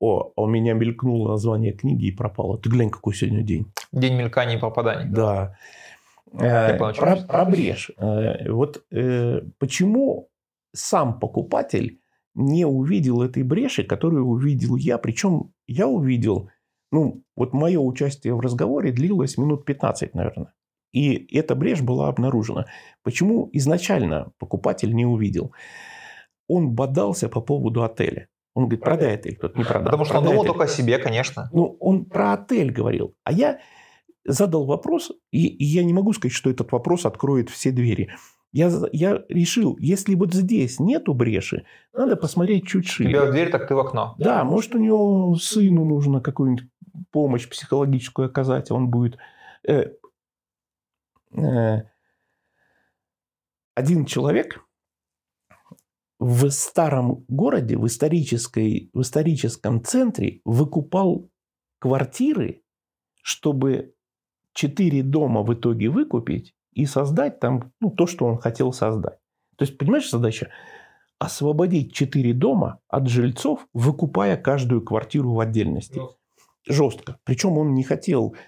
О, 0.01 0.33
а 0.37 0.43
у 0.43 0.47
меня 0.47 0.75
мелькнуло 0.75 1.31
название 1.31 1.73
книги 1.73 2.07
и 2.07 2.13
пропало. 2.13 2.59
Ты 2.59 2.71
глянь, 2.71 2.91
какой 2.91 3.15
сегодня 3.15 3.43
день. 3.43 3.73
День 3.93 4.15
мелькания 4.15 4.57
и 4.57 4.61
пропаданий. 4.61 5.11
Да. 5.13 5.57
Э, 6.33 6.77
про, 6.77 7.17
про 7.17 7.45
брешь. 7.45 7.91
Э, 7.97 8.51
вот 8.51 8.85
э, 8.93 9.41
почему 9.59 10.29
сам 10.73 11.19
покупатель 11.19 12.01
не 12.35 12.65
увидел 12.65 13.23
этой 13.23 13.43
бреши, 13.43 13.83
которую 13.83 14.27
увидел 14.27 14.77
я. 14.77 14.99
Причем 14.99 15.53
я 15.67 15.89
увидел, 15.89 16.51
ну, 16.93 17.25
вот 17.35 17.53
мое 17.53 17.81
участие 17.81 18.35
в 18.35 18.41
разговоре 18.41 18.93
длилось 18.93 19.39
минут 19.39 19.65
15, 19.65 20.15
наверное. 20.15 20.55
И 20.93 21.37
эта 21.37 21.55
брешь 21.55 21.83
была 21.83 22.09
обнаружена. 22.09 22.67
Почему 23.03 23.49
изначально 23.53 24.33
покупатель 24.39 24.95
не 24.95 25.07
увидел? 25.07 25.53
Он 26.49 26.71
бодался 26.71 27.29
по 27.29 27.41
поводу 27.41 27.83
отеля. 27.83 28.29
Он 28.55 28.65
говорит, 28.65 28.83
продай 28.83 29.15
отель, 29.15 29.37
тот 29.37 29.57
не 29.57 29.65
продал. 29.65 29.85
Потому 29.85 30.05
что 30.05 30.19
он 30.19 30.25
думал 30.25 30.41
отель. 30.41 30.53
только 30.53 30.65
о 30.65 30.69
себе, 30.69 30.99
конечно. 30.99 31.49
Ну, 31.53 31.77
он 31.79 32.07
про 32.07 32.33
отель 32.33 32.73
говорил. 32.73 33.15
А 33.23 33.33
я 33.33 33.61
задал 34.25 34.67
вопрос, 34.67 35.13
и, 35.31 35.47
и 35.47 35.65
я 35.65 35.85
не 35.85 35.93
могу 35.93 36.13
сказать, 36.13 36.33
что 36.33 36.51
этот 36.51 36.73
вопрос 36.73 37.07
откроет 37.07 37.51
все 37.51 37.71
двери. 37.71 38.11
Я, 38.51 38.71
я 38.93 39.23
решил, 39.29 39.77
если 39.79 40.15
вот 40.15 40.33
здесь 40.33 40.81
нету 40.81 41.13
бреши, 41.13 41.67
надо 41.93 42.17
посмотреть 42.17 42.67
чуть 42.67 42.89
шире. 42.89 43.11
Тебя 43.11 43.27
в 43.27 43.31
дверь, 43.31 43.51
так 43.51 43.69
ты 43.69 43.75
в 43.75 43.79
окно. 43.79 44.15
Да, 44.19 44.43
может, 44.45 44.75
у 44.75 44.79
него 44.79 45.35
сыну 45.37 45.85
нужно 45.85 46.21
какую-нибудь 46.21 46.67
помощь 47.11 47.49
психологическую 47.49 48.27
оказать, 48.27 48.71
он 48.71 48.89
будет... 48.89 49.19
Э, 49.67 49.91
один 53.75 54.05
человек 54.07 54.65
в 56.19 56.51
старом 56.51 57.25
городе, 57.29 57.77
в, 57.77 57.87
исторической, 57.87 58.91
в 58.93 59.03
историческом 59.03 59.85
центре 59.85 60.41
выкупал 60.45 61.31
квартиры, 61.79 62.63
чтобы 63.23 63.95
четыре 64.53 65.03
дома 65.03 65.43
в 65.43 65.55
итоге 65.55 65.89
выкупить 65.89 66.55
и 66.73 66.87
создать 66.87 67.39
там 67.39 67.73
ну, 67.81 67.91
то, 67.91 68.07
что 68.07 68.27
он 68.27 68.39
хотел 68.39 68.73
создать. 68.73 69.19
То 69.57 69.65
есть, 69.65 69.79
понимаешь, 69.79 70.11
задача? 70.11 70.51
Освободить 71.21 71.93
четыре 71.93 72.33
дома 72.33 72.81
от 72.89 73.09
жильцов, 73.09 73.67
выкупая 73.73 74.37
каждую 74.37 74.83
квартиру 74.83 75.33
в 75.33 75.41
отдельности. 75.41 75.99
Жестко. 75.99 76.17
Жестко. 76.67 77.19
Причем 77.25 77.59
он 77.59 77.75
не 77.75 77.83
хотел 77.83 78.35
э, 78.35 78.39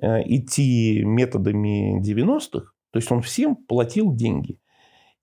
идти 0.00 1.02
методами 1.04 2.00
90-х, 2.00 2.72
то 2.90 2.98
есть 2.98 3.10
он 3.10 3.22
всем 3.22 3.56
платил 3.56 4.14
деньги. 4.14 4.58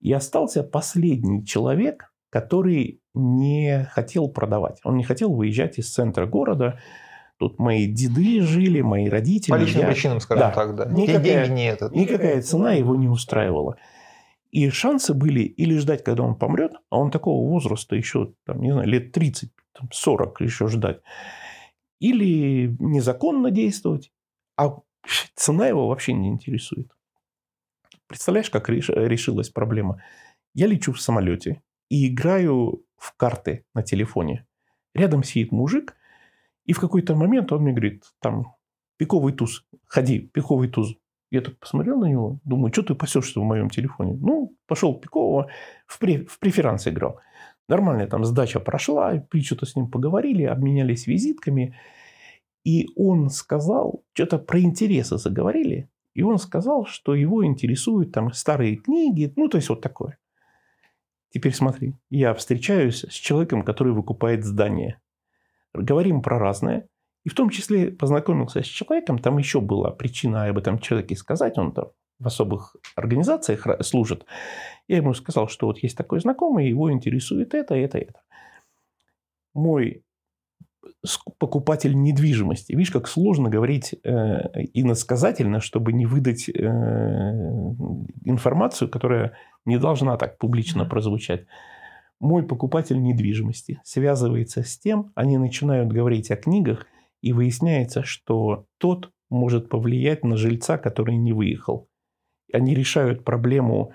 И 0.02 0.12
остался 0.14 0.64
последний 0.64 1.46
человек, 1.46 2.14
который 2.30 3.02
не 3.14 3.88
хотел 3.92 4.28
продавать. 4.28 4.80
Он 4.84 4.98
не 4.98 5.04
хотел 5.04 5.34
выезжать 5.34 5.80
из 5.80 5.92
центра 5.92 6.28
города. 6.28 6.80
Тут 7.38 7.60
мои 7.60 7.88
деды 7.88 8.42
жили, 8.42 8.82
мои 8.82 9.08
родители. 9.08 9.52
По 9.52 9.56
личным 9.56 9.84
я... 9.84 9.88
причинам, 9.88 10.20
скажем 10.20 10.42
да. 10.42 10.52
так, 10.52 10.76
да. 10.76 10.86
Никакая, 10.86 11.46
деньги 11.46 11.60
не 11.60 11.68
этот. 11.68 11.96
Никакая 11.96 12.42
цена 12.42 12.74
его 12.74 12.96
не 12.96 13.08
устраивала. 13.08 13.78
И 14.52 14.70
шансы 14.70 15.14
были 15.14 15.42
или 15.42 15.78
ждать, 15.78 16.04
когда 16.04 16.24
он 16.24 16.36
помрет, 16.36 16.74
а 16.90 17.00
он 17.00 17.12
такого 17.12 17.46
возраста 17.50 17.96
еще, 17.96 18.34
там, 18.46 18.62
не 18.62 18.72
знаю, 18.72 18.88
лет 18.88 19.12
30, 19.12 19.50
там, 19.74 19.90
40 19.92 20.42
еще 20.42 20.68
ждать, 20.68 21.02
или 22.00 22.76
незаконно 22.80 23.52
действовать, 23.52 24.12
а 24.58 24.80
цена 25.36 25.68
его 25.68 25.88
вообще 25.88 26.14
не 26.14 26.30
интересует. 26.30 26.92
Представляешь, 28.08 28.50
как 28.50 28.70
решилась 28.70 29.50
проблема? 29.50 30.02
Я 30.54 30.68
лечу 30.68 30.94
в 30.94 31.02
самолете 31.02 31.62
и 31.90 32.08
играю 32.08 32.84
в 32.98 33.16
карты 33.18 33.66
на 33.74 33.84
телефоне. 33.84 34.46
Рядом 34.94 35.24
сидит 35.24 35.52
мужик, 35.52 35.96
и 36.66 36.74
в 36.74 36.80
какой-то 36.80 37.16
момент 37.16 37.52
он 37.52 37.64
мне 37.64 37.74
говорит, 37.74 38.04
там, 38.20 38.56
пиковый 38.98 39.34
туз, 39.34 39.66
ходи, 39.86 40.20
пиковый 40.20 40.70
туз. 40.70 40.96
Я 41.32 41.42
так 41.42 41.58
посмотрел 41.58 42.00
на 42.00 42.06
него, 42.06 42.40
думаю, 42.44 42.72
что 42.72 42.84
ты 42.84 42.96
пасешься 42.96 43.40
в 43.40 43.44
моем 43.44 43.70
телефоне? 43.70 44.14
Ну, 44.14 44.56
пошел 44.68 44.98
пикового, 44.98 45.50
в, 45.86 46.00
пре, 46.00 46.26
в 46.26 46.40
преферанс 46.40 46.88
играл. 46.88 47.20
Нормальная 47.68 48.08
там 48.08 48.24
сдача 48.24 48.60
прошла, 48.60 49.22
что-то 49.44 49.66
с 49.66 49.76
ним 49.76 49.90
поговорили, 49.90 50.44
обменялись 50.44 51.08
визитками. 51.08 51.76
И 52.66 52.90
он 52.96 53.30
сказал, 53.30 54.04
что-то 54.14 54.40
про 54.40 54.60
интересы 54.60 55.18
заговорили. 55.18 55.88
И 56.16 56.24
он 56.24 56.40
сказал, 56.40 56.86
что 56.86 57.14
его 57.14 57.46
интересуют 57.46 58.12
там 58.12 58.34
старые 58.34 58.76
книги, 58.78 59.32
ну, 59.36 59.48
то 59.48 59.58
есть 59.58 59.70
вот 59.70 59.82
такое. 59.82 60.18
Теперь 61.30 61.54
смотри, 61.54 61.94
я 62.10 62.34
встречаюсь 62.34 63.04
с 63.04 63.14
человеком, 63.14 63.64
который 63.64 63.94
выкупает 63.94 64.44
здание. 64.44 65.00
Говорим 65.74 66.22
про 66.22 66.40
разное. 66.40 66.88
И 67.24 67.30
в 67.30 67.36
том 67.36 67.50
числе 67.50 67.92
познакомился 67.92 68.64
с 68.64 68.66
человеком, 68.66 69.20
там 69.20 69.38
еще 69.38 69.62
была 69.62 69.92
причина 69.92 70.46
об 70.46 70.58
этом 70.58 70.80
человеке 70.80 71.16
сказать, 71.16 71.58
он 71.58 71.72
там 71.72 71.90
в 72.20 72.28
особых 72.28 72.76
организациях 72.96 73.68
служит. 73.82 74.26
Я 74.88 74.98
ему 74.98 75.14
сказал, 75.14 75.50
что 75.50 75.68
вот 75.68 75.80
есть 75.80 75.98
такой 75.98 76.20
знакомый, 76.20 76.70
его 76.70 76.92
интересует 76.92 77.54
это, 77.54 77.76
это, 77.76 77.98
это. 77.98 78.22
Мой 79.54 80.04
покупатель 81.40 81.96
недвижимости. 81.96 82.72
Видишь, 82.72 82.92
как 82.92 83.08
сложно 83.08 83.50
говорить 83.50 83.94
э, 83.94 84.08
иносказательно, 84.74 85.60
чтобы 85.60 85.94
не 85.94 86.06
выдать 86.06 86.50
э, 86.50 86.54
информацию, 88.24 88.90
которая 88.90 89.34
не 89.66 89.78
должна 89.78 90.18
так 90.18 90.38
публично 90.38 90.86
прозвучать. 90.86 91.46
Мой 92.20 92.44
покупатель 92.44 93.02
недвижимости 93.02 93.82
связывается 93.84 94.64
с 94.64 94.78
тем, 94.80 95.12
они 95.16 95.38
начинают 95.38 95.92
говорить 95.92 96.32
о 96.32 96.38
книгах, 96.38 96.86
и 97.22 97.34
выясняется, 97.34 98.04
что 98.04 98.68
тот 98.78 99.12
может 99.30 99.70
повлиять 99.70 100.24
на 100.24 100.38
жильца, 100.38 100.78
который 100.78 101.18
не 101.18 101.34
выехал. 101.34 101.90
Они 102.54 102.76
решают 102.76 103.26
проблему 103.26 103.92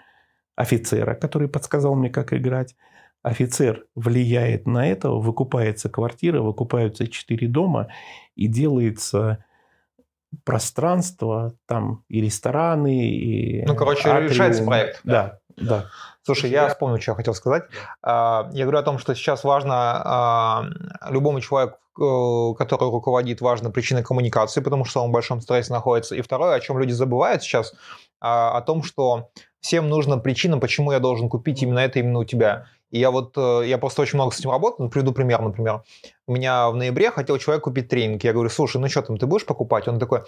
офицера, 0.57 1.15
который 1.15 1.49
подсказал 1.49 1.95
мне, 1.95 2.11
как 2.11 2.33
играть 2.33 2.75
офицер 3.23 3.87
влияет 3.95 4.67
на 4.67 4.89
это, 4.89 5.11
выкупается 5.11 5.89
квартира, 5.89 6.41
выкупаются 6.41 7.07
четыре 7.07 7.49
дома 7.49 7.89
и 8.35 8.47
делается 8.47 9.45
пространство, 10.45 11.55
там 11.67 12.05
и 12.09 12.21
рестораны, 12.21 13.11
и... 13.11 13.65
Ну, 13.67 13.75
короче, 13.75 14.09
атриум. 14.09 14.31
решается 14.31 14.65
проект. 14.65 15.01
Да, 15.05 15.41
да. 15.57 15.87
Слушай, 16.23 16.51
я 16.51 16.69
вспомнил, 16.69 17.01
что 17.01 17.13
я 17.13 17.17
хотел 17.17 17.35
сказать. 17.35 17.65
А, 18.03 18.49
я 18.53 18.65
говорю 18.65 18.79
о 18.79 18.83
том, 18.83 18.99
что 18.99 19.15
сейчас 19.15 19.43
важно 19.43 19.75
а, 19.75 20.65
любому 21.09 21.41
человеку, 21.41 21.79
э, 21.99 22.59
который 22.59 22.91
руководит, 22.91 23.41
важна 23.41 23.71
причина 23.71 24.03
коммуникации, 24.03 24.61
потому 24.61 24.85
что 24.85 25.03
он 25.03 25.11
в 25.11 25.13
большом 25.13 25.41
стрессе 25.41 25.73
находится. 25.73 26.15
И 26.15 26.21
второе, 26.21 26.55
о 26.55 26.61
чем 26.61 26.79
люди 26.79 26.93
забывают 26.93 27.43
сейчас, 27.43 27.75
а, 28.21 28.57
о 28.57 28.61
том, 28.63 28.83
что 28.83 29.31
всем 29.61 29.89
нужна 29.89 30.19
причина, 30.19 30.59
почему 30.59 30.93
я 30.93 31.01
должен 31.01 31.29
купить 31.29 31.63
именно 31.63 31.81
это 31.81 31.99
именно 31.99 32.21
у 32.21 32.25
тебя. 32.25 32.67
И 32.91 32.99
я 32.99 33.11
вот, 33.11 33.35
э, 33.37 33.63
я 33.67 33.79
просто 33.79 34.03
очень 34.03 34.17
много 34.17 34.35
с 34.35 34.41
этим 34.41 34.51
работаю. 34.51 34.87
Ну, 34.87 34.91
приведу 34.91 35.13
пример, 35.13 35.41
например. 35.41 35.83
У 36.27 36.35
меня 36.35 36.71
в 36.71 36.77
ноябре 36.77 37.11
хотел 37.11 37.39
человек 37.39 37.65
купить 37.65 37.89
тренинг. 37.89 38.23
Я 38.25 38.33
говорю, 38.33 38.51
слушай, 38.51 38.79
ну 38.79 38.89
что 38.89 39.03
там, 39.03 39.17
ты 39.17 39.27
будешь 39.27 39.47
покупать? 39.47 39.89
Он 39.89 39.99
такой, 39.99 40.23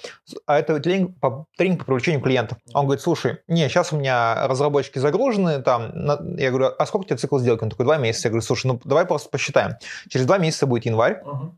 а 0.47 0.59
это 0.59 0.79
тренинг 0.81 1.19
по, 1.21 1.47
тренинг 1.57 1.81
по 1.81 1.87
привлечению 1.87 2.21
клиентов. 2.21 2.59
Он 2.73 2.87
говорит, 2.87 3.03
слушай, 3.03 3.39
не, 3.49 3.69
сейчас 3.69 3.93
у 3.93 3.97
меня 3.97 4.47
разработчики 4.47 4.99
загружены, 4.99 5.63
там, 5.63 6.37
я 6.37 6.51
говорю, 6.51 6.71
а 6.79 6.87
сколько 6.87 7.05
у 7.05 7.07
тебя 7.09 7.17
цикл 7.17 7.39
сделки? 7.39 7.65
Он 7.65 7.71
такой, 7.71 7.85
два 7.85 7.99
месяца. 7.99 8.29
Я 8.29 8.31
говорю, 8.31 8.45
слушай, 8.45 8.67
ну 8.67 8.81
давай 8.85 9.07
просто 9.07 9.29
посчитаем. 9.29 9.77
Через 10.09 10.27
два 10.27 10.39
месяца 10.39 10.67
будет 10.67 10.87
январь. 10.87 11.23
Uh-huh. 11.25 11.53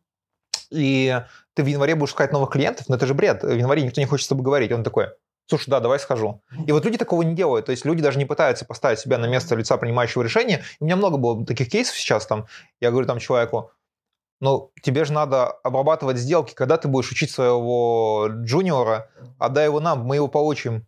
И 0.71 1.21
ты 1.55 1.63
в 1.63 1.67
январе 1.67 1.95
будешь 1.95 2.11
искать 2.11 2.33
новых 2.33 2.51
клиентов, 2.51 2.89
но 2.89 2.97
это 2.97 3.07
же 3.07 3.15
бред. 3.15 3.43
В 3.43 3.55
январе 3.55 3.83
никто 3.83 4.01
не 4.01 4.07
хочет 4.07 4.27
с 4.27 4.29
тобой 4.29 4.45
говорить. 4.45 4.73
Он 4.73 4.83
такой, 4.83 5.09
Слушай, 5.47 5.71
да, 5.71 5.81
давай 5.81 5.99
схожу. 5.99 6.43
И 6.67 6.73
вот 6.73 6.85
люди 6.85 6.97
такого 6.97 7.23
не 7.23 7.35
делают. 7.35 7.67
То 7.67 7.73
есть 7.73 7.85
люди 7.85 8.03
даже 8.03 8.19
не 8.19 8.25
пытаются 8.25 8.65
поставить 8.65 8.99
себя 8.99 9.19
на 9.19 9.27
место 9.27 9.55
лица 9.55 9.77
принимающего 9.77 10.23
решения. 10.23 10.63
У 10.81 10.87
меня 10.87 10.97
много 10.97 11.19
было 11.19 11.45
таких 11.45 11.69
кейсов 11.69 11.97
сейчас 11.97 12.27
там. 12.27 12.47
Я 12.81 12.91
говорю 12.91 13.07
там 13.07 13.19
человеку, 13.19 13.71
ну, 14.41 14.73
тебе 14.83 15.05
же 15.05 15.13
надо 15.13 15.47
обрабатывать 15.47 16.17
сделки, 16.17 16.55
когда 16.55 16.77
ты 16.77 16.89
будешь 16.89 17.11
учить 17.11 17.31
своего 17.31 18.29
джуниора, 18.29 19.11
отдай 19.39 19.67
его 19.67 19.81
нам, 19.81 20.05
мы 20.05 20.17
его 20.17 20.29
получим. 20.29 20.87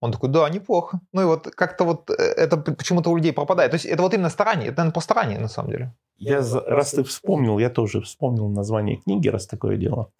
Он 0.00 0.12
такой, 0.12 0.28
да, 0.28 0.48
неплохо. 0.48 1.00
Ну 1.12 1.22
и 1.22 1.24
вот 1.24 1.48
как-то 1.50 1.84
вот 1.84 2.08
э, 2.10 2.14
это 2.14 2.56
почему-то 2.56 3.10
у 3.10 3.16
людей 3.16 3.32
пропадает. 3.32 3.72
То 3.72 3.74
есть 3.74 3.86
это 3.86 4.02
вот 4.02 4.14
именно 4.14 4.30
старание, 4.30 4.68
это, 4.68 4.78
наверное, 4.78 4.94
по 4.94 5.00
старанию 5.00 5.40
на 5.40 5.48
самом 5.48 5.70
деле. 5.70 5.94
Я, 6.18 6.40
раз 6.66 6.92
ты 6.92 7.02
вспомнил, 7.02 7.58
я 7.58 7.68
тоже 7.68 8.00
вспомнил 8.00 8.48
название 8.48 8.96
книги, 8.96 9.28
раз 9.28 9.46
такое 9.46 9.76
дело. 9.76 10.12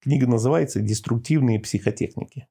Книга 0.00 0.26
называется 0.26 0.80
«Деструктивные 0.80 1.60
психотехники» 1.60 2.46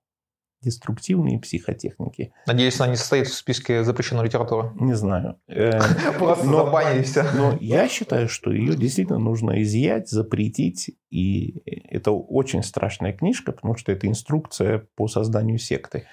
деструктивные 0.61 1.39
психотехники. 1.39 2.33
Надеюсь, 2.45 2.79
она 2.79 2.91
не 2.91 2.95
состоит 2.95 3.27
в 3.27 3.33
списке 3.33 3.83
запрещенной 3.83 4.25
литературы. 4.25 4.71
Не 4.79 4.93
знаю. 4.93 5.39
Э, 5.47 5.79
Просто 6.19 6.45
забанили 6.45 7.03
все. 7.03 7.23
Но 7.35 7.57
я 7.59 7.87
считаю, 7.87 8.29
что 8.29 8.51
ее 8.51 8.75
действительно 8.75 9.19
нужно 9.19 9.61
изъять, 9.63 10.09
запретить. 10.09 10.91
И 11.09 11.61
это 11.89 12.11
очень 12.11 12.63
страшная 12.63 13.13
книжка, 13.13 13.51
потому 13.51 13.75
что 13.75 13.91
это 13.91 14.07
инструкция 14.07 14.87
по 14.95 15.07
созданию 15.07 15.57
секты. 15.57 16.05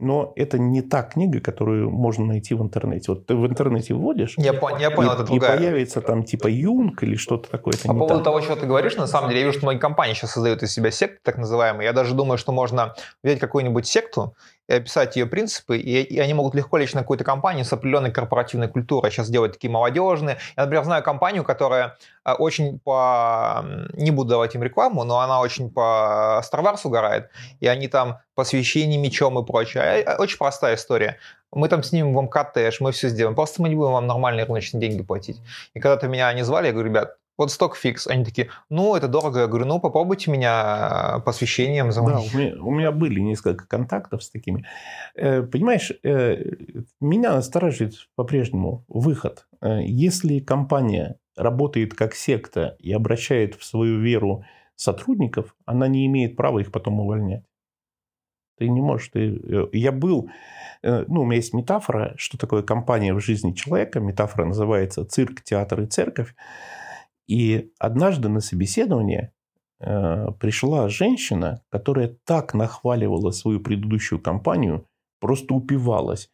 Но 0.00 0.32
это 0.36 0.58
не 0.58 0.82
та 0.82 1.02
книга, 1.02 1.40
которую 1.40 1.90
можно 1.90 2.24
найти 2.24 2.54
в 2.54 2.62
интернете. 2.62 3.12
Вот 3.12 3.26
ты 3.26 3.34
в 3.34 3.46
интернете 3.46 3.94
вводишь, 3.94 4.34
я, 4.38 4.52
пон, 4.52 4.78
я 4.78 4.90
понял, 4.90 5.10
и, 5.10 5.14
это 5.14 5.24
другая. 5.24 5.54
и 5.54 5.58
появится 5.58 6.00
там 6.00 6.24
типа 6.24 6.48
Юнг 6.48 7.02
или 7.02 7.16
что-то 7.16 7.50
такое. 7.50 7.74
Это 7.74 7.88
По 7.88 7.94
поводу 7.94 8.14
так. 8.16 8.24
того, 8.24 8.40
что 8.40 8.56
ты 8.56 8.66
говоришь, 8.66 8.96
на 8.96 9.06
самом 9.06 9.28
деле, 9.28 9.40
я 9.40 9.46
вижу, 9.46 9.58
что 9.58 9.66
многие 9.66 9.80
компании 9.80 10.14
сейчас 10.14 10.32
создают 10.32 10.62
из 10.62 10.72
себя 10.72 10.90
секты, 10.90 11.18
так 11.22 11.38
называемые. 11.38 11.86
Я 11.86 11.92
даже 11.92 12.14
думаю, 12.14 12.38
что 12.38 12.52
можно 12.52 12.94
взять 13.22 13.38
какую-нибудь 13.38 13.86
секту 13.86 14.34
и 14.70 14.72
описать 14.72 15.16
ее 15.16 15.26
принципы, 15.26 15.78
и, 15.78 16.00
и 16.00 16.20
они 16.20 16.32
могут 16.32 16.54
легко 16.54 16.76
лечь 16.76 16.94
на 16.94 17.00
какую-то 17.00 17.24
компанию 17.24 17.64
с 17.64 17.72
определенной 17.72 18.12
корпоративной 18.12 18.68
культурой. 18.68 19.10
Сейчас 19.10 19.28
делают 19.28 19.54
такие 19.54 19.68
молодежные. 19.68 20.38
Я, 20.56 20.62
например, 20.62 20.84
знаю 20.84 21.02
компанию, 21.02 21.42
которая 21.42 21.96
э, 22.24 22.32
очень 22.34 22.78
по... 22.78 23.64
Не 23.94 24.12
буду 24.12 24.30
давать 24.30 24.54
им 24.54 24.62
рекламу, 24.62 25.02
но 25.02 25.18
она 25.18 25.40
очень 25.40 25.70
по 25.72 26.40
Star 26.44 26.62
Wars 26.62 26.82
угорает, 26.84 27.30
и 27.58 27.66
они 27.66 27.88
там 27.88 28.20
посвящение 28.36 29.00
мечом 29.00 29.36
и 29.40 29.44
прочее. 29.44 29.82
А, 29.82 30.14
а, 30.14 30.22
очень 30.22 30.38
простая 30.38 30.76
история. 30.76 31.18
Мы 31.52 31.68
там 31.68 31.82
снимем 31.82 32.14
вам 32.14 32.28
коттедж, 32.28 32.76
мы 32.78 32.92
все 32.92 33.08
сделаем. 33.08 33.34
Просто 33.34 33.60
мы 33.60 33.70
не 33.70 33.74
будем 33.74 33.90
вам 33.90 34.06
нормальные 34.06 34.46
рыночные 34.46 34.80
деньги 34.80 35.02
платить. 35.02 35.40
И 35.74 35.80
когда-то 35.80 36.06
меня 36.06 36.28
они 36.28 36.42
звали, 36.42 36.68
я 36.68 36.72
говорю, 36.72 36.90
ребят, 36.90 37.16
вот 37.40 37.50
сток 37.50 37.76
фикс. 37.76 38.06
Они 38.06 38.24
такие, 38.24 38.48
ну, 38.68 38.94
это 38.94 39.08
дорого. 39.08 39.40
Я 39.40 39.46
говорю, 39.46 39.66
ну, 39.66 39.80
попробуйте 39.80 40.30
меня 40.30 41.16
э, 41.16 41.20
посвящением 41.20 41.92
звонить. 41.92 42.30
Да, 42.32 42.38
у 42.38 42.40
меня, 42.40 42.62
у 42.62 42.70
меня 42.70 42.92
были 42.92 43.20
несколько 43.20 43.66
контактов 43.66 44.22
с 44.22 44.30
такими. 44.30 44.64
Э, 45.14 45.42
понимаешь, 45.42 45.92
э, 46.02 46.54
меня 47.00 47.34
настораживает 47.34 47.94
по-прежнему 48.14 48.84
выход. 48.88 49.46
Если 49.62 50.40
компания 50.40 51.16
работает 51.36 51.94
как 51.94 52.14
секта 52.14 52.76
и 52.78 52.92
обращает 52.92 53.54
в 53.56 53.64
свою 53.64 54.00
веру 54.00 54.44
сотрудников, 54.76 55.54
она 55.66 55.88
не 55.88 56.06
имеет 56.06 56.36
права 56.36 56.60
их 56.60 56.72
потом 56.72 57.00
увольнять. 57.00 57.44
Ты 58.58 58.68
не 58.68 58.80
можешь. 58.80 59.08
Ты... 59.08 59.68
Я 59.72 59.92
был 59.92 60.30
Э, 60.82 61.04
ну, 61.08 61.22
у 61.22 61.24
меня 61.24 61.36
есть 61.36 61.54
метафора, 61.54 62.14
что 62.16 62.38
такое 62.38 62.62
компания 62.62 63.14
в 63.14 63.20
жизни 63.20 63.52
человека. 63.52 64.00
Метафора 64.00 64.46
называется 64.46 65.04
цирк, 65.04 65.42
театр 65.42 65.82
и 65.82 65.86
церковь. 65.86 66.34
И 67.30 67.72
однажды 67.78 68.28
на 68.28 68.40
собеседование 68.40 69.32
э, 69.78 70.26
пришла 70.40 70.88
женщина, 70.88 71.62
которая 71.70 72.16
так 72.24 72.54
нахваливала 72.54 73.30
свою 73.30 73.60
предыдущую 73.60 74.20
компанию, 74.20 74.86
просто 75.20 75.54
упивалась. 75.54 76.30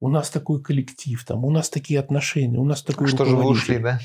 У 0.00 0.08
нас 0.08 0.30
такой 0.30 0.62
коллектив, 0.62 1.22
там, 1.24 1.44
у 1.44 1.50
нас 1.50 1.70
такие 1.70 1.98
отношения, 2.00 2.58
у 2.58 2.64
нас 2.64 2.82
такой 2.82 3.06
Что 3.06 3.24
же 3.24 3.36
вы 3.36 3.46
ушли, 3.46 3.78
да? 3.78 4.00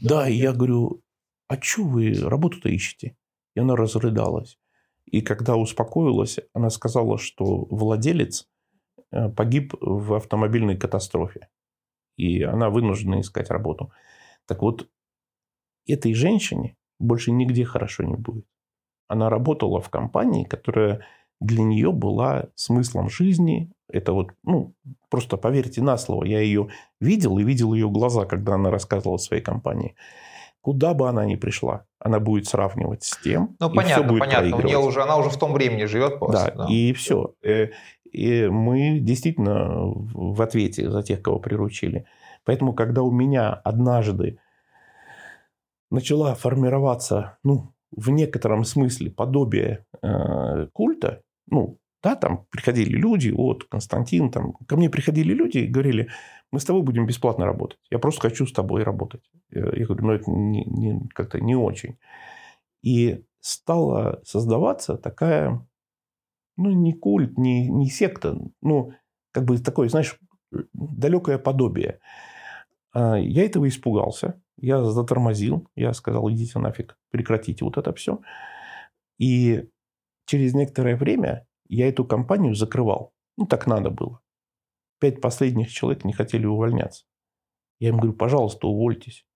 Да, 0.00 0.28
и 0.28 0.34
я 0.34 0.52
говорю, 0.52 1.02
а 1.48 1.60
что 1.60 1.84
вы 1.84 2.14
работу-то 2.14 2.68
ищете? 2.68 3.16
И 3.54 3.60
она 3.60 3.76
разрыдалась. 3.76 4.58
И 5.04 5.20
когда 5.20 5.56
успокоилась, 5.56 6.38
она 6.54 6.70
сказала, 6.70 7.18
что 7.18 7.66
владелец 7.70 8.48
Э, 9.12 9.28
погиб 9.28 9.74
в 9.80 10.14
автомобильной 10.14 10.76
катастрофе. 10.76 11.48
И 12.16 12.42
она 12.42 12.70
вынуждена 12.70 13.20
искать 13.20 13.50
работу. 13.50 13.92
Так 14.46 14.62
вот, 14.62 14.88
этой 15.86 16.14
женщине 16.14 16.76
больше 16.98 17.32
нигде 17.32 17.64
хорошо 17.64 18.04
не 18.04 18.14
будет. 18.14 18.46
Она 19.08 19.28
работала 19.28 19.80
в 19.80 19.90
компании, 19.90 20.44
которая 20.44 21.00
для 21.40 21.62
нее 21.62 21.92
была 21.92 22.46
смыслом 22.54 23.10
жизни. 23.10 23.70
Это 23.88 24.12
вот, 24.12 24.30
ну, 24.44 24.74
просто 25.10 25.36
поверьте 25.36 25.82
на 25.82 25.98
слово, 25.98 26.24
я 26.24 26.40
ее 26.40 26.68
видел 27.00 27.38
и 27.38 27.44
видел 27.44 27.74
ее 27.74 27.90
глаза, 27.90 28.24
когда 28.24 28.54
она 28.54 28.70
рассказывала 28.70 29.16
о 29.16 29.18
своей 29.18 29.42
компании. 29.42 29.96
Куда 30.62 30.94
бы 30.94 31.08
она 31.08 31.26
ни 31.26 31.34
пришла, 31.34 31.84
она 31.98 32.20
будет 32.20 32.46
сравнивать 32.46 33.02
с 33.02 33.18
тем. 33.18 33.56
Ну, 33.58 33.68
понятно, 33.68 34.04
будет 34.04 34.20
понятно. 34.20 34.56
У 34.56 34.62
нее 34.62 34.78
уже, 34.78 35.02
она 35.02 35.16
уже 35.16 35.28
в 35.28 35.36
том 35.36 35.52
времени 35.52 35.84
живет 35.86 36.20
просто. 36.20 36.52
Да, 36.56 36.64
да. 36.64 36.72
и 36.72 36.92
все. 36.92 37.34
Э, 37.42 37.70
и 38.12 38.46
мы 38.46 39.00
действительно 39.00 39.82
в 39.84 40.40
ответе 40.40 40.88
за 40.88 41.02
тех, 41.02 41.20
кого 41.20 41.40
приручили. 41.40 42.06
Поэтому, 42.44 42.74
когда 42.74 43.02
у 43.02 43.10
меня 43.10 43.52
однажды 43.52 44.38
начала 45.92 46.34
формироваться, 46.34 47.38
ну, 47.44 47.74
в 47.90 48.10
некотором 48.10 48.64
смысле 48.64 49.10
подобие 49.10 49.84
э, 50.02 50.66
культа, 50.72 51.22
ну, 51.46 51.78
да, 52.02 52.16
там 52.16 52.46
приходили 52.50 52.96
люди, 52.96 53.30
вот, 53.30 53.64
Константин, 53.64 54.30
там, 54.30 54.54
ко 54.66 54.76
мне 54.76 54.90
приходили 54.90 55.32
люди 55.32 55.58
и 55.58 55.68
говорили, 55.68 56.08
мы 56.50 56.58
с 56.58 56.64
тобой 56.64 56.82
будем 56.82 57.06
бесплатно 57.06 57.44
работать. 57.44 57.78
Я 57.90 57.98
просто 57.98 58.22
хочу 58.22 58.46
с 58.46 58.52
тобой 58.52 58.82
работать. 58.82 59.22
Я 59.50 59.86
говорю, 59.86 60.04
ну, 60.04 60.12
это 60.12 60.30
не, 60.30 60.64
не, 60.64 61.08
как-то 61.14 61.40
не 61.40 61.54
очень. 61.54 61.98
И 62.82 63.24
стала 63.40 64.20
создаваться 64.24 64.96
такая 64.96 65.64
ну, 66.56 66.70
не 66.70 66.92
культ, 66.92 67.38
не, 67.38 67.68
не 67.68 67.88
секта, 67.88 68.38
ну, 68.60 68.92
как 69.32 69.44
бы 69.44 69.58
такое, 69.58 69.88
знаешь, 69.88 70.18
далекое 70.72 71.38
подобие. 71.38 72.00
А, 72.92 73.16
я 73.18 73.44
этого 73.44 73.68
испугался, 73.68 74.41
я 74.58 74.84
затормозил, 74.84 75.68
я 75.74 75.92
сказал, 75.92 76.30
идите 76.30 76.58
нафиг, 76.58 76.98
прекратите 77.10 77.64
вот 77.64 77.78
это 77.78 77.92
все. 77.92 78.20
И 79.18 79.68
через 80.26 80.54
некоторое 80.54 80.96
время 80.96 81.46
я 81.68 81.88
эту 81.88 82.04
компанию 82.04 82.54
закрывал. 82.54 83.12
Ну, 83.36 83.46
так 83.46 83.66
надо 83.66 83.90
было. 83.90 84.20
Пять 85.00 85.20
последних 85.20 85.70
человек 85.70 86.04
не 86.04 86.12
хотели 86.12 86.46
увольняться. 86.46 87.04
Я 87.80 87.88
им 87.88 87.96
говорю, 87.96 88.12
пожалуйста, 88.12 88.68
увольтесь. 88.68 89.26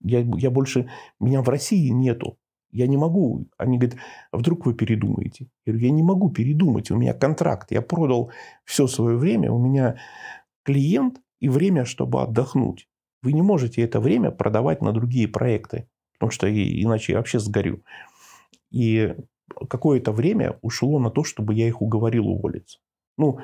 Я, 0.00 0.20
я 0.20 0.50
больше... 0.50 0.88
Меня 1.18 1.42
в 1.42 1.48
России 1.48 1.88
нету. 1.88 2.38
Я 2.70 2.86
не 2.86 2.96
могу. 2.96 3.48
Они 3.56 3.78
говорят, 3.78 3.98
а 4.30 4.36
вдруг 4.36 4.66
вы 4.66 4.74
передумаете? 4.74 5.50
Я 5.66 5.72
говорю, 5.72 5.86
я 5.86 5.92
не 5.92 6.02
могу 6.02 6.30
передумать. 6.30 6.90
У 6.90 6.96
меня 6.96 7.14
контракт. 7.14 7.72
Я 7.72 7.82
продал 7.82 8.30
все 8.64 8.86
свое 8.86 9.16
время. 9.16 9.50
У 9.50 9.58
меня 9.58 9.98
клиент 10.62 11.20
и 11.40 11.48
время, 11.48 11.84
чтобы 11.84 12.22
отдохнуть. 12.22 12.88
Вы 13.22 13.32
не 13.32 13.42
можете 13.42 13.82
это 13.82 14.00
время 14.00 14.30
продавать 14.30 14.82
на 14.82 14.92
другие 14.92 15.28
проекты. 15.28 15.88
Потому 16.18 16.30
что 16.30 16.48
иначе 16.48 17.12
я 17.12 17.18
вообще 17.18 17.38
сгорю. 17.38 17.82
И 18.70 19.14
какое-то 19.68 20.12
время 20.12 20.58
ушло 20.62 20.98
на 20.98 21.10
то, 21.10 21.24
чтобы 21.24 21.54
я 21.54 21.66
их 21.66 21.82
уговорил 21.82 22.28
уволиться. 22.28 22.78
Ну, 23.16 23.40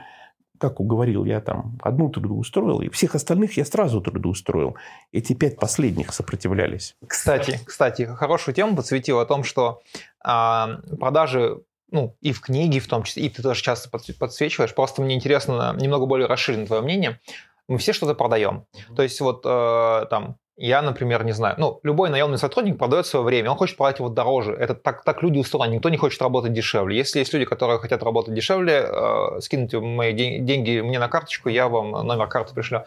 как 0.59 0.81
уговорил, 0.81 1.25
я 1.25 1.41
там 1.41 1.79
одну 1.83 2.09
трудоустроил, 2.11 2.81
и 2.81 2.89
всех 2.89 3.15
остальных 3.15 3.57
я 3.57 3.65
сразу 3.65 4.01
трудоустроил. 4.01 4.77
Эти 5.13 5.35
пять 5.35 5.57
последних 5.57 6.13
сопротивлялись. 6.13 6.97
Кстати, 7.07 7.61
кстати, 7.65 8.05
хорошую 8.05 8.55
тему 8.55 8.77
подсветил 8.77 9.19
о 9.19 9.27
том, 9.27 9.45
что 9.45 9.83
а, 10.25 10.81
продажи 10.99 11.63
ну, 11.91 12.17
и 12.21 12.33
в 12.33 12.41
книге 12.41 12.81
в 12.81 12.89
том 12.89 13.05
числе, 13.05 13.25
и 13.25 13.29
ты 13.29 13.43
тоже 13.43 13.63
часто 13.63 13.91
подсвечиваешь. 13.91 14.75
Просто 14.75 15.03
мне 15.03 15.15
интересно 15.15 15.75
немного 15.79 16.07
более 16.07 16.27
расширено 16.27 16.67
твое 16.67 16.83
мнение. 16.83 17.21
Мы 17.69 17.79
все 17.79 17.93
что-то 17.93 18.15
продаем. 18.15 18.67
То 18.95 19.03
есть 19.03 19.21
вот 19.21 19.43
э, 19.45 20.07
там 20.11 20.37
я, 20.59 20.81
например, 20.81 21.23
не 21.25 21.33
знаю, 21.33 21.55
ну, 21.59 21.81
любой 21.83 22.09
наемный 22.09 22.39
сотрудник 22.39 22.79
продает 22.79 23.07
свое 23.07 23.25
время, 23.25 23.51
он 23.51 23.59
хочет 23.59 23.77
продать 23.77 23.99
его 23.99 24.09
дороже. 24.09 24.53
Это 24.53 24.75
так, 24.75 25.05
так 25.05 25.23
люди 25.23 25.39
устроены, 25.39 25.75
никто 25.75 25.91
не 25.91 25.99
хочет 25.99 26.23
работать 26.23 26.55
дешевле. 26.55 26.97
Если 26.97 27.19
есть 27.19 27.33
люди, 27.35 27.45
которые 27.45 27.79
хотят 27.79 28.03
работать 28.03 28.35
дешевле, 28.35 28.87
э, 28.89 29.41
скиньте 29.41 29.81
мои 29.81 30.15
деньги 30.15 30.81
мне 30.81 30.99
на 30.99 31.09
карточку, 31.09 31.51
я 31.51 31.69
вам 31.69 31.91
номер 31.91 32.27
карты 32.29 32.55
пришлю. 32.55 32.85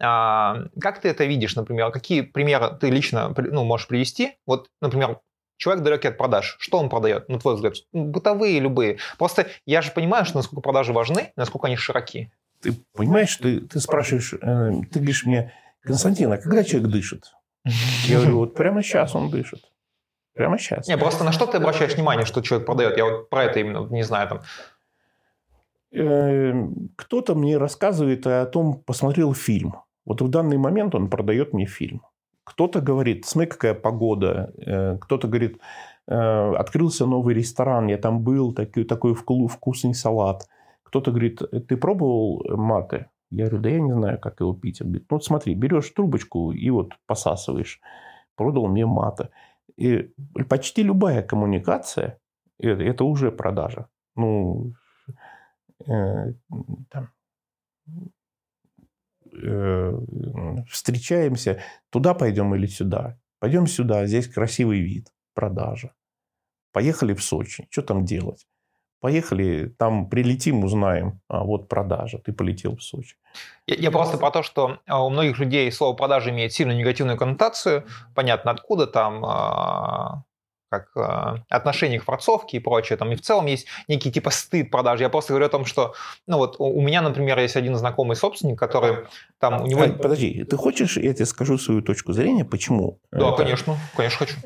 А, 0.00 0.62
как 0.80 1.00
ты 1.00 1.08
это 1.08 1.24
видишь, 1.24 1.56
например? 1.56 1.90
Какие 1.90 2.22
примеры 2.22 2.74
ты 2.80 2.88
лично 2.88 3.34
ну, 3.36 3.64
можешь 3.64 3.86
привести? 3.86 4.38
Вот, 4.46 4.68
например, 4.80 5.18
человек 5.58 5.84
далекий 5.84 6.08
от 6.08 6.16
продаж. 6.16 6.56
Что 6.58 6.78
он 6.78 6.88
продает, 6.88 7.28
на 7.28 7.38
твой 7.38 7.56
взгляд? 7.56 7.74
Бытовые, 7.92 8.60
любые. 8.60 8.96
Просто 9.18 9.48
я 9.66 9.82
же 9.82 9.92
понимаю, 9.92 10.24
что 10.24 10.38
насколько 10.38 10.62
продажи 10.62 10.94
важны, 10.94 11.32
насколько 11.36 11.66
они 11.66 11.76
широки. 11.76 12.32
Ты 12.60 12.74
понимаешь, 12.94 13.36
ты, 13.36 13.60
ты 13.60 13.80
спрашиваешь, 13.80 14.34
э, 14.34 14.72
ты 14.90 14.98
говоришь 14.98 15.24
мне, 15.24 15.52
Константин, 15.82 16.32
а 16.32 16.38
когда 16.38 16.62
человек 16.62 16.90
дышит? 16.90 17.32
Я 18.04 18.18
говорю, 18.18 18.38
вот 18.38 18.54
прямо 18.54 18.82
сейчас 18.82 19.14
он 19.14 19.30
дышит. 19.30 19.60
Прямо 20.34 20.58
сейчас. 20.58 20.88
Не, 20.88 20.96
просто 20.96 21.24
на 21.24 21.32
что 21.32 21.46
ты 21.46 21.58
обращаешь 21.58 21.94
внимание, 21.94 22.24
что 22.24 22.40
человек 22.40 22.66
продает? 22.66 22.96
Я 22.96 23.04
вот 23.04 23.28
про 23.28 23.44
это 23.44 23.60
именно 23.60 23.86
не 23.90 24.02
знаю 24.02 24.28
там. 24.28 24.40
Эм, 25.92 26.90
кто-то 26.96 27.34
мне 27.34 27.58
рассказывает 27.58 28.26
о 28.26 28.46
том, 28.46 28.80
посмотрел 28.80 29.34
фильм. 29.34 29.74
Вот 30.04 30.22
в 30.22 30.28
данный 30.28 30.56
момент 30.56 30.94
он 30.94 31.10
продает 31.10 31.52
мне 31.52 31.66
фильм. 31.66 32.02
Кто-то 32.44 32.80
говорит, 32.80 33.26
смотри, 33.26 33.50
какая 33.50 33.74
погода. 33.74 34.52
Э, 34.64 34.98
кто-то 34.98 35.28
говорит, 35.28 35.58
э, 36.06 36.54
открылся 36.56 37.06
новый 37.06 37.34
ресторан, 37.34 37.88
я 37.88 37.98
там 37.98 38.20
был, 38.20 38.52
такой, 38.52 38.84
такой 38.84 39.14
вкусный 39.14 39.94
салат. 39.94 40.46
Кто-то 40.90 41.12
говорит, 41.12 41.40
ты 41.68 41.76
пробовал 41.76 42.44
маты? 42.56 43.06
Я 43.30 43.46
говорю, 43.46 43.62
да 43.62 43.70
я 43.70 43.80
не 43.80 43.92
знаю, 43.92 44.18
как 44.18 44.40
его 44.40 44.54
пить. 44.54 44.80
Он 44.80 44.88
говорит, 44.88 45.06
ну 45.08 45.16
вот 45.16 45.24
смотри, 45.24 45.54
берешь 45.54 45.88
трубочку 45.90 46.50
и 46.50 46.68
вот 46.70 46.94
посасываешь. 47.06 47.80
Продал 48.34 48.66
мне 48.66 48.86
мата. 48.86 49.30
И 49.76 50.12
почти 50.48 50.82
любая 50.82 51.22
коммуникация 51.22 52.18
это, 52.58 52.82
это 52.82 53.04
уже 53.04 53.30
продажа. 53.30 53.88
Ну, 54.16 54.74
э, 55.86 56.32
там, 56.90 57.10
э, 59.32 59.92
встречаемся, 60.68 61.60
туда 61.90 62.14
пойдем 62.14 62.52
или 62.56 62.66
сюда. 62.66 63.16
Пойдем 63.38 63.68
сюда, 63.68 64.06
здесь 64.06 64.26
красивый 64.26 64.80
вид, 64.80 65.06
продажа. 65.34 65.94
Поехали 66.72 67.14
в 67.14 67.22
Сочи, 67.22 67.68
что 67.70 67.82
там 67.82 68.04
делать? 68.04 68.44
Поехали, 69.00 69.74
там 69.78 70.10
прилетим, 70.10 70.62
узнаем. 70.62 71.20
А 71.28 71.42
вот 71.42 71.68
продажа, 71.68 72.18
ты 72.18 72.32
полетел 72.32 72.76
в 72.76 72.82
Сочи. 72.82 73.16
Я, 73.66 73.76
я 73.76 73.90
просто 73.90 74.18
про 74.18 74.30
то, 74.30 74.42
что 74.42 74.78
а, 74.86 75.04
у 75.04 75.08
многих 75.08 75.38
людей 75.38 75.70
слово 75.72 75.96
продажа 75.96 76.30
имеет 76.30 76.52
сильно 76.52 76.72
негативную 76.72 77.16
коннотацию. 77.16 77.86
Понятно, 78.14 78.50
откуда 78.50 78.86
там 78.86 79.24
а, 79.24 80.24
как 80.70 80.90
отношение 81.48 81.98
к 81.98 82.04
форцовке 82.04 82.58
и 82.58 82.60
прочее. 82.60 82.96
Там 82.96 83.10
и 83.10 83.16
в 83.16 83.22
целом 83.22 83.46
есть 83.46 83.66
некий 83.88 84.12
типа 84.12 84.30
стыд 84.30 84.70
продажи. 84.70 85.02
Я 85.02 85.08
просто 85.08 85.32
говорю 85.32 85.46
о 85.46 85.48
том, 85.48 85.64
что, 85.64 85.94
ну 86.26 86.36
вот 86.36 86.56
у 86.58 86.80
меня, 86.80 87.02
например, 87.02 87.38
есть 87.38 87.56
один 87.56 87.74
знакомый 87.76 88.16
собственник, 88.16 88.58
который 88.58 89.06
там 89.38 89.62
у 89.62 89.66
него... 89.66 89.82
Подожди, 90.00 90.44
ты 90.44 90.56
хочешь, 90.56 90.96
я 90.96 91.12
тебе 91.12 91.26
скажу 91.26 91.58
свою 91.58 91.82
точку 91.82 92.12
зрения, 92.12 92.44
почему? 92.44 93.00
Да, 93.10 93.28
это... 93.28 93.36
конечно, 93.38 93.76
конечно 93.96 94.26
хочу. 94.26 94.36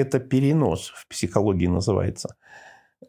Это 0.00 0.18
перенос 0.20 0.92
в 0.94 1.06
психологии 1.08 1.66
называется. 1.66 2.36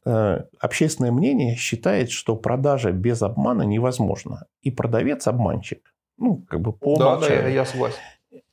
Э, 0.06 0.44
общественное 0.60 1.12
мнение 1.12 1.56
считает, 1.56 2.12
что 2.12 2.36
продажа 2.36 2.92
без 2.92 3.22
обмана 3.22 3.64
невозможна. 3.64 4.48
И 4.62 4.72
продавец 4.72 5.28
обманщик. 5.28 5.94
Ну, 6.18 6.46
как 6.48 6.62
бы 6.62 6.74
по 6.74 6.98
Да, 6.98 7.18
да, 7.18 7.28
я, 7.28 7.48
я 7.48 7.66
согласен. 7.66 7.98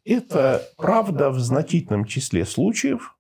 Это 0.05 0.63
правда 0.77 1.31
в 1.31 1.39
значительном 1.39 2.05
числе 2.05 2.45
случаев, 2.45 3.17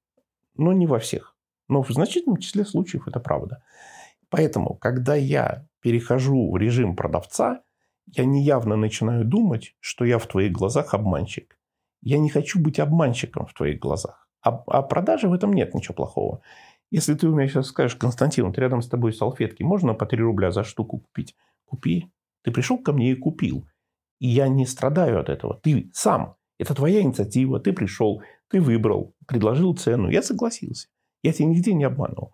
но 0.56 0.72
не 0.72 0.86
во 0.86 0.98
всех. 0.98 1.36
Но 1.68 1.82
в 1.82 1.90
значительном 1.90 2.38
числе 2.38 2.64
случаев 2.64 3.06
это 3.06 3.20
правда. 3.20 3.62
Поэтому, 4.30 4.74
когда 4.74 5.14
я 5.14 5.66
перехожу 5.80 6.50
в 6.50 6.56
режим 6.56 6.96
продавца, 6.96 7.62
я 8.06 8.24
неявно 8.24 8.76
начинаю 8.76 9.24
думать, 9.24 9.76
что 9.80 10.04
я 10.04 10.18
в 10.18 10.26
твоих 10.26 10.52
глазах 10.52 10.94
обманщик. 10.94 11.58
Я 12.02 12.18
не 12.18 12.30
хочу 12.30 12.58
быть 12.58 12.78
обманщиком 12.78 13.46
в 13.46 13.52
твоих 13.52 13.78
глазах. 13.78 14.27
А, 14.42 14.50
а 14.66 14.82
продажи 14.82 15.28
в 15.28 15.32
этом 15.32 15.52
нет 15.52 15.74
ничего 15.74 15.94
плохого. 15.94 16.42
Если 16.90 17.14
ты 17.14 17.28
у 17.28 17.34
меня 17.34 17.48
сейчас 17.48 17.66
скажешь, 17.66 17.96
Константин, 17.96 18.46
вот 18.46 18.58
рядом 18.58 18.80
с 18.80 18.88
тобой 18.88 19.12
салфетки, 19.12 19.62
можно 19.62 19.94
по 19.94 20.06
3 20.06 20.22
рубля 20.22 20.50
за 20.50 20.64
штуку 20.64 20.98
купить? 20.98 21.36
Купи. 21.66 22.10
Ты 22.42 22.50
пришел 22.50 22.78
ко 22.78 22.92
мне 22.92 23.12
и 23.12 23.14
купил. 23.14 23.66
И 24.20 24.28
я 24.28 24.48
не 24.48 24.64
страдаю 24.64 25.20
от 25.20 25.28
этого. 25.28 25.60
Ты 25.62 25.90
сам. 25.92 26.36
Это 26.58 26.74
твоя 26.74 27.02
инициатива. 27.02 27.60
Ты 27.60 27.72
пришел, 27.72 28.22
ты 28.48 28.60
выбрал, 28.60 29.14
предложил 29.26 29.76
цену. 29.76 30.08
Я 30.08 30.22
согласился. 30.22 30.88
Я 31.22 31.32
тебя 31.32 31.48
нигде 31.48 31.74
не 31.74 31.84
обманул. 31.84 32.32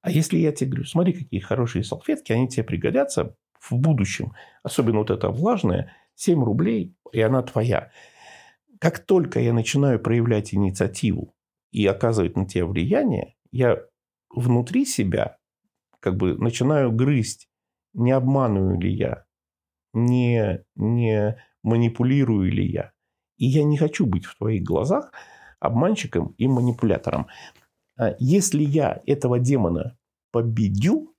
А 0.00 0.10
если 0.10 0.38
я 0.38 0.52
тебе 0.52 0.70
говорю, 0.70 0.86
смотри, 0.86 1.12
какие 1.12 1.40
хорошие 1.40 1.84
салфетки, 1.84 2.32
они 2.32 2.48
тебе 2.48 2.64
пригодятся 2.64 3.36
в 3.58 3.74
будущем. 3.74 4.32
Особенно 4.62 4.98
вот 4.98 5.10
эта 5.10 5.28
влажная, 5.28 5.92
7 6.14 6.42
рублей, 6.42 6.94
и 7.12 7.20
она 7.20 7.42
твоя. 7.42 7.90
Как 8.78 9.00
только 9.00 9.40
я 9.40 9.52
начинаю 9.52 10.00
проявлять 10.00 10.54
инициативу 10.54 11.34
и 11.70 11.86
оказывать 11.86 12.36
на 12.36 12.46
тебя 12.46 12.66
влияние, 12.66 13.34
я 13.52 13.78
внутри 14.34 14.84
себя 14.84 15.38
как 16.00 16.16
бы 16.16 16.36
начинаю 16.36 16.92
грызть, 16.92 17.48
не 17.92 18.12
обманываю 18.12 18.80
ли 18.80 18.92
я, 18.92 19.24
не, 19.92 20.64
не 20.76 21.36
манипулирую 21.62 22.50
ли 22.50 22.66
я. 22.66 22.92
И 23.36 23.46
я 23.46 23.64
не 23.64 23.76
хочу 23.76 24.06
быть 24.06 24.24
в 24.24 24.36
твоих 24.36 24.62
глазах 24.62 25.12
обманщиком 25.58 26.34
и 26.38 26.46
манипулятором. 26.46 27.26
А 27.98 28.14
если 28.18 28.62
я 28.62 29.02
этого 29.06 29.38
демона 29.38 29.98
победю, 30.32 31.14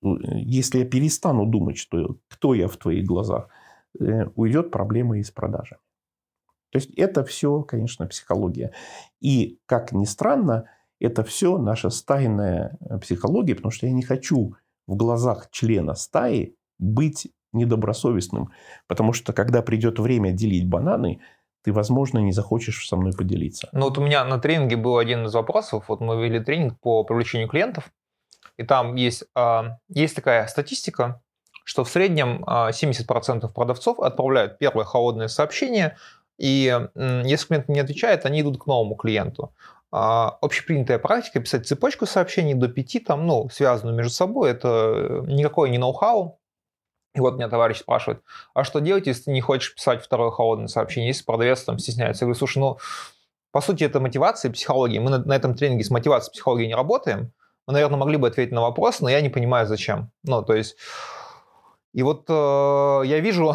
если 0.00 0.80
я 0.80 0.84
перестану 0.84 1.46
думать, 1.46 1.78
что 1.78 2.18
кто 2.28 2.54
я 2.54 2.66
в 2.66 2.76
твоих 2.76 3.04
глазах, 3.04 3.48
э, 4.00 4.26
уйдет 4.34 4.70
проблема 4.72 5.18
из 5.18 5.30
продажи. 5.30 5.78
То 6.72 6.78
есть 6.78 6.90
это 6.96 7.22
все, 7.22 7.62
конечно, 7.62 8.06
психология. 8.06 8.72
И, 9.20 9.58
как 9.66 9.92
ни 9.92 10.06
странно, 10.06 10.70
это 10.98 11.22
все 11.22 11.58
наша 11.58 11.90
стайная 11.90 12.78
э, 12.80 12.98
психология, 12.98 13.54
потому 13.54 13.70
что 13.70 13.86
я 13.86 13.92
не 13.92 14.02
хочу 14.02 14.56
в 14.86 14.96
глазах 14.96 15.50
члена 15.50 15.94
стаи 15.94 16.56
быть 16.78 17.28
недобросовестным. 17.52 18.50
Потому 18.86 19.12
что, 19.12 19.34
когда 19.34 19.60
придет 19.60 19.98
время 19.98 20.32
делить 20.32 20.66
бананы, 20.66 21.20
ты, 21.62 21.72
возможно, 21.72 22.18
не 22.18 22.32
захочешь 22.32 22.88
со 22.88 22.96
мной 22.96 23.12
поделиться. 23.12 23.68
Ну 23.72 23.82
вот 23.82 23.98
у 23.98 24.02
меня 24.02 24.24
на 24.24 24.38
тренинге 24.38 24.76
был 24.76 24.96
один 24.96 25.26
из 25.26 25.34
вопросов. 25.34 25.84
Вот 25.88 26.00
мы 26.00 26.24
вели 26.24 26.40
тренинг 26.40 26.80
по 26.80 27.04
привлечению 27.04 27.48
клиентов, 27.48 27.92
и 28.56 28.64
там 28.64 28.94
есть, 28.94 29.24
а, 29.34 29.78
есть 29.88 30.16
такая 30.16 30.46
статистика, 30.46 31.22
что 31.64 31.84
в 31.84 31.88
среднем 31.88 32.42
70% 32.44 33.44
а, 33.44 33.48
продавцов 33.48 34.00
отправляют 34.00 34.58
первое 34.58 34.84
холодное 34.84 35.28
сообщение, 35.28 35.96
и 36.42 36.76
если 37.24 37.46
клиент 37.46 37.68
не 37.68 37.78
отвечает, 37.78 38.26
они 38.26 38.40
идут 38.40 38.60
к 38.60 38.66
новому 38.66 38.96
клиенту. 38.96 39.54
А, 39.92 40.38
общепринятая 40.40 40.98
практика 40.98 41.38
писать 41.38 41.68
цепочку 41.68 42.04
сообщений 42.04 42.54
до 42.54 42.66
пяти, 42.66 42.98
там, 42.98 43.26
ну, 43.26 43.48
связанную 43.48 43.96
между 43.96 44.12
собой, 44.12 44.50
это 44.50 44.68
э, 44.68 45.22
никакое 45.26 45.70
не 45.70 45.78
ноу-хау, 45.78 46.40
и 47.14 47.20
вот 47.20 47.34
меня 47.34 47.48
товарищ 47.48 47.78
спрашивает, 47.78 48.22
а 48.54 48.64
что 48.64 48.80
делать, 48.80 49.06
если 49.06 49.24
ты 49.24 49.30
не 49.30 49.40
хочешь 49.40 49.74
писать 49.74 50.02
второе 50.02 50.30
холодное 50.30 50.66
сообщение, 50.66 51.08
если 51.08 51.24
продавец 51.24 51.62
там 51.62 51.78
стесняется? 51.78 52.24
Я 52.24 52.26
говорю, 52.26 52.38
слушай, 52.38 52.58
ну, 52.58 52.78
по 53.52 53.60
сути, 53.60 53.84
это 53.84 54.00
мотивация 54.00 54.48
и 54.48 54.52
психология. 54.52 54.98
Мы 54.98 55.10
на, 55.10 55.18
на 55.18 55.36
этом 55.36 55.54
тренинге 55.54 55.84
с 55.84 55.90
мотивацией 55.90 56.32
психологии 56.32 56.66
не 56.66 56.74
работаем. 56.74 57.32
Мы, 57.68 57.74
наверное, 57.74 57.98
могли 57.98 58.16
бы 58.16 58.26
ответить 58.26 58.52
на 58.52 58.62
вопрос, 58.62 59.00
но 59.00 59.10
я 59.10 59.20
не 59.20 59.28
понимаю, 59.28 59.66
зачем. 59.66 60.10
Ну, 60.24 60.42
то 60.42 60.54
есть... 60.54 60.76
И 61.92 62.02
вот 62.02 62.24
э, 62.28 62.32
я 63.06 63.20
вижу 63.20 63.54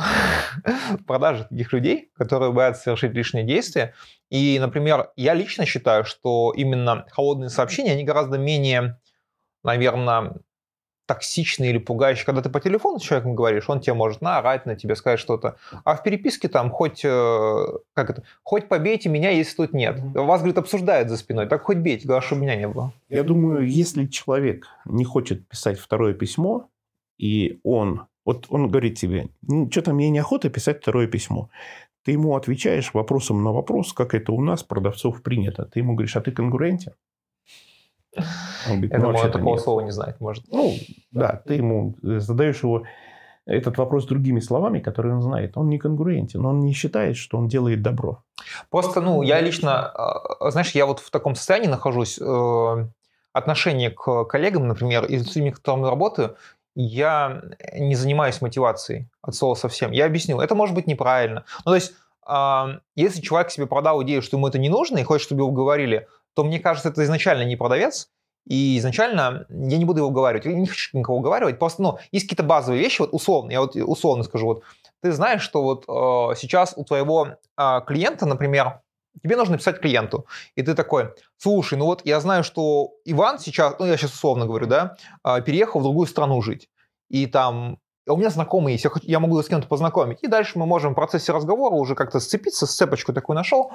продажи 1.07 1.47
таких 1.49 1.73
людей, 1.73 2.11
которые 2.15 2.51
боятся 2.51 2.83
совершить 2.83 3.13
лишние 3.13 3.43
действия. 3.43 3.93
И, 4.29 4.57
например, 4.59 5.11
я 5.15 5.33
лично 5.33 5.65
считаю, 5.65 6.05
что 6.05 6.53
именно 6.55 7.05
холодные 7.11 7.49
сообщения, 7.49 7.93
они 7.93 8.03
гораздо 8.03 8.37
менее, 8.37 8.99
наверное, 9.63 10.35
токсичный 11.07 11.69
или 11.69 11.77
пугающий, 11.77 12.25
когда 12.25 12.41
ты 12.41 12.49
по 12.49 12.59
телефону 12.59 12.99
с 12.99 13.01
человеком 13.01 13.33
говоришь, 13.33 13.69
он 13.69 13.79
тебе 13.79 13.93
может 13.93 14.21
наорать 14.21 14.65
на 14.65 14.75
тебя, 14.75 14.95
сказать 14.95 15.19
что-то. 15.19 15.55
А 15.85 15.95
в 15.95 16.03
переписке 16.03 16.49
там 16.49 16.69
хоть, 16.69 17.03
э, 17.03 17.65
как 17.93 18.09
это, 18.09 18.23
хоть 18.43 18.67
побейте 18.67 19.09
меня, 19.09 19.31
если 19.31 19.55
тут 19.55 19.73
нет. 19.73 19.99
Вас, 20.13 20.41
говорит, 20.41 20.57
обсуждают 20.57 21.09
за 21.09 21.17
спиной, 21.17 21.47
так 21.47 21.63
хоть 21.63 21.77
бейте, 21.77 22.05
главное, 22.05 22.27
чтобы 22.27 22.41
меня 22.41 22.55
не 22.55 22.67
было. 22.67 22.91
Я 23.09 23.23
думаю, 23.23 23.65
если 23.67 24.05
человек 24.05 24.67
не 24.85 25.05
хочет 25.05 25.47
писать 25.47 25.79
второе 25.79 26.13
письмо, 26.13 26.69
и 27.17 27.59
он, 27.63 28.07
вот 28.27 28.47
он 28.49 28.67
говорит 28.67 28.97
тебе, 28.97 29.29
ну, 29.41 29.71
что-то 29.71 29.93
мне 29.93 30.09
неохота 30.09 30.49
писать 30.49 30.81
второе 30.81 31.07
письмо. 31.07 31.49
Ты 32.03 32.11
ему 32.11 32.35
отвечаешь 32.35 32.93
вопросом 32.93 33.41
на 33.41 33.53
вопрос, 33.53 33.93
как 33.93 34.13
это 34.13 34.33
у 34.33 34.41
нас, 34.41 34.63
продавцов, 34.63 35.23
принято. 35.23 35.63
Ты 35.63 35.79
ему 35.79 35.93
говоришь, 35.93 36.17
а 36.17 36.21
ты 36.21 36.31
конкурентен? 36.31 36.91
Он 38.17 38.81
говорит, 38.81 38.91
Я 38.91 38.97
ну, 38.97 39.05
думаю, 39.05 39.25
он 39.25 39.31
такого 39.31 39.53
нет. 39.53 39.63
слова 39.63 39.81
не 39.81 39.91
знает, 39.91 40.19
может. 40.19 40.43
Ну, 40.51 40.75
да, 41.11 41.41
ты 41.47 41.53
ему 41.53 41.95
задаешь 42.01 42.61
его 42.63 42.83
этот 43.45 43.77
вопрос 43.77 44.05
другими 44.05 44.41
словами, 44.41 44.81
которые 44.81 45.15
он 45.15 45.21
знает. 45.21 45.55
Он 45.55 45.69
не 45.69 45.77
конкурентен, 45.77 46.45
он 46.45 46.59
не 46.59 46.73
считает, 46.73 47.15
что 47.15 47.37
он 47.37 47.47
делает 47.47 47.81
добро. 47.81 48.23
Просто, 48.69 48.99
ну, 48.99 49.21
я 49.21 49.39
лично, 49.39 49.87
а, 49.87 50.51
знаешь, 50.51 50.71
я 50.71 50.85
вот 50.85 50.99
в 50.99 51.11
таком 51.11 51.33
состоянии 51.35 51.69
нахожусь, 51.69 52.19
э, 52.19 52.87
отношение 53.31 53.91
к 53.91 54.25
коллегам, 54.25 54.67
например, 54.67 55.05
и 55.05 55.17
с 55.17 55.35
людьми, 55.35 55.51
с 55.53 55.59
которыми 55.59 55.85
работаю, 55.85 56.35
я 56.79 57.41
не 57.73 57.95
занимаюсь 57.95 58.39
мотивацией 58.39 59.09
от 59.23 59.33
слова 59.33 59.55
совсем. 59.55 59.91
Я 59.91 60.05
объяснил, 60.05 60.39
это 60.39 60.53
может 60.53 60.75
быть 60.75 60.85
неправильно. 60.85 61.43
Ну, 61.65 61.71
то 61.71 61.75
есть, 61.75 61.93
если 62.95 63.21
человек 63.21 63.49
себе 63.49 63.65
продал 63.65 64.03
идею, 64.03 64.21
что 64.21 64.37
ему 64.37 64.47
это 64.47 64.59
не 64.59 64.69
нужно, 64.69 64.99
и 64.99 65.03
хочет, 65.03 65.25
чтобы 65.25 65.41
его 65.41 65.51
говорили, 65.51 66.07
то 66.35 66.43
мне 66.43 66.59
кажется, 66.59 66.89
это 66.89 67.03
изначально 67.03 67.43
не 67.43 67.55
продавец, 67.55 68.09
и 68.47 68.77
изначально 68.77 69.47
я 69.49 69.77
не 69.77 69.85
буду 69.85 69.99
его 69.99 70.09
уговаривать, 70.09 70.45
я 70.45 70.53
не 70.53 70.67
хочу 70.67 70.95
никого 70.95 71.17
уговаривать, 71.17 71.57
просто, 71.57 71.81
ну, 71.81 71.97
есть 72.11 72.25
какие-то 72.25 72.43
базовые 72.43 72.81
вещи, 72.81 73.01
вот 73.01 73.09
условно, 73.11 73.51
я 73.51 73.61
вот 73.61 73.75
условно 73.75 74.23
скажу, 74.23 74.45
вот, 74.45 74.63
ты 75.01 75.11
знаешь, 75.11 75.41
что 75.41 75.63
вот 75.63 75.83
э, 75.87 76.35
сейчас 76.37 76.73
у 76.75 76.83
твоего 76.83 77.37
э, 77.57 77.81
клиента, 77.87 78.27
например, 78.27 78.81
тебе 79.21 79.35
нужно 79.35 79.53
написать 79.53 79.79
клиенту, 79.79 80.25
и 80.55 80.61
ты 80.61 80.73
такой, 80.73 81.13
слушай, 81.37 81.77
ну 81.77 81.85
вот 81.85 82.01
я 82.05 82.19
знаю, 82.19 82.43
что 82.43 82.91
Иван 83.05 83.39
сейчас, 83.39 83.75
ну 83.79 83.85
я 83.85 83.97
сейчас 83.97 84.13
условно 84.13 84.45
говорю, 84.45 84.67
да, 84.67 84.95
э, 85.23 85.41
переехал 85.41 85.79
в 85.79 85.83
другую 85.83 86.07
страну 86.07 86.41
жить, 86.41 86.69
и 87.09 87.25
там 87.25 87.79
у 88.07 88.15
меня 88.15 88.29
знакомые 88.29 88.75
есть, 88.75 88.85
я, 88.85 88.91
я 89.03 89.19
могу 89.19 89.41
с 89.41 89.47
кем-то 89.47 89.67
познакомить, 89.67 90.23
и 90.23 90.27
дальше 90.27 90.59
мы 90.59 90.65
можем 90.65 90.93
в 90.93 90.95
процессе 90.95 91.31
разговора 91.31 91.75
уже 91.75 91.95
как-то 91.95 92.19
сцепиться, 92.19 92.65
сцепочку 92.65 93.13
такую 93.13 93.35
нашел, 93.35 93.71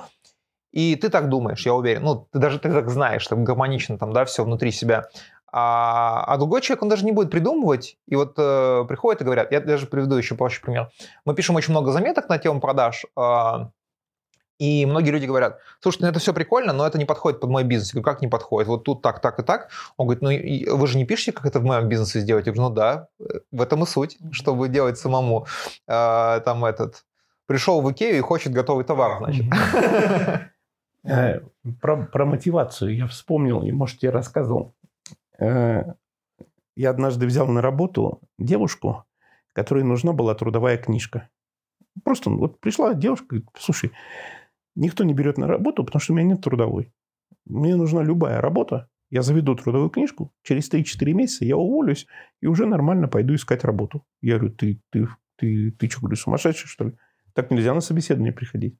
и 0.72 0.96
ты 0.96 1.10
так 1.10 1.28
думаешь, 1.28 1.64
я 1.66 1.74
уверен. 1.74 2.02
Ну, 2.02 2.28
ты 2.32 2.38
даже 2.38 2.58
ты 2.58 2.72
так 2.72 2.88
знаешь, 2.88 3.26
там 3.26 3.44
гармонично 3.44 3.98
там, 3.98 4.12
да, 4.12 4.24
все 4.24 4.42
внутри 4.42 4.72
себя. 4.72 5.04
А, 5.52 6.24
а 6.26 6.38
другой 6.38 6.62
человек, 6.62 6.82
он 6.82 6.88
даже 6.88 7.04
не 7.04 7.12
будет 7.12 7.30
придумывать. 7.30 7.98
И 8.08 8.16
вот 8.16 8.34
э, 8.38 8.84
приходят 8.88 9.20
и 9.20 9.24
говорят, 9.24 9.52
я 9.52 9.60
даже 9.60 9.86
приведу 9.86 10.16
еще 10.16 10.34
проще 10.34 10.62
пример. 10.62 10.88
Мы 11.26 11.34
пишем 11.34 11.56
очень 11.56 11.72
много 11.72 11.92
заметок 11.92 12.30
на 12.30 12.38
тему 12.38 12.58
продаж, 12.58 13.04
э, 13.04 13.20
и 14.62 14.86
многие 14.86 15.10
люди 15.10 15.26
говорят, 15.26 15.58
слушайте, 15.80 16.04
ну 16.04 16.10
это 16.12 16.20
все 16.20 16.32
прикольно, 16.32 16.72
но 16.72 16.86
это 16.86 16.96
не 16.96 17.04
подходит 17.04 17.40
под 17.40 17.50
мой 17.50 17.64
бизнес. 17.64 17.88
Я 17.88 17.94
говорю, 17.94 18.14
как 18.14 18.22
не 18.22 18.28
подходит? 18.28 18.68
Вот 18.68 18.84
тут 18.84 19.02
так, 19.02 19.20
так 19.20 19.40
и 19.40 19.42
так. 19.42 19.70
Он 19.96 20.06
говорит, 20.06 20.22
ну 20.22 20.76
вы 20.76 20.86
же 20.86 20.98
не 20.98 21.04
пишете, 21.04 21.32
как 21.32 21.46
это 21.46 21.58
в 21.58 21.64
моем 21.64 21.88
бизнесе 21.88 22.20
сделать? 22.20 22.46
Я 22.46 22.52
говорю, 22.52 22.68
ну 22.68 22.74
да, 22.76 23.08
в 23.50 23.60
этом 23.60 23.82
и 23.82 23.86
суть, 23.86 24.18
чтобы 24.30 24.68
делать 24.68 24.98
самому. 24.98 25.46
Э, 25.88 26.40
там 26.44 26.64
этот, 26.64 27.04
пришел 27.46 27.80
в 27.80 27.90
Икею 27.90 28.18
и 28.18 28.20
хочет 28.20 28.52
готовый 28.52 28.84
товар, 28.84 29.18
значит. 29.18 29.46
Э, 31.04 31.40
про, 31.80 31.96
про 31.96 32.24
мотивацию 32.24 32.94
я 32.94 33.08
вспомнил, 33.08 33.64
и, 33.64 33.72
может, 33.72 34.04
я 34.04 34.12
рассказывал. 34.12 34.76
Э, 35.40 35.94
я 36.76 36.90
однажды 36.90 37.26
взял 37.26 37.48
на 37.48 37.60
работу 37.60 38.20
девушку, 38.38 39.04
которой 39.52 39.82
нужна 39.82 40.12
была 40.12 40.36
трудовая 40.36 40.76
книжка. 40.76 41.28
Просто 42.04 42.30
вот 42.30 42.60
пришла 42.60 42.94
девушка, 42.94 43.26
говорит, 43.30 43.48
слушай, 43.58 43.90
никто 44.74 45.04
не 45.04 45.14
берет 45.14 45.38
на 45.38 45.46
работу, 45.46 45.84
потому 45.84 46.00
что 46.00 46.12
у 46.12 46.16
меня 46.16 46.30
нет 46.30 46.42
трудовой. 46.42 46.92
Мне 47.44 47.76
нужна 47.76 48.02
любая 48.02 48.40
работа. 48.40 48.88
Я 49.10 49.22
заведу 49.22 49.54
трудовую 49.54 49.90
книжку, 49.90 50.32
через 50.42 50.72
3-4 50.72 51.12
месяца 51.12 51.44
я 51.44 51.56
уволюсь 51.56 52.06
и 52.40 52.46
уже 52.46 52.64
нормально 52.64 53.08
пойду 53.08 53.34
искать 53.34 53.62
работу. 53.62 54.06
Я 54.22 54.38
говорю, 54.38 54.54
ты, 54.54 54.80
ты, 54.90 55.06
ты, 55.36 55.70
ты 55.72 55.90
что, 55.90 56.00
говорю, 56.00 56.16
сумасшедший, 56.16 56.68
что 56.68 56.84
ли? 56.84 56.92
Так 57.34 57.50
нельзя 57.50 57.74
на 57.74 57.80
собеседование 57.80 58.32
приходить. 58.32 58.78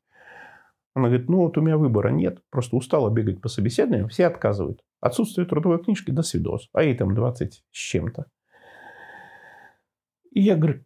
Она 0.95 1.09
говорит, 1.09 1.28
ну 1.28 1.38
вот 1.38 1.57
у 1.59 1.61
меня 1.61 1.76
выбора 1.76 2.09
нет, 2.09 2.43
просто 2.51 2.76
устала 2.76 3.11
бегать 3.11 3.40
по 3.40 3.49
собеседованиям, 3.49 4.09
все 4.09 4.26
отказывают. 4.26 4.82
Отсутствие 5.01 5.47
трудовой 5.47 5.82
книжки, 5.82 6.11
до 6.11 6.22
свидос. 6.22 6.68
А 6.72 6.82
ей 6.82 6.97
там 6.97 7.14
20 7.14 7.64
с 7.70 7.76
чем-то. 7.76 8.26
И 10.30 10.40
я 10.40 10.57
говорю, 10.57 10.84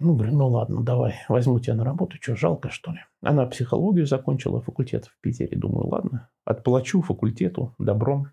Ну, 0.00 0.14
говорю, 0.14 0.36
ну 0.36 0.48
ладно, 0.48 0.82
давай, 0.82 1.14
возьму 1.28 1.58
тебя 1.58 1.74
на 1.74 1.84
работу. 1.84 2.16
Что, 2.20 2.36
жалко, 2.36 2.70
что 2.70 2.92
ли? 2.92 2.98
Она 3.20 3.46
психологию 3.46 4.06
закончила, 4.06 4.60
факультет 4.60 5.06
в 5.06 5.20
Питере. 5.20 5.56
Думаю, 5.56 5.88
ладно, 5.88 6.28
отплачу 6.44 7.02
факультету 7.02 7.74
добром. 7.78 8.28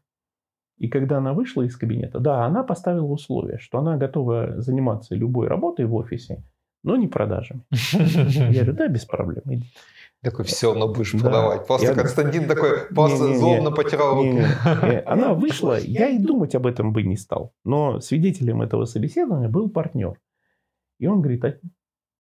И 0.77 0.89
когда 0.89 1.17
она 1.17 1.33
вышла 1.33 1.63
из 1.63 1.75
кабинета, 1.75 2.19
да, 2.19 2.45
она 2.45 2.63
поставила 2.63 3.05
условие, 3.05 3.57
что 3.59 3.79
она 3.79 3.97
готова 3.97 4.61
заниматься 4.61 5.15
любой 5.15 5.47
работой 5.47 5.85
в 5.85 5.95
офисе, 5.95 6.43
но 6.83 6.97
не 6.97 7.07
продажами. 7.07 7.63
Я 7.71 8.61
говорю, 8.61 8.73
да, 8.73 8.87
без 8.87 9.05
проблем, 9.05 9.43
иди. 9.45 9.65
Такой, 10.21 10.45
все, 10.45 10.73
но 10.73 10.87
будешь 10.87 11.11
да. 11.13 11.19
продавать. 11.19 11.67
Просто 11.67 11.87
я... 11.87 11.93
Константин 11.93 12.47
такой 12.47 12.87
просто 12.93 13.25
не, 13.25 13.29
не, 13.33 13.37
злобно 13.37 13.69
не, 13.69 13.75
потирал 13.75 14.15
руки. 14.15 14.27
Не, 14.29 14.39
не. 14.39 15.01
Она 15.05 15.33
вышла, 15.35 15.77
я 15.79 16.09
и 16.09 16.17
думать 16.17 16.55
об 16.55 16.65
этом 16.65 16.93
бы 16.93 17.03
не 17.03 17.15
стал. 17.15 17.53
Но 17.63 17.99
свидетелем 17.99 18.61
этого 18.63 18.85
собеседования 18.85 19.49
был 19.49 19.69
партнер. 19.69 20.19
И 20.99 21.07
он 21.07 21.21
говорит, 21.21 21.43
а 21.43 21.59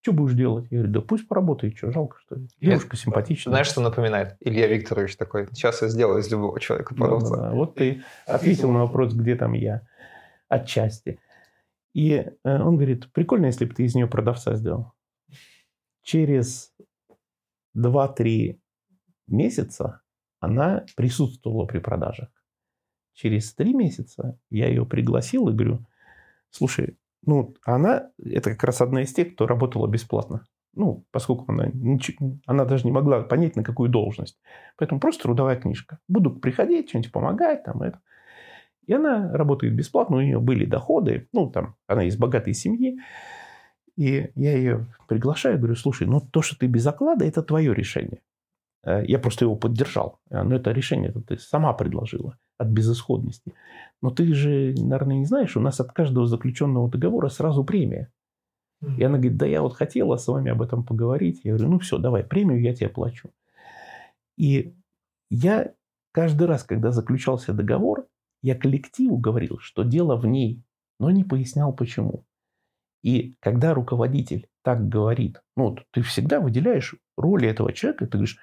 что 0.01 0.13
будешь 0.13 0.35
делать? 0.35 0.65
Я 0.71 0.79
говорю, 0.79 0.93
да 0.93 1.01
пусть 1.01 1.27
поработает, 1.27 1.77
что, 1.77 1.91
жалко, 1.91 2.17
что 2.21 2.35
ли. 2.35 2.47
Девушка 2.59 2.97
симпатичная. 2.97 3.51
Знаешь, 3.51 3.67
что 3.67 3.81
напоминает? 3.81 4.35
Илья 4.39 4.67
Викторович 4.67 5.15
такой, 5.15 5.47
сейчас 5.53 5.81
я 5.81 5.89
сделаю 5.89 6.19
из 6.19 6.31
любого 6.31 6.59
человека 6.59 6.95
продавца. 6.95 7.35
Да, 7.35 7.49
да, 7.49 7.51
Вот 7.51 7.75
ты 7.75 8.03
ответил 8.25 8.71
на 8.71 8.79
вопрос, 8.79 9.13
где 9.13 9.35
там 9.35 9.53
я. 9.53 9.87
Отчасти. 10.47 11.19
И 11.93 12.13
э, 12.13 12.31
он 12.43 12.75
говорит, 12.77 13.11
прикольно, 13.13 13.45
если 13.45 13.65
бы 13.65 13.75
ты 13.75 13.83
из 13.83 13.93
нее 13.93 14.07
продавца 14.07 14.55
сделал. 14.55 14.93
Через 16.01 16.73
2-3 17.77 18.59
месяца 19.27 20.01
она 20.39 20.85
присутствовала 20.95 21.65
при 21.65 21.79
продажах. 21.79 22.29
Через 23.13 23.53
3 23.53 23.73
месяца 23.73 24.39
я 24.49 24.67
ее 24.67 24.85
пригласил 24.85 25.47
и 25.49 25.53
говорю, 25.53 25.85
слушай, 26.49 26.97
ну, 27.25 27.55
она, 27.63 28.09
это 28.23 28.51
как 28.51 28.63
раз 28.63 28.81
одна 28.81 29.03
из 29.03 29.13
тех, 29.13 29.33
кто 29.33 29.47
работала 29.47 29.87
бесплатно. 29.87 30.45
Ну, 30.73 31.05
поскольку 31.11 31.51
она, 31.51 31.69
ничего, 31.73 32.37
она 32.45 32.65
даже 32.65 32.85
не 32.85 32.91
могла 32.91 33.21
понять, 33.21 33.55
на 33.55 33.63
какую 33.63 33.89
должность. 33.89 34.39
Поэтому 34.77 35.01
просто 35.01 35.23
трудовая 35.23 35.57
книжка. 35.57 35.99
Буду 36.07 36.31
приходить, 36.31 36.89
что-нибудь 36.89 37.11
помогать, 37.11 37.63
там, 37.63 37.81
это. 37.81 37.99
И 38.87 38.93
она 38.93 39.31
работает 39.31 39.75
бесплатно, 39.75 40.17
у 40.17 40.21
нее 40.21 40.39
были 40.39 40.65
доходы, 40.65 41.27
ну, 41.33 41.49
там, 41.49 41.75
она 41.87 42.05
из 42.05 42.17
богатой 42.17 42.53
семьи. 42.53 42.99
И 43.97 44.31
я 44.35 44.57
ее 44.57 44.87
приглашаю, 45.07 45.57
говорю, 45.57 45.75
слушай, 45.75 46.07
ну, 46.07 46.21
то, 46.21 46.41
что 46.41 46.57
ты 46.57 46.67
без 46.67 46.87
оклада, 46.87 47.25
это 47.25 47.43
твое 47.43 47.73
решение. 47.73 48.21
Э, 48.83 49.03
я 49.05 49.19
просто 49.19 49.45
его 49.45 49.55
поддержал. 49.55 50.19
Э, 50.29 50.43
но 50.43 50.55
это 50.55 50.71
решение 50.71 51.11
ты 51.11 51.37
сама 51.37 51.73
предложила 51.73 52.37
от 52.57 52.67
безысходности. 52.67 53.53
Но 54.01 54.11
ты 54.11 54.33
же, 54.33 54.73
наверное, 54.77 55.17
не 55.17 55.25
знаешь, 55.25 55.57
у 55.57 55.59
нас 55.59 55.79
от 55.79 55.91
каждого 55.91 56.27
заключенного 56.27 56.89
договора 56.89 57.29
сразу 57.29 57.63
премия. 57.63 58.11
И 58.97 59.03
она 59.03 59.17
говорит, 59.17 59.37
да 59.37 59.45
я 59.45 59.61
вот 59.61 59.75
хотела 59.75 60.15
с 60.17 60.27
вами 60.27 60.51
об 60.51 60.61
этом 60.61 60.83
поговорить. 60.83 61.41
Я 61.43 61.53
говорю, 61.53 61.73
ну 61.73 61.79
все, 61.79 61.99
давай, 61.99 62.23
премию 62.23 62.61
я 62.61 62.73
тебе 62.73 62.89
плачу. 62.89 63.29
И 64.37 64.73
я 65.29 65.73
каждый 66.11 66.47
раз, 66.47 66.63
когда 66.63 66.91
заключался 66.91 67.53
договор, 67.53 68.07
я 68.41 68.55
коллективу 68.55 69.17
говорил, 69.17 69.59
что 69.59 69.83
дело 69.83 70.15
в 70.15 70.25
ней, 70.25 70.63
но 70.99 71.11
не 71.11 71.23
пояснял 71.23 71.73
почему. 71.73 72.25
И 73.03 73.35
когда 73.39 73.73
руководитель 73.73 74.47
так 74.63 74.87
говорит, 74.87 75.41
ну, 75.55 75.77
ты 75.91 76.01
всегда 76.01 76.39
выделяешь 76.39 76.95
роли 77.17 77.47
этого 77.47 77.73
человека, 77.73 78.05
ты 78.05 78.11
говоришь, 78.11 78.37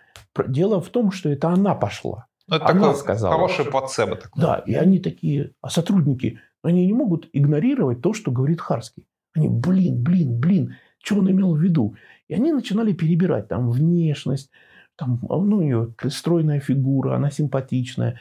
дело 0.48 0.80
в 0.80 0.88
том, 0.88 1.12
что 1.12 1.28
это 1.28 1.48
она 1.50 1.74
пошла. 1.74 2.26
Ну, 2.48 2.56
это 2.56 2.66
она 2.66 2.80
такой 2.80 2.96
сказала. 2.96 3.34
хороший 3.34 3.64
плацебо. 3.66 4.16
Такой. 4.16 4.42
Да, 4.42 4.56
и 4.66 4.74
они 4.74 4.98
такие, 4.98 5.52
а 5.60 5.70
сотрудники, 5.70 6.40
они 6.62 6.86
не 6.86 6.92
могут 6.92 7.28
игнорировать 7.32 8.00
то, 8.00 8.12
что 8.14 8.30
говорит 8.30 8.60
Харский. 8.60 9.06
Они, 9.34 9.48
блин, 9.48 10.02
блин, 10.02 10.40
блин, 10.40 10.76
что 11.02 11.16
он 11.16 11.30
имел 11.30 11.54
в 11.54 11.60
виду? 11.60 11.94
И 12.26 12.34
они 12.34 12.52
начинали 12.52 12.92
перебирать 12.92 13.48
там 13.48 13.70
внешность, 13.70 14.50
там, 14.96 15.20
ну, 15.22 15.58
у 15.58 15.62
нее 15.62 15.94
стройная 16.08 16.58
фигура, 16.58 17.14
она 17.14 17.30
симпатичная. 17.30 18.20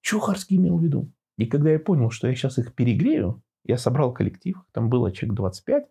Что 0.00 0.20
Харский 0.20 0.56
имел 0.56 0.78
в 0.78 0.84
виду? 0.84 1.10
И 1.38 1.46
когда 1.46 1.70
я 1.70 1.80
понял, 1.80 2.10
что 2.10 2.28
я 2.28 2.34
сейчас 2.34 2.58
их 2.58 2.74
перегрею, 2.74 3.42
я 3.64 3.78
собрал 3.78 4.12
коллектив, 4.12 4.56
там 4.72 4.88
было 4.88 5.12
человек 5.12 5.36
25, 5.36 5.88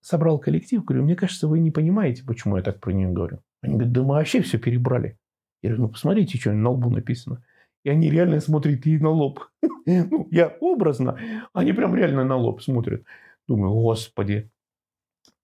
собрал 0.00 0.38
коллектив, 0.38 0.84
говорю, 0.84 1.04
мне 1.04 1.16
кажется, 1.16 1.48
вы 1.48 1.60
не 1.60 1.70
понимаете, 1.70 2.24
почему 2.24 2.56
я 2.56 2.62
так 2.62 2.80
про 2.80 2.92
нее 2.92 3.08
говорю. 3.08 3.40
Они 3.62 3.74
говорят, 3.74 3.92
да 3.92 4.02
мы 4.02 4.14
вообще 4.14 4.42
все 4.42 4.58
перебрали. 4.58 5.18
Я 5.62 5.70
говорю, 5.70 5.84
ну 5.84 5.88
посмотрите, 5.88 6.38
что 6.38 6.52
на 6.52 6.70
лбу 6.70 6.90
написано. 6.90 7.42
И 7.84 7.90
они 7.90 8.10
реально 8.10 8.40
смотрят 8.40 8.84
ей 8.86 8.98
на 8.98 9.10
лоб. 9.10 9.40
ну, 9.86 10.28
я 10.30 10.48
образно, 10.60 11.18
они 11.52 11.72
прям 11.72 11.94
реально 11.94 12.24
на 12.24 12.36
лоб 12.36 12.62
смотрят. 12.62 13.04
Думаю, 13.48 13.72
господи. 13.72 14.50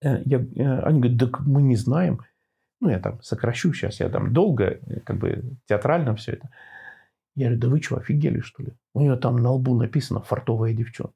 Э, 0.02 0.22
я, 0.24 0.38
э, 0.38 0.80
они 0.82 1.00
говорят, 1.00 1.18
да 1.18 1.30
мы 1.46 1.62
не 1.62 1.76
знаем. 1.76 2.20
Ну, 2.80 2.88
я 2.88 2.98
там 2.98 3.22
сокращу 3.22 3.72
сейчас, 3.72 4.00
я 4.00 4.08
там 4.08 4.32
долго, 4.32 4.64
э, 4.64 5.00
как 5.00 5.18
бы 5.18 5.56
театрально 5.66 6.14
все 6.16 6.32
это. 6.32 6.50
Я 7.34 7.46
говорю, 7.46 7.60
да 7.60 7.68
вы 7.68 7.82
что, 7.82 7.96
офигели, 7.96 8.40
что 8.40 8.62
ли? 8.62 8.72
У 8.94 9.00
нее 9.00 9.16
там 9.16 9.36
на 9.36 9.52
лбу 9.52 9.74
написано 9.74 10.20
«фартовая 10.20 10.72
девчонка». 10.72 11.14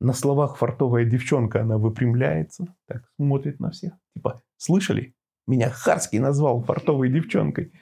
На 0.00 0.12
словах 0.12 0.56
«фартовая 0.56 1.04
девчонка» 1.04 1.62
она 1.62 1.78
выпрямляется, 1.78 2.66
так 2.86 3.04
смотрит 3.16 3.60
на 3.60 3.70
всех. 3.70 3.92
Типа, 4.14 4.42
слышали? 4.56 5.14
Меня 5.46 5.70
Харский 5.70 6.18
назвал 6.18 6.62
фартовой 6.62 7.10
девчонкой. 7.10 7.72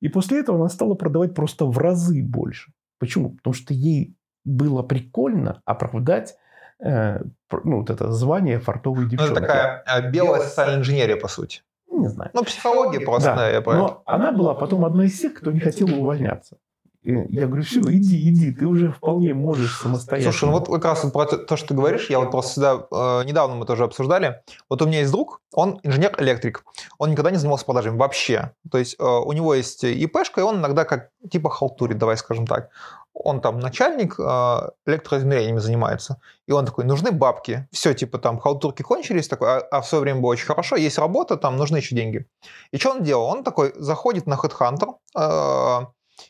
И 0.00 0.08
после 0.08 0.40
этого 0.40 0.58
она 0.58 0.68
стала 0.68 0.94
продавать 0.94 1.34
просто 1.34 1.64
в 1.64 1.78
разы 1.78 2.22
больше. 2.22 2.72
Почему? 2.98 3.30
Потому 3.36 3.54
что 3.54 3.74
ей 3.74 4.14
было 4.44 4.82
прикольно 4.82 5.60
оправдать 5.64 6.36
э, 6.78 7.20
ну, 7.64 7.80
вот 7.80 7.90
это 7.90 8.12
звание 8.12 8.58
фартовой 8.58 9.08
девчонки. 9.08 9.32
Ну, 9.32 9.36
это 9.38 9.46
такая 9.46 9.84
э, 9.86 10.10
белая 10.10 10.42
социальная 10.42 10.78
инженерия, 10.78 11.16
по 11.16 11.28
сути. 11.28 11.62
Не 11.90 12.08
знаю. 12.08 12.30
Ну, 12.34 12.44
психология 12.44 13.00
просто, 13.00 13.34
да, 13.34 13.48
я. 13.48 13.60
Но 13.60 14.02
она 14.06 14.32
была 14.32 14.54
потом 14.54 14.84
одной 14.84 15.06
из 15.06 15.18
тех, 15.18 15.34
кто 15.34 15.50
не 15.50 15.60
хотел 15.60 15.88
увольняться. 15.88 16.58
Я 17.06 17.46
говорю, 17.46 17.62
все, 17.62 17.80
иди, 17.82 18.28
иди, 18.30 18.50
ты 18.50 18.66
уже 18.66 18.90
вполне 18.90 19.32
можешь 19.32 19.78
самостоятельно. 19.78 20.32
Слушай, 20.32 20.46
ну 20.46 20.58
вот 20.58 20.68
как 20.68 20.84
раз 20.84 21.08
про 21.12 21.24
то, 21.24 21.56
что 21.56 21.68
ты 21.68 21.74
говоришь, 21.74 22.10
я 22.10 22.18
вот 22.18 22.32
просто 22.32 22.50
всегда, 22.50 23.20
э, 23.20 23.24
недавно 23.26 23.54
мы 23.54 23.64
тоже 23.64 23.84
обсуждали, 23.84 24.42
вот 24.68 24.82
у 24.82 24.86
меня 24.86 24.98
есть 25.00 25.12
друг, 25.12 25.40
он 25.52 25.78
инженер-электрик, 25.84 26.64
он 26.98 27.12
никогда 27.12 27.30
не 27.30 27.36
занимался 27.36 27.64
продажами 27.64 27.96
вообще. 27.96 28.52
То 28.72 28.78
есть 28.78 28.96
э, 28.98 29.04
у 29.04 29.32
него 29.32 29.54
есть 29.54 29.84
ИПшка, 29.84 30.40
и 30.40 30.44
он 30.44 30.56
иногда 30.56 30.84
как 30.84 31.10
типа 31.30 31.48
халтурит, 31.48 31.96
давай 31.96 32.16
скажем 32.16 32.46
так. 32.46 32.70
Он 33.14 33.40
там 33.40 33.60
начальник, 33.60 34.18
э, 34.18 34.70
электроизмерениями 34.86 35.58
занимается. 35.58 36.20
И 36.46 36.52
он 36.52 36.66
такой, 36.66 36.84
нужны 36.84 37.12
бабки. 37.12 37.68
Все, 37.70 37.94
типа 37.94 38.18
там 38.18 38.38
халтурки 38.38 38.82
кончились, 38.82 39.28
такой, 39.28 39.48
а, 39.48 39.60
а 39.70 39.80
в 39.80 39.86
свое 39.86 40.02
время 40.02 40.20
было 40.20 40.32
очень 40.32 40.46
хорошо, 40.46 40.74
есть 40.74 40.98
работа, 40.98 41.36
там 41.36 41.56
нужны 41.56 41.76
еще 41.76 41.94
деньги. 41.94 42.26
И 42.72 42.78
что 42.78 42.90
он 42.90 43.04
делал? 43.04 43.26
Он 43.26 43.44
такой 43.44 43.72
заходит 43.76 44.26
на 44.26 44.34
HeadHunter, 44.34 44.96
э, 45.16 45.86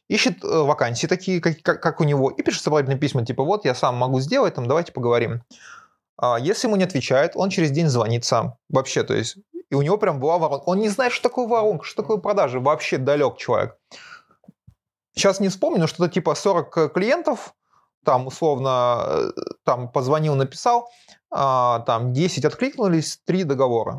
ищет 0.09 0.45
э, 0.45 0.49
вакансии 0.49 1.07
такие, 1.07 1.41
как, 1.41 1.63
как, 1.63 2.01
у 2.01 2.05
него, 2.05 2.31
и 2.31 2.43
пишет 2.43 2.63
сопроводительные 2.63 2.99
письма, 2.99 3.25
типа, 3.25 3.45
вот, 3.45 3.65
я 3.65 3.75
сам 3.75 3.97
могу 3.97 4.21
сделать, 4.21 4.55
там, 4.55 4.67
давайте 4.67 4.93
поговорим. 4.93 5.43
А 6.19 6.39
если 6.39 6.67
ему 6.67 6.77
не 6.77 6.85
отвечает, 6.85 7.33
он 7.35 7.51
через 7.51 7.71
день 7.71 7.89
звонит 7.89 8.25
сам. 8.25 8.57
Вообще, 8.69 9.03
то 9.03 9.15
есть, 9.15 9.37
и 9.71 9.75
у 9.75 9.83
него 9.83 9.99
прям 9.99 10.21
была 10.21 10.39
воронка. 10.39 10.65
Он 10.65 10.79
не 10.79 10.89
знает, 10.89 11.13
что 11.13 11.29
такое 11.29 11.47
воронка, 11.47 11.85
что 11.85 12.03
такое 12.03 12.17
продажи. 12.19 12.61
Вообще 12.61 12.99
далек 12.99 13.37
человек. 13.37 13.77
Сейчас 15.15 15.41
не 15.41 15.49
вспомню, 15.49 15.81
но 15.81 15.87
что-то 15.87 16.13
типа 16.13 16.35
40 16.35 16.93
клиентов, 16.93 17.55
там, 18.05 18.27
условно, 18.27 19.05
э, 19.07 19.31
там, 19.65 19.91
позвонил, 19.91 20.35
написал, 20.37 20.89
а, 21.31 21.81
там, 21.81 22.13
10 22.13 22.45
откликнулись, 22.45 23.21
3 23.25 23.45
договора. 23.45 23.99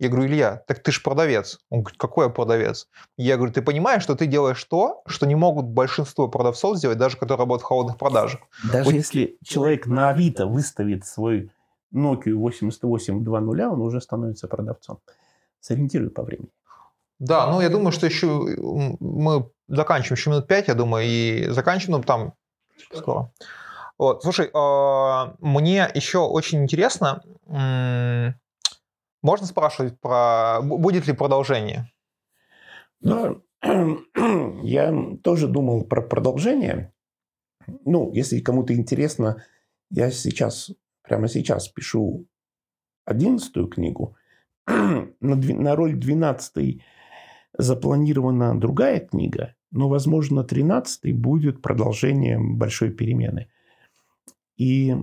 Я 0.00 0.08
говорю, 0.08 0.26
Илья, 0.26 0.62
так 0.66 0.80
ты 0.80 0.90
же 0.90 1.00
продавец. 1.00 1.60
Он 1.70 1.82
говорит, 1.82 1.98
какой 1.98 2.26
я 2.26 2.30
продавец? 2.30 2.88
Я 3.16 3.36
говорю, 3.36 3.52
ты 3.52 3.62
понимаешь, 3.62 4.02
что 4.02 4.16
ты 4.16 4.26
делаешь 4.26 4.62
то, 4.64 5.02
что 5.06 5.26
не 5.26 5.36
могут 5.36 5.66
большинство 5.66 6.28
продавцов 6.28 6.76
сделать, 6.76 6.98
даже 6.98 7.16
которые 7.16 7.38
работают 7.38 7.64
в 7.64 7.68
холодных 7.68 7.96
продажах. 7.96 8.40
Даже 8.72 8.84
вот... 8.84 8.94
если 8.94 9.38
человек 9.44 9.86
на 9.86 10.10
Авито 10.10 10.46
выставит 10.46 11.06
свой 11.06 11.50
Nokia 11.94 12.34
8820, 12.34 13.72
он 13.72 13.80
уже 13.80 14.00
становится 14.00 14.48
продавцом. 14.48 14.98
Сориентируй 15.60 16.10
по 16.10 16.22
времени. 16.22 16.50
Да, 17.20 17.46
ну 17.46 17.60
я 17.60 17.68
думаю, 17.68 17.92
что 17.92 18.06
еще 18.06 18.26
мы 19.00 19.48
заканчиваем 19.68 20.16
еще 20.18 20.30
минут 20.30 20.48
пять, 20.48 20.68
я 20.68 20.74
думаю, 20.74 21.06
и 21.06 21.46
заканчиваем 21.50 22.00
ну, 22.00 22.04
там 22.04 22.34
скоро. 22.92 23.30
Вот, 23.96 24.22
слушай, 24.24 24.50
а, 24.52 25.34
мне 25.38 25.88
еще 25.94 26.18
очень 26.18 26.64
интересно, 26.64 27.22
можно 29.24 29.46
спрашивать 29.46 29.98
про 30.00 30.60
будет 30.62 31.06
ли 31.06 31.14
продолжение? 31.14 31.90
Да, 33.00 33.36
я 34.62 35.16
тоже 35.22 35.48
думал 35.48 35.84
про 35.84 36.02
продолжение. 36.02 36.92
Ну, 37.86 38.12
если 38.12 38.40
кому-то 38.40 38.74
интересно, 38.74 39.42
я 39.90 40.10
сейчас, 40.10 40.70
прямо 41.02 41.28
сейчас 41.28 41.68
пишу 41.68 42.26
одиннадцатую 43.06 43.68
книгу. 43.68 44.14
на, 44.66 45.06
на 45.20 45.74
роль 45.74 45.94
двенадцатой 45.94 46.84
запланирована 47.56 48.60
другая 48.60 49.00
книга, 49.00 49.54
но, 49.70 49.88
возможно, 49.88 50.44
тринадцатой 50.44 51.14
будет 51.14 51.62
продолжением 51.62 52.58
большой 52.58 52.90
перемены. 52.90 53.48
И 54.58 54.94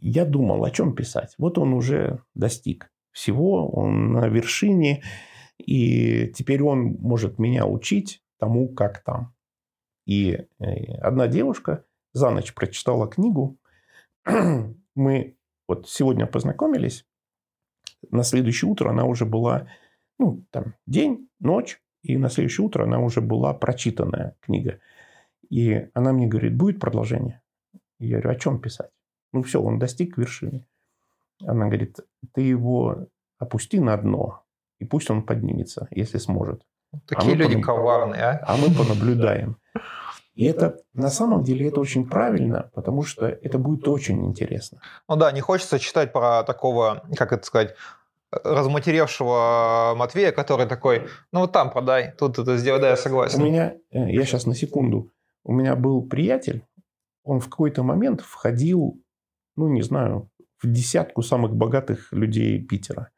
я 0.00 0.26
думал, 0.26 0.64
о 0.64 0.70
чем 0.70 0.94
писать. 0.94 1.34
Вот 1.38 1.56
он 1.56 1.72
уже 1.72 2.22
достиг 2.34 2.90
всего, 3.14 3.70
он 3.70 4.12
на 4.12 4.26
вершине, 4.26 5.02
и 5.56 6.28
теперь 6.34 6.62
он 6.62 6.96
может 7.00 7.38
меня 7.38 7.64
учить 7.64 8.22
тому, 8.38 8.68
как 8.68 9.02
там. 9.02 9.32
И 10.04 10.46
э, 10.58 10.94
одна 11.00 11.28
девушка 11.28 11.84
за 12.12 12.30
ночь 12.30 12.52
прочитала 12.52 13.08
книгу. 13.08 13.56
Мы 14.94 15.36
вот 15.66 15.88
сегодня 15.88 16.26
познакомились. 16.26 17.06
На 18.10 18.24
следующее 18.24 18.70
утро 18.70 18.90
она 18.90 19.04
уже 19.04 19.24
была, 19.24 19.68
ну, 20.18 20.44
там, 20.50 20.74
день, 20.86 21.28
ночь, 21.40 21.80
и 22.02 22.18
на 22.18 22.28
следующее 22.28 22.66
утро 22.66 22.84
она 22.84 22.98
уже 22.98 23.20
была 23.20 23.54
прочитанная 23.54 24.36
книга. 24.40 24.80
И 25.48 25.88
она 25.94 26.12
мне 26.12 26.26
говорит, 26.26 26.56
будет 26.56 26.80
продолжение? 26.80 27.40
Я 27.98 28.18
говорю, 28.18 28.30
о 28.30 28.40
чем 28.40 28.60
писать? 28.60 28.90
Ну, 29.32 29.42
все, 29.42 29.62
он 29.62 29.78
достиг 29.78 30.18
вершины. 30.18 30.66
Она 31.42 31.66
говорит, 31.66 31.98
ты 32.32 32.42
его 32.42 33.06
опусти 33.38 33.80
на 33.80 33.96
дно, 33.96 34.42
и 34.78 34.84
пусть 34.84 35.10
он 35.10 35.22
поднимется, 35.22 35.88
если 35.90 36.18
сможет. 36.18 36.62
Такие 37.06 37.34
а 37.34 37.36
люди 37.36 37.54
понаб... 37.54 37.66
коварные, 37.66 38.22
а? 38.22 38.44
А 38.46 38.56
мы 38.56 38.70
понаблюдаем. 38.74 39.56
И 40.34 40.46
это 40.46 40.80
на 40.94 41.10
самом 41.10 41.44
деле 41.44 41.68
это 41.68 41.80
очень 41.80 42.08
правильно, 42.08 42.70
потому 42.74 43.04
что 43.04 43.26
это 43.26 43.56
будет 43.56 43.86
очень 43.86 44.24
интересно. 44.26 44.80
Ну 45.08 45.14
да, 45.14 45.30
не 45.30 45.40
хочется 45.40 45.78
читать 45.78 46.12
про 46.12 46.42
такого, 46.42 47.04
как 47.16 47.32
это 47.32 47.46
сказать, 47.46 47.76
разматеревшего 48.42 49.94
Матвея, 49.96 50.32
который 50.32 50.66
такой, 50.66 51.06
ну 51.30 51.40
вот 51.40 51.52
там 51.52 51.70
продай, 51.70 52.12
тут 52.18 52.38
это 52.38 52.56
сделай, 52.56 52.80
да, 52.80 52.90
я 52.90 52.96
согласен. 52.96 53.42
У 53.42 53.46
меня, 53.46 53.74
э, 53.92 54.10
я 54.10 54.24
сейчас 54.24 54.46
на 54.46 54.56
секунду, 54.56 55.12
у 55.44 55.52
меня 55.52 55.76
был 55.76 56.02
приятель, 56.02 56.64
он 57.22 57.38
в 57.38 57.48
какой-то 57.48 57.84
момент 57.84 58.20
входил, 58.20 59.00
ну 59.56 59.68
не 59.68 59.82
знаю, 59.82 60.30
в 60.64 60.72
десятку 60.72 61.22
самых 61.22 61.54
богатых 61.54 62.12
людей 62.12 62.60
Питера. 62.60 63.10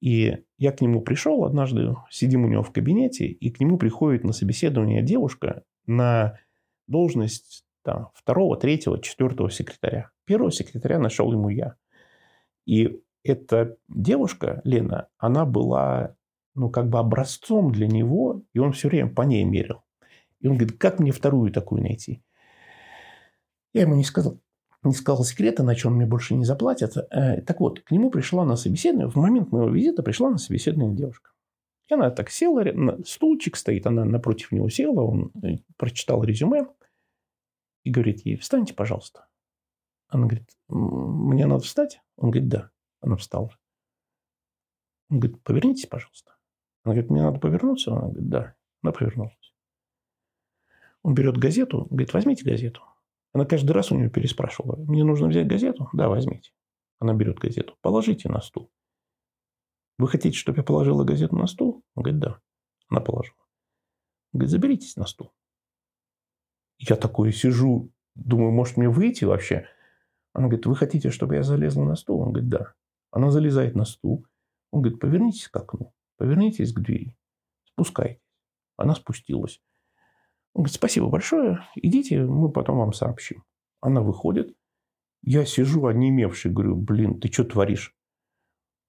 И 0.00 0.44
я 0.58 0.72
к 0.72 0.80
нему 0.80 1.00
пришел 1.02 1.44
однажды, 1.44 1.96
сидим 2.10 2.44
у 2.44 2.48
него 2.48 2.62
в 2.62 2.72
кабинете, 2.72 3.26
и 3.26 3.50
к 3.50 3.58
нему 3.58 3.78
приходит 3.78 4.24
на 4.24 4.32
собеседование 4.32 5.02
девушка 5.02 5.64
на 5.86 6.38
должность 6.86 7.64
там, 7.82 8.10
второго, 8.14 8.56
третьего, 8.56 9.00
четвертого 9.00 9.50
секретаря. 9.50 10.10
Первого 10.24 10.52
секретаря 10.52 10.98
нашел 10.98 11.32
ему 11.32 11.48
я. 11.48 11.74
И 12.66 13.00
эта 13.24 13.76
девушка, 13.88 14.60
Лена, 14.64 15.08
она 15.18 15.44
была 15.44 16.14
ну, 16.54 16.70
как 16.70 16.88
бы 16.88 16.98
образцом 16.98 17.72
для 17.72 17.86
него, 17.86 18.42
и 18.52 18.58
он 18.58 18.72
все 18.72 18.88
время 18.88 19.10
по 19.10 19.22
ней 19.22 19.44
мерил. 19.44 19.82
И 20.40 20.48
он 20.48 20.56
говорит, 20.56 20.78
как 20.78 20.98
мне 20.98 21.12
вторую 21.12 21.52
такую 21.52 21.82
найти? 21.82 22.22
Я 23.72 23.82
ему 23.82 23.94
не 23.94 24.04
сказал, 24.04 24.40
не 24.88 24.94
сказал 24.94 25.24
секрета, 25.24 25.62
на 25.62 25.74
чем 25.74 25.94
мне 25.94 26.06
больше 26.06 26.34
не 26.34 26.44
заплатят. 26.44 26.96
Э, 27.10 27.40
так 27.42 27.60
вот, 27.60 27.80
к 27.80 27.90
нему 27.90 28.10
пришла 28.10 28.44
на 28.44 28.56
собеседование, 28.56 29.08
в 29.08 29.16
момент 29.16 29.52
моего 29.52 29.70
визита 29.70 30.02
пришла 30.02 30.30
на 30.30 30.38
собеседование 30.38 30.96
девушка. 30.96 31.30
И 31.88 31.94
она 31.94 32.10
так 32.10 32.30
села, 32.30 32.64
стульчик 33.04 33.56
стоит, 33.56 33.86
она 33.86 34.04
напротив 34.04 34.52
него 34.52 34.68
села, 34.68 35.00
он 35.02 35.32
э, 35.42 35.58
прочитал 35.76 36.22
резюме 36.22 36.66
и 37.84 37.90
говорит 37.90 38.26
ей, 38.26 38.36
встаньте, 38.36 38.74
пожалуйста. 38.74 39.28
Она 40.08 40.26
говорит, 40.26 40.48
мне 40.68 41.46
надо 41.46 41.64
встать? 41.64 42.00
Он 42.16 42.30
говорит, 42.30 42.48
да. 42.48 42.70
Она 43.00 43.16
встала. 43.16 43.50
Он 45.10 45.20
говорит, 45.20 45.42
повернитесь, 45.42 45.86
пожалуйста. 45.86 46.32
Она 46.82 46.94
говорит, 46.94 47.10
мне 47.10 47.22
надо 47.22 47.38
повернуться? 47.38 47.92
Она 47.92 48.08
говорит, 48.08 48.28
да. 48.28 48.54
Она 48.82 48.92
повернулась. 48.92 49.54
Он 51.02 51.14
берет 51.14 51.36
газету, 51.36 51.86
говорит, 51.90 52.12
возьмите 52.12 52.44
газету. 52.44 52.82
Она 53.32 53.44
каждый 53.44 53.72
раз 53.72 53.92
у 53.92 53.96
нее 53.96 54.10
переспрашивала, 54.10 54.76
мне 54.76 55.04
нужно 55.04 55.28
взять 55.28 55.46
газету? 55.46 55.88
Да, 55.92 56.08
возьмите. 56.08 56.52
Она 56.98 57.14
берет 57.14 57.38
газету, 57.38 57.76
положите 57.80 58.28
на 58.28 58.40
стул. 58.40 58.70
Вы 59.98 60.08
хотите, 60.08 60.36
чтобы 60.36 60.58
я 60.58 60.64
положила 60.64 61.04
газету 61.04 61.36
на 61.36 61.46
стул? 61.46 61.84
Он 61.94 62.02
говорит, 62.02 62.20
да. 62.20 62.40
Она 62.88 63.00
положила. 63.00 63.38
Он 64.32 64.38
говорит, 64.38 64.50
заберитесь 64.50 64.96
на 64.96 65.06
стул. 65.06 65.32
Я 66.78 66.96
такой 66.96 67.32
сижу, 67.32 67.92
думаю, 68.14 68.52
может 68.52 68.76
мне 68.76 68.88
выйти 68.88 69.24
вообще? 69.24 69.66
Она 70.32 70.46
говорит, 70.46 70.66
вы 70.66 70.76
хотите, 70.76 71.10
чтобы 71.10 71.34
я 71.34 71.42
залезла 71.42 71.84
на 71.84 71.96
стул? 71.96 72.20
Он 72.20 72.32
говорит, 72.32 72.48
да. 72.48 72.74
Она 73.10 73.30
залезает 73.30 73.74
на 73.74 73.84
стул. 73.84 74.26
Он 74.70 74.82
говорит, 74.82 75.00
повернитесь 75.00 75.48
к 75.48 75.56
окну, 75.56 75.94
повернитесь 76.16 76.72
к 76.72 76.80
двери, 76.80 77.16
спускайтесь. 77.64 78.22
Она 78.76 78.94
спустилась. 78.94 79.60
Он 80.58 80.64
говорит, 80.64 80.74
спасибо 80.74 81.08
большое, 81.08 81.64
идите, 81.76 82.20
мы 82.24 82.50
потом 82.50 82.78
вам 82.78 82.92
сообщим. 82.92 83.44
Она 83.80 84.00
выходит. 84.00 84.56
Я 85.22 85.44
сижу 85.44 85.86
онемевший, 85.86 86.50
говорю, 86.50 86.74
блин, 86.74 87.20
ты 87.20 87.30
что 87.30 87.44
творишь? 87.44 87.94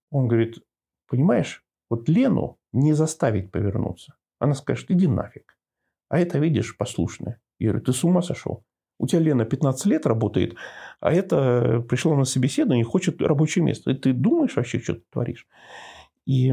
Он 0.09 0.27
говорит, 0.27 0.63
понимаешь, 1.07 1.63
вот 1.87 2.09
Лену 2.09 2.57
не 2.73 2.93
заставить 2.93 3.51
повернуться. 3.51 4.15
Она 4.39 4.55
скажет, 4.55 4.89
иди 4.89 5.05
нафиг. 5.05 5.59
А 6.07 6.17
это, 6.17 6.39
видишь, 6.39 6.75
послушная. 6.75 7.39
Я 7.59 7.69
говорю, 7.69 7.85
ты 7.85 7.93
с 7.93 8.03
ума 8.03 8.23
сошел? 8.23 8.63
У 8.97 9.05
тебя 9.05 9.19
Лена 9.19 9.45
15 9.45 9.85
лет 9.85 10.07
работает, 10.07 10.55
а 10.99 11.13
это 11.13 11.85
пришла 11.87 12.15
на 12.15 12.25
собеседование 12.25 12.81
и 12.81 12.89
хочет 12.89 13.21
рабочее 13.21 13.63
место. 13.63 13.91
И 13.91 13.93
ты 13.93 14.13
думаешь 14.13 14.55
вообще, 14.55 14.79
что 14.79 14.95
ты 14.95 15.03
творишь? 15.11 15.47
И 16.25 16.51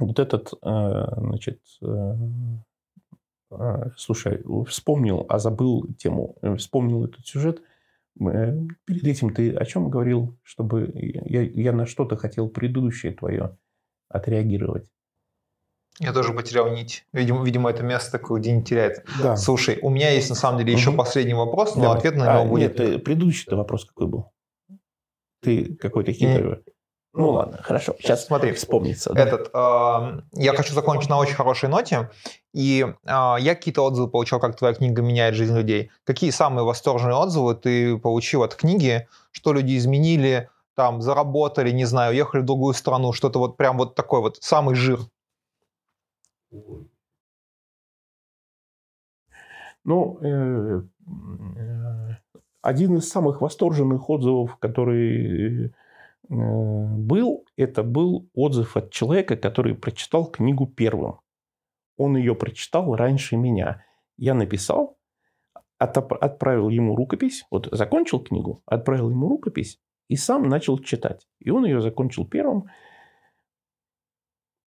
вот 0.00 0.18
этот, 0.18 0.54
э, 0.60 1.04
значит, 1.18 1.60
э, 1.82 2.14
слушай, 3.96 4.42
вспомнил, 4.66 5.26
а 5.28 5.38
забыл 5.38 5.86
тему, 5.98 6.36
вспомнил 6.58 7.04
этот 7.04 7.26
сюжет. 7.26 7.62
Перед 8.16 9.04
этим 9.04 9.34
ты 9.34 9.54
о 9.54 9.64
чем 9.64 9.90
говорил, 9.90 10.38
чтобы 10.42 10.90
я, 10.94 11.42
я 11.42 11.72
на 11.72 11.86
что-то 11.86 12.16
хотел 12.16 12.48
предыдущее 12.48 13.12
твое 13.12 13.56
отреагировать? 14.08 14.88
Я 16.00 16.12
тоже 16.12 16.32
потерял 16.32 16.70
нить. 16.70 17.06
Видимо, 17.12 17.44
видимо 17.44 17.70
это 17.70 17.84
место 17.84 18.12
такое, 18.12 18.40
где 18.40 18.52
не 18.52 18.64
теряется. 18.64 19.04
Да. 19.22 19.36
Слушай, 19.36 19.78
у 19.80 19.90
меня 19.90 20.10
есть 20.10 20.28
на 20.28 20.34
самом 20.34 20.58
деле 20.58 20.72
еще 20.72 20.90
угу. 20.90 20.98
последний 20.98 21.34
вопрос, 21.34 21.76
но 21.76 21.82
Давай. 21.82 21.98
ответ 21.98 22.16
на 22.16 22.24
него 22.24 22.42
а, 22.42 22.46
будет. 22.46 22.78
Нет, 22.78 23.04
предыдущий 23.04 23.54
вопрос 23.54 23.84
какой 23.84 24.08
был? 24.08 24.32
Ты 25.40 25.76
какой-то 25.76 26.12
хитрый. 26.12 26.64
Ну 27.16 27.30
ладно, 27.30 27.62
хорошо. 27.62 27.94
Сейчас 28.00 28.26
смотри, 28.26 28.52
вспомнится. 28.52 29.12
Этот, 29.14 29.48
э, 29.54 30.20
я 30.32 30.52
хочу 30.56 30.74
закончить 30.74 31.08
на 31.08 31.16
очень 31.16 31.34
хорошей 31.34 31.68
ноте. 31.68 32.10
И 32.52 32.84
э, 32.84 32.94
я 33.06 33.54
какие-то 33.54 33.84
отзывы 33.84 34.08
получил, 34.08 34.40
как 34.40 34.56
твоя 34.56 34.74
книга 34.74 35.00
меняет 35.00 35.36
жизнь 35.36 35.56
людей. 35.56 35.92
Какие 36.02 36.30
самые 36.30 36.64
восторженные 36.64 37.14
отзывы 37.14 37.54
ты 37.54 37.96
получил 37.98 38.42
от 38.42 38.56
книги? 38.56 39.06
Что 39.30 39.52
люди 39.52 39.76
изменили, 39.76 40.50
там, 40.74 41.00
заработали, 41.00 41.70
не 41.70 41.84
знаю, 41.84 42.12
уехали 42.12 42.42
в 42.42 42.46
другую 42.46 42.74
страну, 42.74 43.12
что-то 43.12 43.38
вот 43.38 43.56
прям 43.56 43.78
вот 43.78 43.94
такой 43.94 44.20
вот 44.20 44.38
самый 44.40 44.74
жир. 44.74 44.98
Ну, 49.84 50.18
э, 50.20 50.82
э, 51.58 52.16
один 52.60 52.96
из 52.96 53.08
самых 53.08 53.40
восторженных 53.40 54.10
отзывов, 54.10 54.56
который 54.56 55.66
э, 55.66 55.70
был, 56.28 57.44
это 57.56 57.82
был 57.82 58.28
отзыв 58.34 58.76
от 58.76 58.90
человека, 58.90 59.36
который 59.36 59.74
прочитал 59.74 60.30
книгу 60.30 60.66
первым. 60.66 61.20
Он 61.96 62.16
ее 62.16 62.34
прочитал 62.34 62.94
раньше 62.96 63.36
меня. 63.36 63.84
Я 64.16 64.34
написал, 64.34 64.98
отправил 65.78 66.68
ему 66.68 66.96
рукопись, 66.96 67.44
вот 67.50 67.68
закончил 67.72 68.20
книгу, 68.20 68.62
отправил 68.66 69.10
ему 69.10 69.28
рукопись 69.28 69.78
и 70.08 70.16
сам 70.16 70.48
начал 70.48 70.78
читать. 70.78 71.26
И 71.38 71.50
он 71.50 71.64
ее 71.64 71.80
закончил 71.80 72.26
первым. 72.26 72.64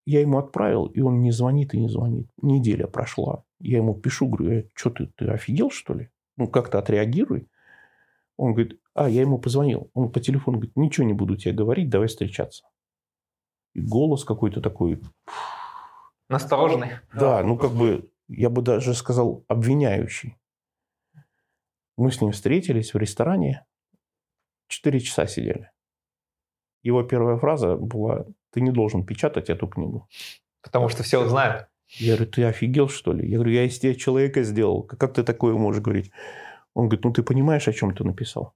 Я 0.05 0.21
ему 0.21 0.39
отправил, 0.39 0.87
и 0.87 1.01
он 1.01 1.21
не 1.21 1.33
звонит 1.33 1.75
и 1.75 1.81
не 1.81 1.89
звонит. 1.89 2.29
Неделя 2.41 2.87
прошла. 2.87 3.45
Я 3.59 3.79
ему 3.79 3.95
пишу, 3.95 4.29
говорю, 4.29 4.61
«Э, 4.61 4.69
что 4.75 4.91
ты, 4.91 5.07
ты 5.17 5.27
офигел, 5.27 5.71
что 5.71 5.95
ли? 5.95 6.11
Ну, 6.37 6.47
как-то 6.47 6.79
отреагируй. 6.79 7.49
Он 8.37 8.53
говорит, 8.53 8.81
а, 8.95 9.09
я 9.09 9.23
ему 9.23 9.39
позвонил. 9.39 9.91
Он 9.95 10.11
по 10.11 10.21
телефону 10.21 10.59
говорит, 10.59 10.77
ничего 10.77 11.07
не 11.07 11.13
буду 11.13 11.37
тебе 11.37 11.55
говорить, 11.55 11.89
давай 11.89 12.09
встречаться. 12.09 12.67
И 13.75 13.81
голос 13.81 14.25
какой-то 14.25 14.61
такой... 14.61 15.01
Настороженный. 16.29 16.93
Да, 17.13 17.43
ну 17.43 17.57
как 17.57 17.73
бы, 17.73 18.11
я 18.29 18.51
бы 18.51 18.63
даже 18.63 18.95
сказал, 18.95 19.45
обвиняющий. 19.49 20.37
Мы 21.97 22.11
с 22.11 22.21
ним 22.21 22.33
встретились 22.33 22.93
в 22.93 22.99
ресторане, 22.99 23.65
четыре 24.69 25.01
часа 25.01 25.27
сидели. 25.27 25.71
Его 26.83 27.03
первая 27.03 27.39
фраза 27.39 27.77
была, 27.77 28.27
ты 28.51 28.61
не 28.61 28.71
должен 28.71 29.05
печатать 29.05 29.49
эту 29.51 29.67
книгу. 29.67 30.09
Потому 30.63 30.89
что 30.89 31.03
все 31.03 31.25
узнают. 31.25 31.69
Я 31.89 32.17
говорю, 32.17 32.31
ты 32.31 32.45
офигел, 32.45 32.89
что 32.89 33.13
ли? 33.13 33.29
Я 33.29 33.37
говорю, 33.37 33.53
я 33.53 33.65
из 33.65 33.79
тебя 33.79 33.95
человека 33.95 34.43
сделал. 34.43 34.83
Как 34.83 35.15
ты 35.15 35.23
такое 35.23 35.55
можешь 35.55 35.83
говорить? 35.83 36.11
Он 36.77 36.89
говорит, 36.89 37.05
ну 37.05 37.13
ты 37.13 37.23
понимаешь, 37.23 37.67
о 37.69 37.73
чем 37.73 37.95
ты 37.95 38.05
написал? 38.05 38.55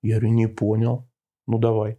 Я 0.00 0.20
говорю, 0.20 0.34
не 0.34 0.46
понял. 0.46 1.10
Ну 1.48 1.58
давай. 1.58 1.98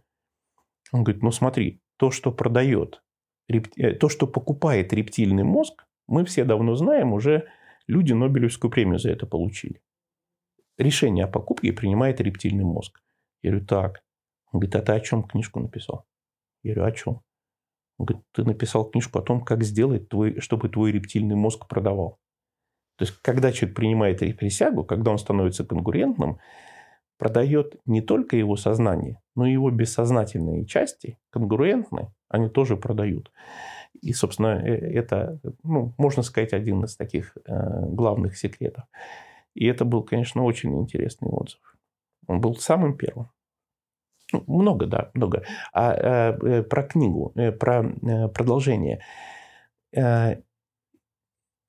Он 0.90 1.04
говорит, 1.04 1.22
ну 1.22 1.30
смотри, 1.30 1.82
то, 1.98 2.10
что 2.10 2.32
продает, 2.32 3.02
э, 3.48 3.92
то, 3.92 4.08
что 4.08 4.26
покупает 4.26 4.94
рептильный 4.94 5.44
мозг, 5.44 5.84
мы 6.06 6.24
все 6.24 6.44
давно 6.44 6.76
знаем, 6.76 7.12
уже 7.12 7.46
люди 7.86 8.14
Нобелевскую 8.14 8.70
премию 8.70 8.98
за 8.98 9.10
это 9.10 9.26
получили. 9.26 9.82
Решение 10.78 11.26
о 11.26 11.28
покупке 11.28 11.74
принимает 11.74 12.22
рептильный 12.22 12.64
мозг. 12.64 13.02
Я 13.42 13.50
говорю, 13.50 13.66
так. 13.66 14.02
Он 14.50 14.60
говорит, 14.60 14.76
а 14.76 14.80
ты 14.80 14.92
о 14.92 15.00
чем 15.00 15.24
книжку 15.24 15.60
написал? 15.60 16.06
Я 16.62 16.74
говорю, 16.74 16.90
о 16.90 16.96
чем? 16.96 17.20
Он 17.98 18.06
говорит, 18.06 18.24
ты 18.32 18.44
написал 18.44 18.90
книжку 18.90 19.18
о 19.18 19.22
том, 19.22 19.44
как 19.44 19.62
сделать, 19.62 20.08
твой, 20.08 20.40
чтобы 20.40 20.70
твой 20.70 20.90
рептильный 20.90 21.36
мозг 21.36 21.68
продавал. 21.68 22.18
То 22.96 23.04
есть, 23.04 23.18
когда 23.22 23.52
человек 23.52 23.76
принимает 23.76 24.18
присягу, 24.38 24.84
когда 24.84 25.10
он 25.10 25.18
становится 25.18 25.64
конкурентным, 25.64 26.38
продает 27.18 27.76
не 27.86 28.00
только 28.00 28.36
его 28.36 28.56
сознание, 28.56 29.20
но 29.34 29.46
и 29.46 29.52
его 29.52 29.70
бессознательные 29.70 30.66
части, 30.66 31.18
конкурентные, 31.30 32.12
они 32.28 32.48
тоже 32.48 32.76
продают. 32.76 33.30
И, 34.02 34.12
собственно, 34.12 34.60
э, 34.62 34.74
это, 34.74 35.40
ну, 35.62 35.94
можно 35.98 36.22
сказать, 36.22 36.52
один 36.52 36.84
из 36.84 36.96
таких 36.96 37.36
э, 37.46 37.86
главных 37.88 38.36
секретов. 38.36 38.84
И 39.54 39.66
это 39.66 39.84
был, 39.84 40.02
конечно, 40.02 40.44
очень 40.44 40.78
интересный 40.78 41.28
отзыв. 41.28 41.60
Он 42.26 42.40
был 42.40 42.56
самым 42.56 42.96
первым. 42.96 43.30
Ну, 44.32 44.44
много, 44.46 44.86
да, 44.86 45.10
много. 45.14 45.44
А, 45.72 45.92
а 45.92 46.38
э, 46.42 46.62
про 46.62 46.82
книгу, 46.82 47.32
э, 47.36 47.52
про 47.52 47.84
э, 47.84 48.28
продолжение. 48.28 49.00
Э, 49.96 50.36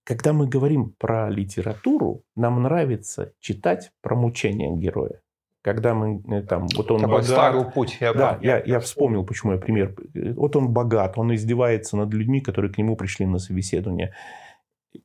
когда 0.08 0.32
мы 0.32 0.48
говорим 0.48 0.94
про 0.98 1.30
литературу, 1.30 2.24
нам 2.34 2.64
нравится 2.64 3.34
читать 3.42 3.92
про 4.02 4.16
мучения 4.16 4.74
героя 4.74 5.22
когда 5.64 5.94
мы 5.94 6.24
э, 6.34 6.44
там, 6.44 6.68
вот 6.78 6.90
он 6.92 7.02
богат. 7.02 7.26
старый 7.26 7.70
путь. 7.70 7.98
Я 8.00 8.14
да, 8.14 8.40
я, 8.42 8.64
я 8.64 8.80
вспомнил, 8.80 9.26
почему 9.26 9.52
я 9.52 9.58
пример. 9.58 9.98
Вот 10.14 10.56
он 10.56 10.72
богат, 10.72 11.18
он 11.18 11.36
издевается 11.36 11.98
над 11.98 12.14
людьми, 12.14 12.40
которые 12.40 12.72
к 12.72 12.78
нему 12.78 12.96
пришли 12.96 13.26
на 13.26 13.38
собеседование. 13.38 14.14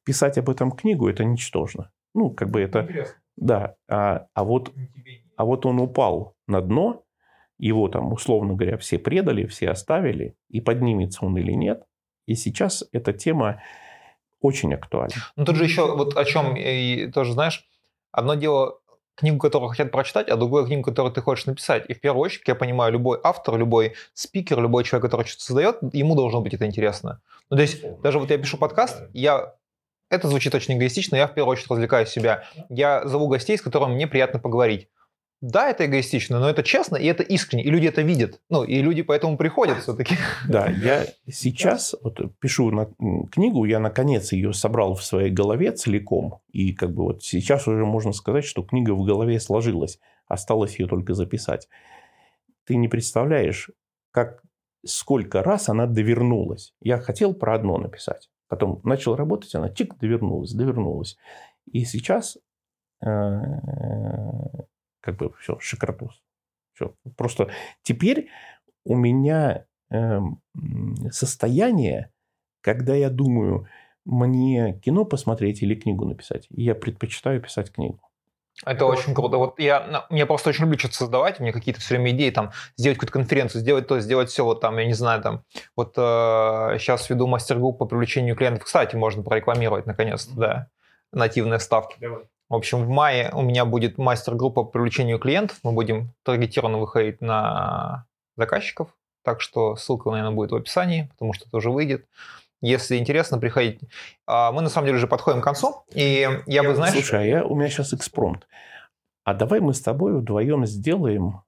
Писать 0.05 0.39
об 0.39 0.49
этом 0.49 0.71
книгу– 0.71 1.09
это 1.11 1.25
ничтожно. 1.25 1.91
Ну, 2.15 2.31
как 2.31 2.51
бы 2.51 2.61
это... 2.61 2.83
Интересно. 2.83 3.15
Да, 3.37 3.75
а, 3.89 4.27
а, 4.35 4.45
вот, 4.45 4.73
а 5.37 5.45
вот 5.45 5.67
он 5.67 5.81
упал 5.81 6.37
на 6.47 6.61
дно, 6.61 7.03
его 7.59 7.89
там, 7.89 8.13
условно 8.13 8.55
говоря, 8.55 8.79
все 8.79 9.01
предали, 9.01 9.47
все 9.47 9.69
оставили, 9.69 10.37
и 10.49 10.61
поднимется 10.61 11.27
он 11.27 11.37
или 11.39 11.55
нет. 11.55 11.83
И 12.27 12.37
сейчас 12.37 12.85
эта 12.93 13.13
тема 13.13 13.61
очень 14.43 14.75
актуальна. 14.75 15.15
Ну, 15.37 15.45
тут 15.45 15.57
же 15.57 15.65
еще 15.65 15.97
вот 15.97 16.17
о 16.17 16.25
чем 16.25 16.57
и 16.57 17.11
тоже, 17.11 17.33
знаешь, 17.33 17.65
одно 18.11 18.35
дело 18.35 18.79
книгу, 19.15 19.39
которую 19.39 19.71
хотят 19.71 19.91
прочитать, 19.91 20.29
а 20.29 20.37
другую 20.37 20.67
книгу, 20.67 20.83
которую 20.83 21.13
ты 21.13 21.21
хочешь 21.21 21.47
написать. 21.47 21.85
И 21.89 21.95
в 21.95 22.01
первую 22.01 22.23
очередь, 22.23 22.49
я 22.49 22.55
понимаю, 22.55 22.93
любой 22.93 23.19
автор, 23.23 23.57
любой 23.57 23.95
спикер, 24.15 24.61
любой 24.61 24.85
человек, 24.85 25.05
который 25.05 25.27
что-то 25.27 25.45
создает, 25.45 25.79
ему 25.93 26.15
должно 26.15 26.41
быть 26.41 26.55
это 26.55 26.67
интересно. 26.67 27.21
Ну, 27.51 27.57
то 27.57 27.63
есть, 27.63 27.83
даже 28.01 28.19
вот 28.19 28.31
я 28.31 28.39
пишу 28.39 28.57
подкаст, 28.57 29.03
я 29.13 29.55
это 30.11 30.29
звучит 30.29 30.55
очень 30.55 30.77
эгоистично, 30.77 31.17
я 31.17 31.27
в 31.27 31.35
первую 31.35 31.53
очередь 31.53 31.71
развлекаю 31.71 32.07
себя. 32.07 32.45
Я 32.69 33.07
зову 33.07 33.29
гостей, 33.29 33.57
с 33.57 33.63
которыми 33.63 33.95
мне 33.95 34.07
приятно 34.07 34.39
поговорить. 34.39 34.89
Да, 35.43 35.69
это 35.69 35.87
эгоистично, 35.87 36.39
но 36.39 36.49
это 36.49 36.63
честно, 36.63 36.95
и 36.95 37.05
это 37.05 37.25
искренне, 37.25 37.65
и 37.65 37.71
люди 37.71 37.89
это 37.89 38.03
видят. 38.03 38.41
Ну, 38.49 38.63
и 38.63 38.81
люди 38.81 39.03
поэтому 39.03 39.37
приходят 39.37 39.79
все-таки. 39.79 40.15
Да, 40.49 40.71
я 40.83 41.05
сейчас 41.29 41.97
вот 42.01 42.21
пишу 42.39 42.71
на 42.71 42.87
книгу, 43.33 43.65
я 43.65 43.81
наконец 43.81 44.31
ее 44.31 44.53
собрал 44.53 44.95
в 44.95 45.03
своей 45.03 45.33
голове 45.33 45.73
целиком. 45.73 46.39
И 46.53 46.73
как 46.73 46.95
бы 46.95 47.03
вот 47.03 47.25
сейчас 47.25 47.67
уже 47.67 47.85
можно 47.85 48.13
сказать, 48.13 48.45
что 48.45 48.63
книга 48.63 48.93
в 48.93 49.05
голове 49.05 49.41
сложилась. 49.41 49.99
Осталось 50.29 50.79
ее 50.79 50.87
только 50.87 51.13
записать. 51.13 51.69
Ты 52.65 52.77
не 52.77 52.87
представляешь, 52.87 53.69
как 54.13 54.43
сколько 54.87 55.43
раз 55.43 55.69
она 55.69 55.87
довернулась. 55.87 56.73
Я 56.81 56.99
хотел 56.99 57.35
про 57.35 57.57
одно 57.57 57.79
написать. 57.79 58.31
Потом 58.47 58.81
начал 58.85 59.17
работать, 59.17 59.53
она 59.57 59.71
чик, 59.71 59.99
довернулась, 59.99 60.53
довернулась. 60.53 61.17
И 61.67 61.85
сейчас 61.85 62.39
э, 63.05 63.09
как 65.03 65.17
бы 65.17 65.33
все, 65.41 65.59
шикардос. 65.59 66.23
Все. 66.73 66.95
Просто 67.17 67.51
теперь 67.83 68.31
у 68.85 68.97
меня 68.97 69.67
э, 69.91 70.21
состояние, 71.11 72.11
когда 72.63 72.95
я 72.95 73.11
думаю, 73.11 73.69
мне 74.05 74.81
кино 74.85 75.05
посмотреть 75.05 75.63
или 75.63 75.75
книгу 75.75 76.05
написать, 76.07 76.47
я 76.51 76.75
предпочитаю 76.75 77.41
писать 77.41 77.71
книгу. 77.71 78.01
Это 78.67 78.85
очень 78.87 79.15
круто. 79.15 79.39
Вот 79.39 79.59
я, 79.59 80.07
я 80.11 80.27
просто 80.27 80.51
очень 80.51 80.65
люблю 80.65 80.79
что-то 80.79 80.95
создавать, 80.95 81.41
у 81.41 81.43
меня 81.43 81.53
какие-то 81.53 81.81
все 81.81 81.95
время 81.95 82.13
идеи, 82.13 82.31
там, 82.31 82.53
сделать 82.77 82.99
какую-то 82.99 83.13
конференцию, 83.13 83.61
сделать 83.61 83.89
то, 83.89 83.99
сделать 83.99 84.29
все, 84.29 84.45
вот 84.45 84.61
там, 84.61 84.79
я 84.79 84.85
не 84.85 84.93
знаю, 84.93 85.23
там, 85.23 85.45
вот 85.75 85.95
э, 85.97 86.77
сейчас 86.79 87.09
веду 87.11 87.27
мастер-групп 87.27 87.79
по 87.79 87.87
привлечению 87.87 88.37
клиентов, 88.37 88.65
кстати, 88.65 88.95
можно 88.95 89.23
прорекламировать, 89.23 89.87
наконец-то, 89.87 90.35
да, 90.35 90.69
нативные 91.13 91.59
ставки. 91.59 91.97
Давай. 91.99 92.25
В 92.53 92.55
общем, 92.55 92.85
в 92.85 92.89
мае 92.91 93.31
у 93.33 93.41
меня 93.41 93.65
будет 93.65 93.97
мастер-группа 93.97 94.65
по 94.65 94.71
привлечению 94.71 95.19
клиентов. 95.19 95.59
Мы 95.63 95.73
будем 95.73 96.13
таргетированно 96.23 96.77
выходить 96.77 97.23
на 97.23 98.05
заказчиков. 98.37 98.89
Так 99.25 99.41
что 99.41 99.75
ссылка, 99.75 100.11
наверное, 100.11 100.35
будет 100.35 100.51
в 100.51 100.57
описании, 100.57 101.09
потому 101.13 101.33
что 101.33 101.47
это 101.49 101.57
уже 101.57 101.71
выйдет. 101.71 102.07
Если 102.61 102.99
интересно, 102.99 103.39
приходите. 103.39 103.89
А, 104.27 104.53
мы 104.53 104.61
на 104.61 104.69
самом 104.69 104.85
деле 104.85 104.99
уже 104.99 105.07
подходим 105.07 105.41
к 105.41 105.45
концу. 105.45 105.83
И 105.95 106.29
я 106.45 106.63
бы, 106.63 106.75
знаешь... 106.75 106.93
Слушай, 106.93 107.23
а 107.23 107.25
я, 107.25 107.45
у 107.47 107.55
меня 107.55 107.71
сейчас 107.71 107.95
экспромт. 107.95 108.47
А 109.25 109.33
давай 109.33 109.61
мы 109.61 109.73
с 109.73 109.81
тобой 109.81 110.21
вдвоем 110.21 110.67
сделаем 110.67 111.41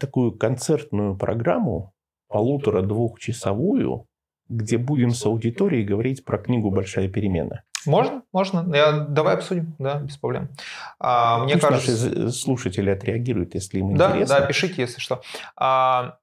такую 0.00 0.32
концертную 0.32 1.14
программу, 1.16 1.92
полутора-двухчасовую, 2.26 4.08
где 4.48 4.78
будем 4.78 5.12
с 5.12 5.24
аудиторией 5.24 5.84
говорить 5.84 6.24
про 6.24 6.38
книгу 6.38 6.72
«Большая 6.72 7.06
перемена». 7.06 7.62
Можно, 7.86 8.22
можно. 8.32 8.74
Я, 8.74 8.92
давай 8.92 9.34
обсудим, 9.34 9.74
да, 9.78 9.96
без 9.96 10.16
проблем. 10.16 10.48
А, 10.98 11.38
мне 11.44 11.54
Пусть 11.54 11.66
кажется, 11.66 12.10
наши 12.10 12.32
слушатели 12.32 12.90
отреагируют, 12.90 13.54
если 13.54 13.78
им 13.78 13.96
да, 13.96 14.10
интересно. 14.10 14.40
Да, 14.40 14.46
пишите, 14.46 14.82
если 14.82 15.00
что. 15.00 15.22
А, 15.56 16.18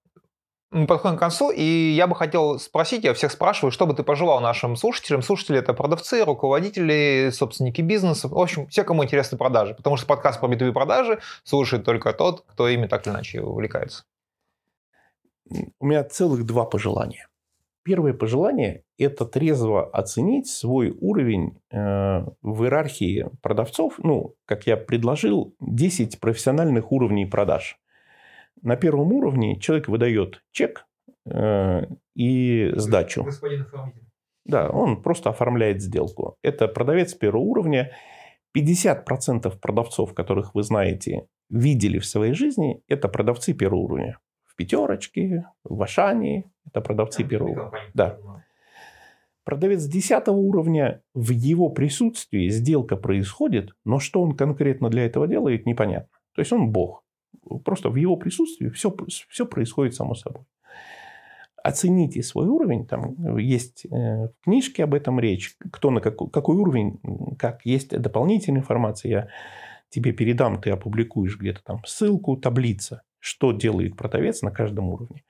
мы 0.72 0.86
подходим 0.86 1.18
к 1.18 1.19
концу, 1.19 1.49
и 1.49 1.64
я 1.64 2.06
бы 2.06 2.15
хотел 2.15 2.60
спросить, 2.60 3.03
я 3.03 3.14
всех 3.15 3.31
спрашиваю, 3.31 3.72
что 3.72 3.88
бы 3.88 3.95
ты 3.95 4.03
пожелал 4.03 4.40
нашим 4.40 4.76
слушателям? 4.76 5.23
Слушатели– 5.23 5.57
это 5.60 5.73
продавцы, 5.73 6.23
руководители, 6.23 7.31
собственники 7.34 7.81
бизнеса, 7.81 8.27
в 8.27 8.38
общем, 8.38 8.68
все, 8.68 8.84
кому 8.84 9.03
интересны 9.03 9.38
продажи, 9.38 9.73
потому 9.73 9.98
что 9.98 10.06
подкаст 10.06 10.40
про 10.40 10.48
B2B 10.48 10.72
продажи 10.72 11.19
слушает 11.44 11.86
только 11.86 12.14
тот, 12.14 12.45
кто 12.48 12.68
ими 12.68 12.86
так 12.86 13.07
или 13.07 13.14
иначе 13.14 13.41
увлекается. 13.41 14.03
У 15.80 15.86
меня 15.88 16.03
целых 16.03 16.45
два 16.45 16.65
пожелания. 16.65 17.27
Первое 17.90 18.14
пожелание– 18.14 18.84
это 18.99 19.26
трезво 19.26 19.84
оценить 19.84 20.48
свой 20.48 20.95
уровень 21.02 21.57
э, 21.72 22.24
в 22.44 22.64
иерархии 22.64 23.26
продавцов. 23.41 23.95
Ну, 23.98 24.36
как 24.45 24.68
я 24.68 24.78
предложил, 24.78 25.56
10 25.60 26.20
профессиональных 26.20 26.91
уровней 26.91 27.26
продаж. 27.26 27.80
На 28.61 28.76
первом 28.76 29.11
уровне 29.11 29.60
человек 29.60 29.88
выдает 29.88 30.44
чек 30.52 30.86
э, 31.26 31.88
и 32.16 32.72
сдачу. 32.76 33.24
Господин 33.24 33.61
оформитель. 33.61 34.03
Да, 34.45 34.70
он 34.70 35.02
просто 35.02 35.32
оформляет 35.32 35.82
сделку. 35.82 36.38
Это 36.44 36.68
продавец 36.68 37.16
первого 37.16 37.41
уровня. 37.41 37.91
50% 38.56 39.60
продавцов, 39.60 40.14
которых 40.14 40.53
вы 40.53 40.61
знаете, 40.61 41.26
видели 41.49 41.98
в 41.98 42.06
своей 42.06 42.34
жизни, 42.34 42.84
это 42.88 43.07
продавцы 43.07 43.53
первого 43.53 43.80
уровня 43.80 44.20
пятерочке, 44.60 45.45
в 45.64 45.81
Ашане. 45.81 46.52
Это 46.68 46.81
продавцы 46.81 47.23
первого. 47.23 47.72
Да. 47.94 48.18
Продавец 49.45 49.86
10 49.86 50.27
уровня, 50.27 51.02
в 51.14 51.31
его 51.31 51.69
присутствии 51.69 52.49
сделка 52.49 52.98
происходит, 52.98 53.72
но 53.86 53.99
что 53.99 54.22
он 54.22 54.36
конкретно 54.36 54.90
для 54.90 55.06
этого 55.06 55.27
делает, 55.27 55.65
непонятно. 55.65 56.19
То 56.36 56.41
есть 56.41 56.52
он 56.52 56.72
бог. 56.72 57.03
Просто 57.64 57.90
в 57.90 57.95
его 57.95 58.18
присутствии 58.18 58.69
все, 58.69 58.94
все 59.30 59.45
происходит 59.45 59.95
само 59.95 60.14
собой. 60.14 60.44
Оцените 61.64 62.22
свой 62.22 62.48
уровень. 62.48 62.86
Там 62.86 63.38
есть 63.38 63.86
э, 63.86 63.90
в 63.90 64.34
книжке 64.44 64.84
об 64.84 64.94
этом 64.94 65.19
речь. 65.19 65.56
Кто 65.72 65.90
на 65.90 66.02
какой, 66.02 66.30
какой 66.30 66.56
уровень, 66.57 66.99
как 67.38 67.65
есть 67.65 67.90
дополнительная 67.90 68.61
информация. 68.61 69.10
Я 69.10 69.27
тебе 69.90 70.11
передам, 70.11 70.61
ты 70.61 70.69
опубликуешь 70.69 71.38
где-то 71.40 71.64
там 71.64 71.81
ссылку, 71.86 72.38
таблица 72.38 73.02
что 73.19 73.51
делает 73.51 73.95
продавец 73.95 74.41
на 74.41 74.51
каждом 74.51 74.89
уровне. 74.89 75.23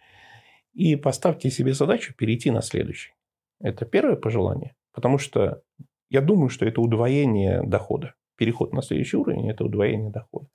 И 0.74 0.96
поставьте 0.96 1.50
себе 1.50 1.74
задачу 1.74 2.14
перейти 2.16 2.52
на 2.52 2.62
следующий. 2.62 3.14
Это 3.60 3.86
первое 3.86 4.16
пожелание, 4.16 4.76
потому 4.94 5.18
что 5.18 5.62
я 6.10 6.22
думаю, 6.22 6.50
что 6.50 6.66
это 6.66 6.82
удвоение 6.82 7.62
дохода. 7.64 8.16
Переход 8.36 8.74
на 8.74 8.82
следующий 8.82 9.18
уровень– 9.18 9.50
это 9.52 9.66
удвоение 9.66 10.12
дохода. 10.12 10.48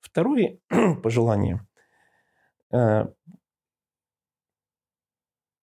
Второе 0.00 0.58
пожелание 1.02 1.66
э,– 2.72 3.06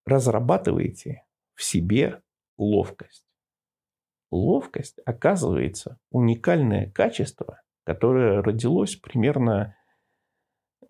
разрабатывайте 0.05 1.23
в 1.55 1.63
себе 1.63 2.21
ловкость. 2.57 3.25
Ловкость, 4.29 4.99
оказывается, 5.05 5.99
уникальное 6.09 6.89
качество, 6.91 7.61
которое 7.83 8.41
родилось 8.41 8.95
примерно 8.95 9.75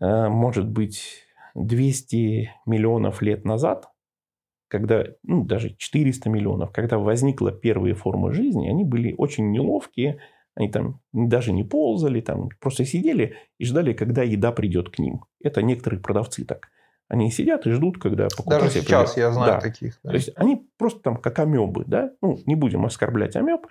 может 0.02 0.68
быть, 0.68 1.24
200 1.56 2.50
миллионов 2.66 3.22
лет 3.22 3.46
назад, 3.46 3.90
когда, 4.68 5.06
ну, 5.24 5.44
даже 5.46 5.76
400 5.76 6.30
миллионов, 6.30 6.72
когда 6.72 6.98
возникла 6.98 7.52
первые 7.52 7.94
формы 7.94 8.34
жизни, 8.34 8.70
они 8.70 8.84
были 8.84 9.14
очень 9.18 9.52
неловкие, 9.52 10.20
Они 10.56 10.70
там 10.70 11.00
даже 11.14 11.54
не 11.54 11.64
ползали, 11.64 12.20
там 12.22 12.50
просто 12.60 12.84
сидели 12.86 13.36
и 13.58 13.66
ждали, 13.66 13.94
когда 13.94 14.24
еда 14.24 14.52
придет 14.52 14.90
к 14.90 15.00
ним. 15.00 15.24
Это 15.42 15.62
некоторые 15.62 16.02
продавцы 16.02 16.44
так. 16.44 16.70
Они 17.08 17.32
сидят 17.32 17.66
и 17.68 17.72
ждут, 17.72 17.98
когда 18.00 18.28
покупатель 18.36 18.66
Даже 18.66 18.82
сейчас 18.82 19.14
придет. 19.14 19.28
я 19.28 19.32
знаю 19.32 19.54
да. 19.54 19.60
таких. 19.60 20.00
Да. 20.04 20.10
То 20.12 20.16
есть 20.16 20.32
они 20.36 20.68
просто 20.78 21.02
там 21.02 21.18
как 21.18 21.40
амебы, 21.40 21.84
да? 21.86 22.12
Ну, 22.22 22.38
не 22.46 22.56
будем 22.56 22.86
оскорблять 22.86 23.36
амеб. 23.36 23.66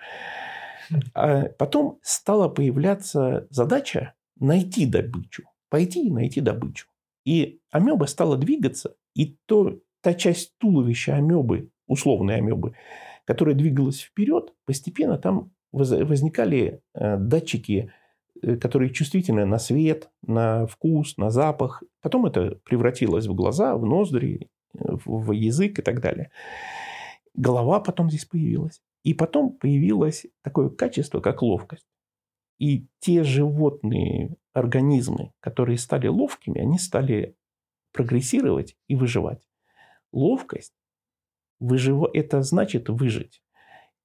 А 1.13 1.45
потом 1.57 1.99
стала 2.01 2.49
появляться 2.49 3.47
задача 3.49 4.13
найти 4.39 4.85
добычу. 4.85 5.43
Пойти 5.71 6.05
и 6.05 6.11
найти 6.11 6.41
добычу. 6.41 6.87
И 7.25 7.61
амеба 7.71 8.05
стала 8.05 8.35
двигаться, 8.35 8.95
и 9.15 9.37
то, 9.45 9.79
та 10.01 10.13
часть 10.13 10.53
туловища 10.57 11.15
амебы, 11.15 11.69
условной 11.87 12.35
амебы, 12.35 12.75
которая 13.25 13.55
двигалась 13.55 14.01
вперед, 14.01 14.53
постепенно 14.65 15.17
там 15.17 15.51
возникали 15.71 16.81
э, 16.93 17.15
датчики, 17.17 17.93
э, 18.41 18.57
которые 18.57 18.91
чувствительны 18.91 19.45
на 19.45 19.59
свет, 19.59 20.09
на 20.21 20.67
вкус, 20.67 21.15
на 21.15 21.29
запах. 21.29 21.83
Потом 22.01 22.25
это 22.25 22.59
превратилось 22.65 23.27
в 23.27 23.33
глаза, 23.33 23.77
в 23.77 23.85
ноздри, 23.85 24.49
в 24.73 25.31
язык 25.31 25.79
и 25.79 25.81
так 25.81 26.01
далее. 26.01 26.31
Голова 27.33 27.79
потом 27.79 28.09
здесь 28.09 28.25
появилась. 28.25 28.81
И 29.03 29.13
потом 29.13 29.53
появилось 29.53 30.25
такое 30.43 30.69
качество, 30.69 31.21
как 31.21 31.41
ловкость. 31.41 31.87
И 32.59 32.87
те 32.99 33.23
животные 33.23 34.35
организмы, 34.53 35.33
которые 35.39 35.77
стали 35.77 36.07
ловкими, 36.07 36.59
они 36.59 36.77
стали 36.77 37.35
прогрессировать 37.91 38.75
и 38.87 38.95
выживать. 38.95 39.47
Ловкость 40.11 40.73
выжив... 41.59 42.03
это 42.13 42.41
значит 42.41 42.89
выжить. 42.89 43.41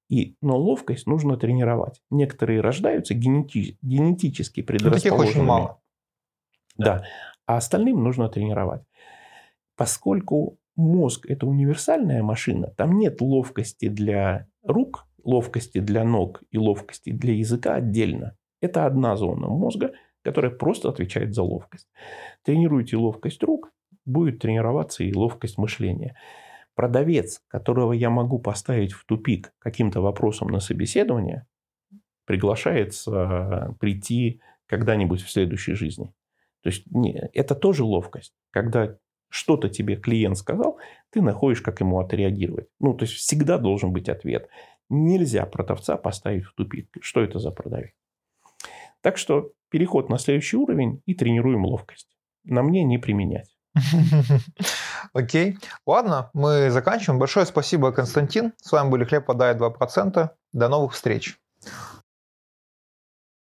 И, 0.09 0.37
но 0.41 0.57
ловкость 0.57 1.05
нужно 1.05 1.35
тренировать. 1.37 2.01
Некоторые 2.09 2.61
рождаются 2.61 3.13
генети... 3.13 3.77
генетически 3.81 4.61
предрасположенными. 4.61 5.19
таких 5.19 5.35
очень 5.35 5.43
мало. 5.43 5.81
Да. 6.77 7.03
А 7.45 7.57
остальным 7.57 8.03
нужно 8.03 8.29
тренировать. 8.29 8.83
Поскольку 9.75 10.57
мозг– 10.75 11.25
это 11.27 11.45
универсальная 11.45 12.23
машина, 12.23 12.67
там 12.77 12.97
нет 12.97 13.19
ловкости 13.19 13.89
для 13.89 14.47
рук, 14.63 15.07
ловкости 15.23 15.79
для 15.79 16.03
ног 16.03 16.41
и 16.51 16.57
ловкости 16.57 17.11
для 17.11 17.33
языка 17.33 17.75
отдельно. 17.75 18.37
Это 18.61 18.85
одна 18.85 19.15
зона 19.17 19.47
мозга, 19.47 19.93
которая 20.27 20.51
просто 20.51 20.89
отвечает 20.89 21.33
за 21.33 21.41
ловкость. 21.41 21.87
Тренируйте 22.43 22.97
ловкость 22.97 23.41
рук, 23.43 23.71
будет 24.03 24.39
тренироваться 24.39 25.05
и 25.05 25.13
ловкость 25.13 25.57
мышления. 25.57 26.17
Продавец, 26.75 27.41
которого 27.47 27.93
я 27.93 28.09
могу 28.09 28.37
поставить 28.37 28.91
в 28.91 29.05
тупик 29.05 29.53
каким-то 29.57 30.01
вопросом 30.01 30.49
на 30.49 30.59
собеседование, 30.59 31.47
приглашается 32.25 33.73
прийти 33.79 34.41
когда-нибудь 34.65 35.21
в 35.21 35.31
следующей 35.31 35.75
жизни. 35.75 36.13
То 36.61 36.71
есть 36.71 36.83
это 37.31 37.55
тоже 37.55 37.85
ловкость. 37.85 38.33
Когда 38.51 38.97
что-то 39.29 39.69
тебе 39.69 39.95
клиент 39.95 40.37
сказал, 40.37 40.77
ты 41.09 41.21
находишь, 41.21 41.61
как 41.61 41.79
ему 41.79 42.01
отреагировать. 42.01 42.67
Ну, 42.81 42.95
то 42.95 43.05
есть 43.05 43.15
всегда 43.15 43.57
должен 43.57 43.93
быть 43.93 44.09
ответ. 44.09 44.49
Нельзя 44.89 45.45
продавца 45.45 45.95
поставить 45.95 46.43
в 46.43 46.53
тупик. 46.53 46.89
Что 46.99 47.21
это 47.21 47.39
за 47.39 47.51
продавец? 47.51 47.93
Так 48.99 49.17
что 49.17 49.53
переход 49.69 50.09
на 50.09 50.17
следующий 50.17 50.57
уровень 50.57 51.01
и 51.05 51.13
тренируем 51.13 51.65
ловкость. 51.65 52.07
На 52.43 52.63
мне 52.63 52.83
не 52.83 52.97
применять. 52.97 53.57
Окей. 55.13 55.57
Ладно, 55.85 56.29
мы 56.33 56.69
заканчиваем. 56.69 57.19
Большое 57.19 57.45
спасибо, 57.45 57.91
Константин. 57.91 58.53
С 58.57 58.71
вами 58.71 58.89
были 58.89 59.03
Хлеб 59.03 59.25
подает 59.25 59.57
2%. 59.57 60.29
До 60.53 60.69
новых 60.69 60.93
встреч. 60.93 61.37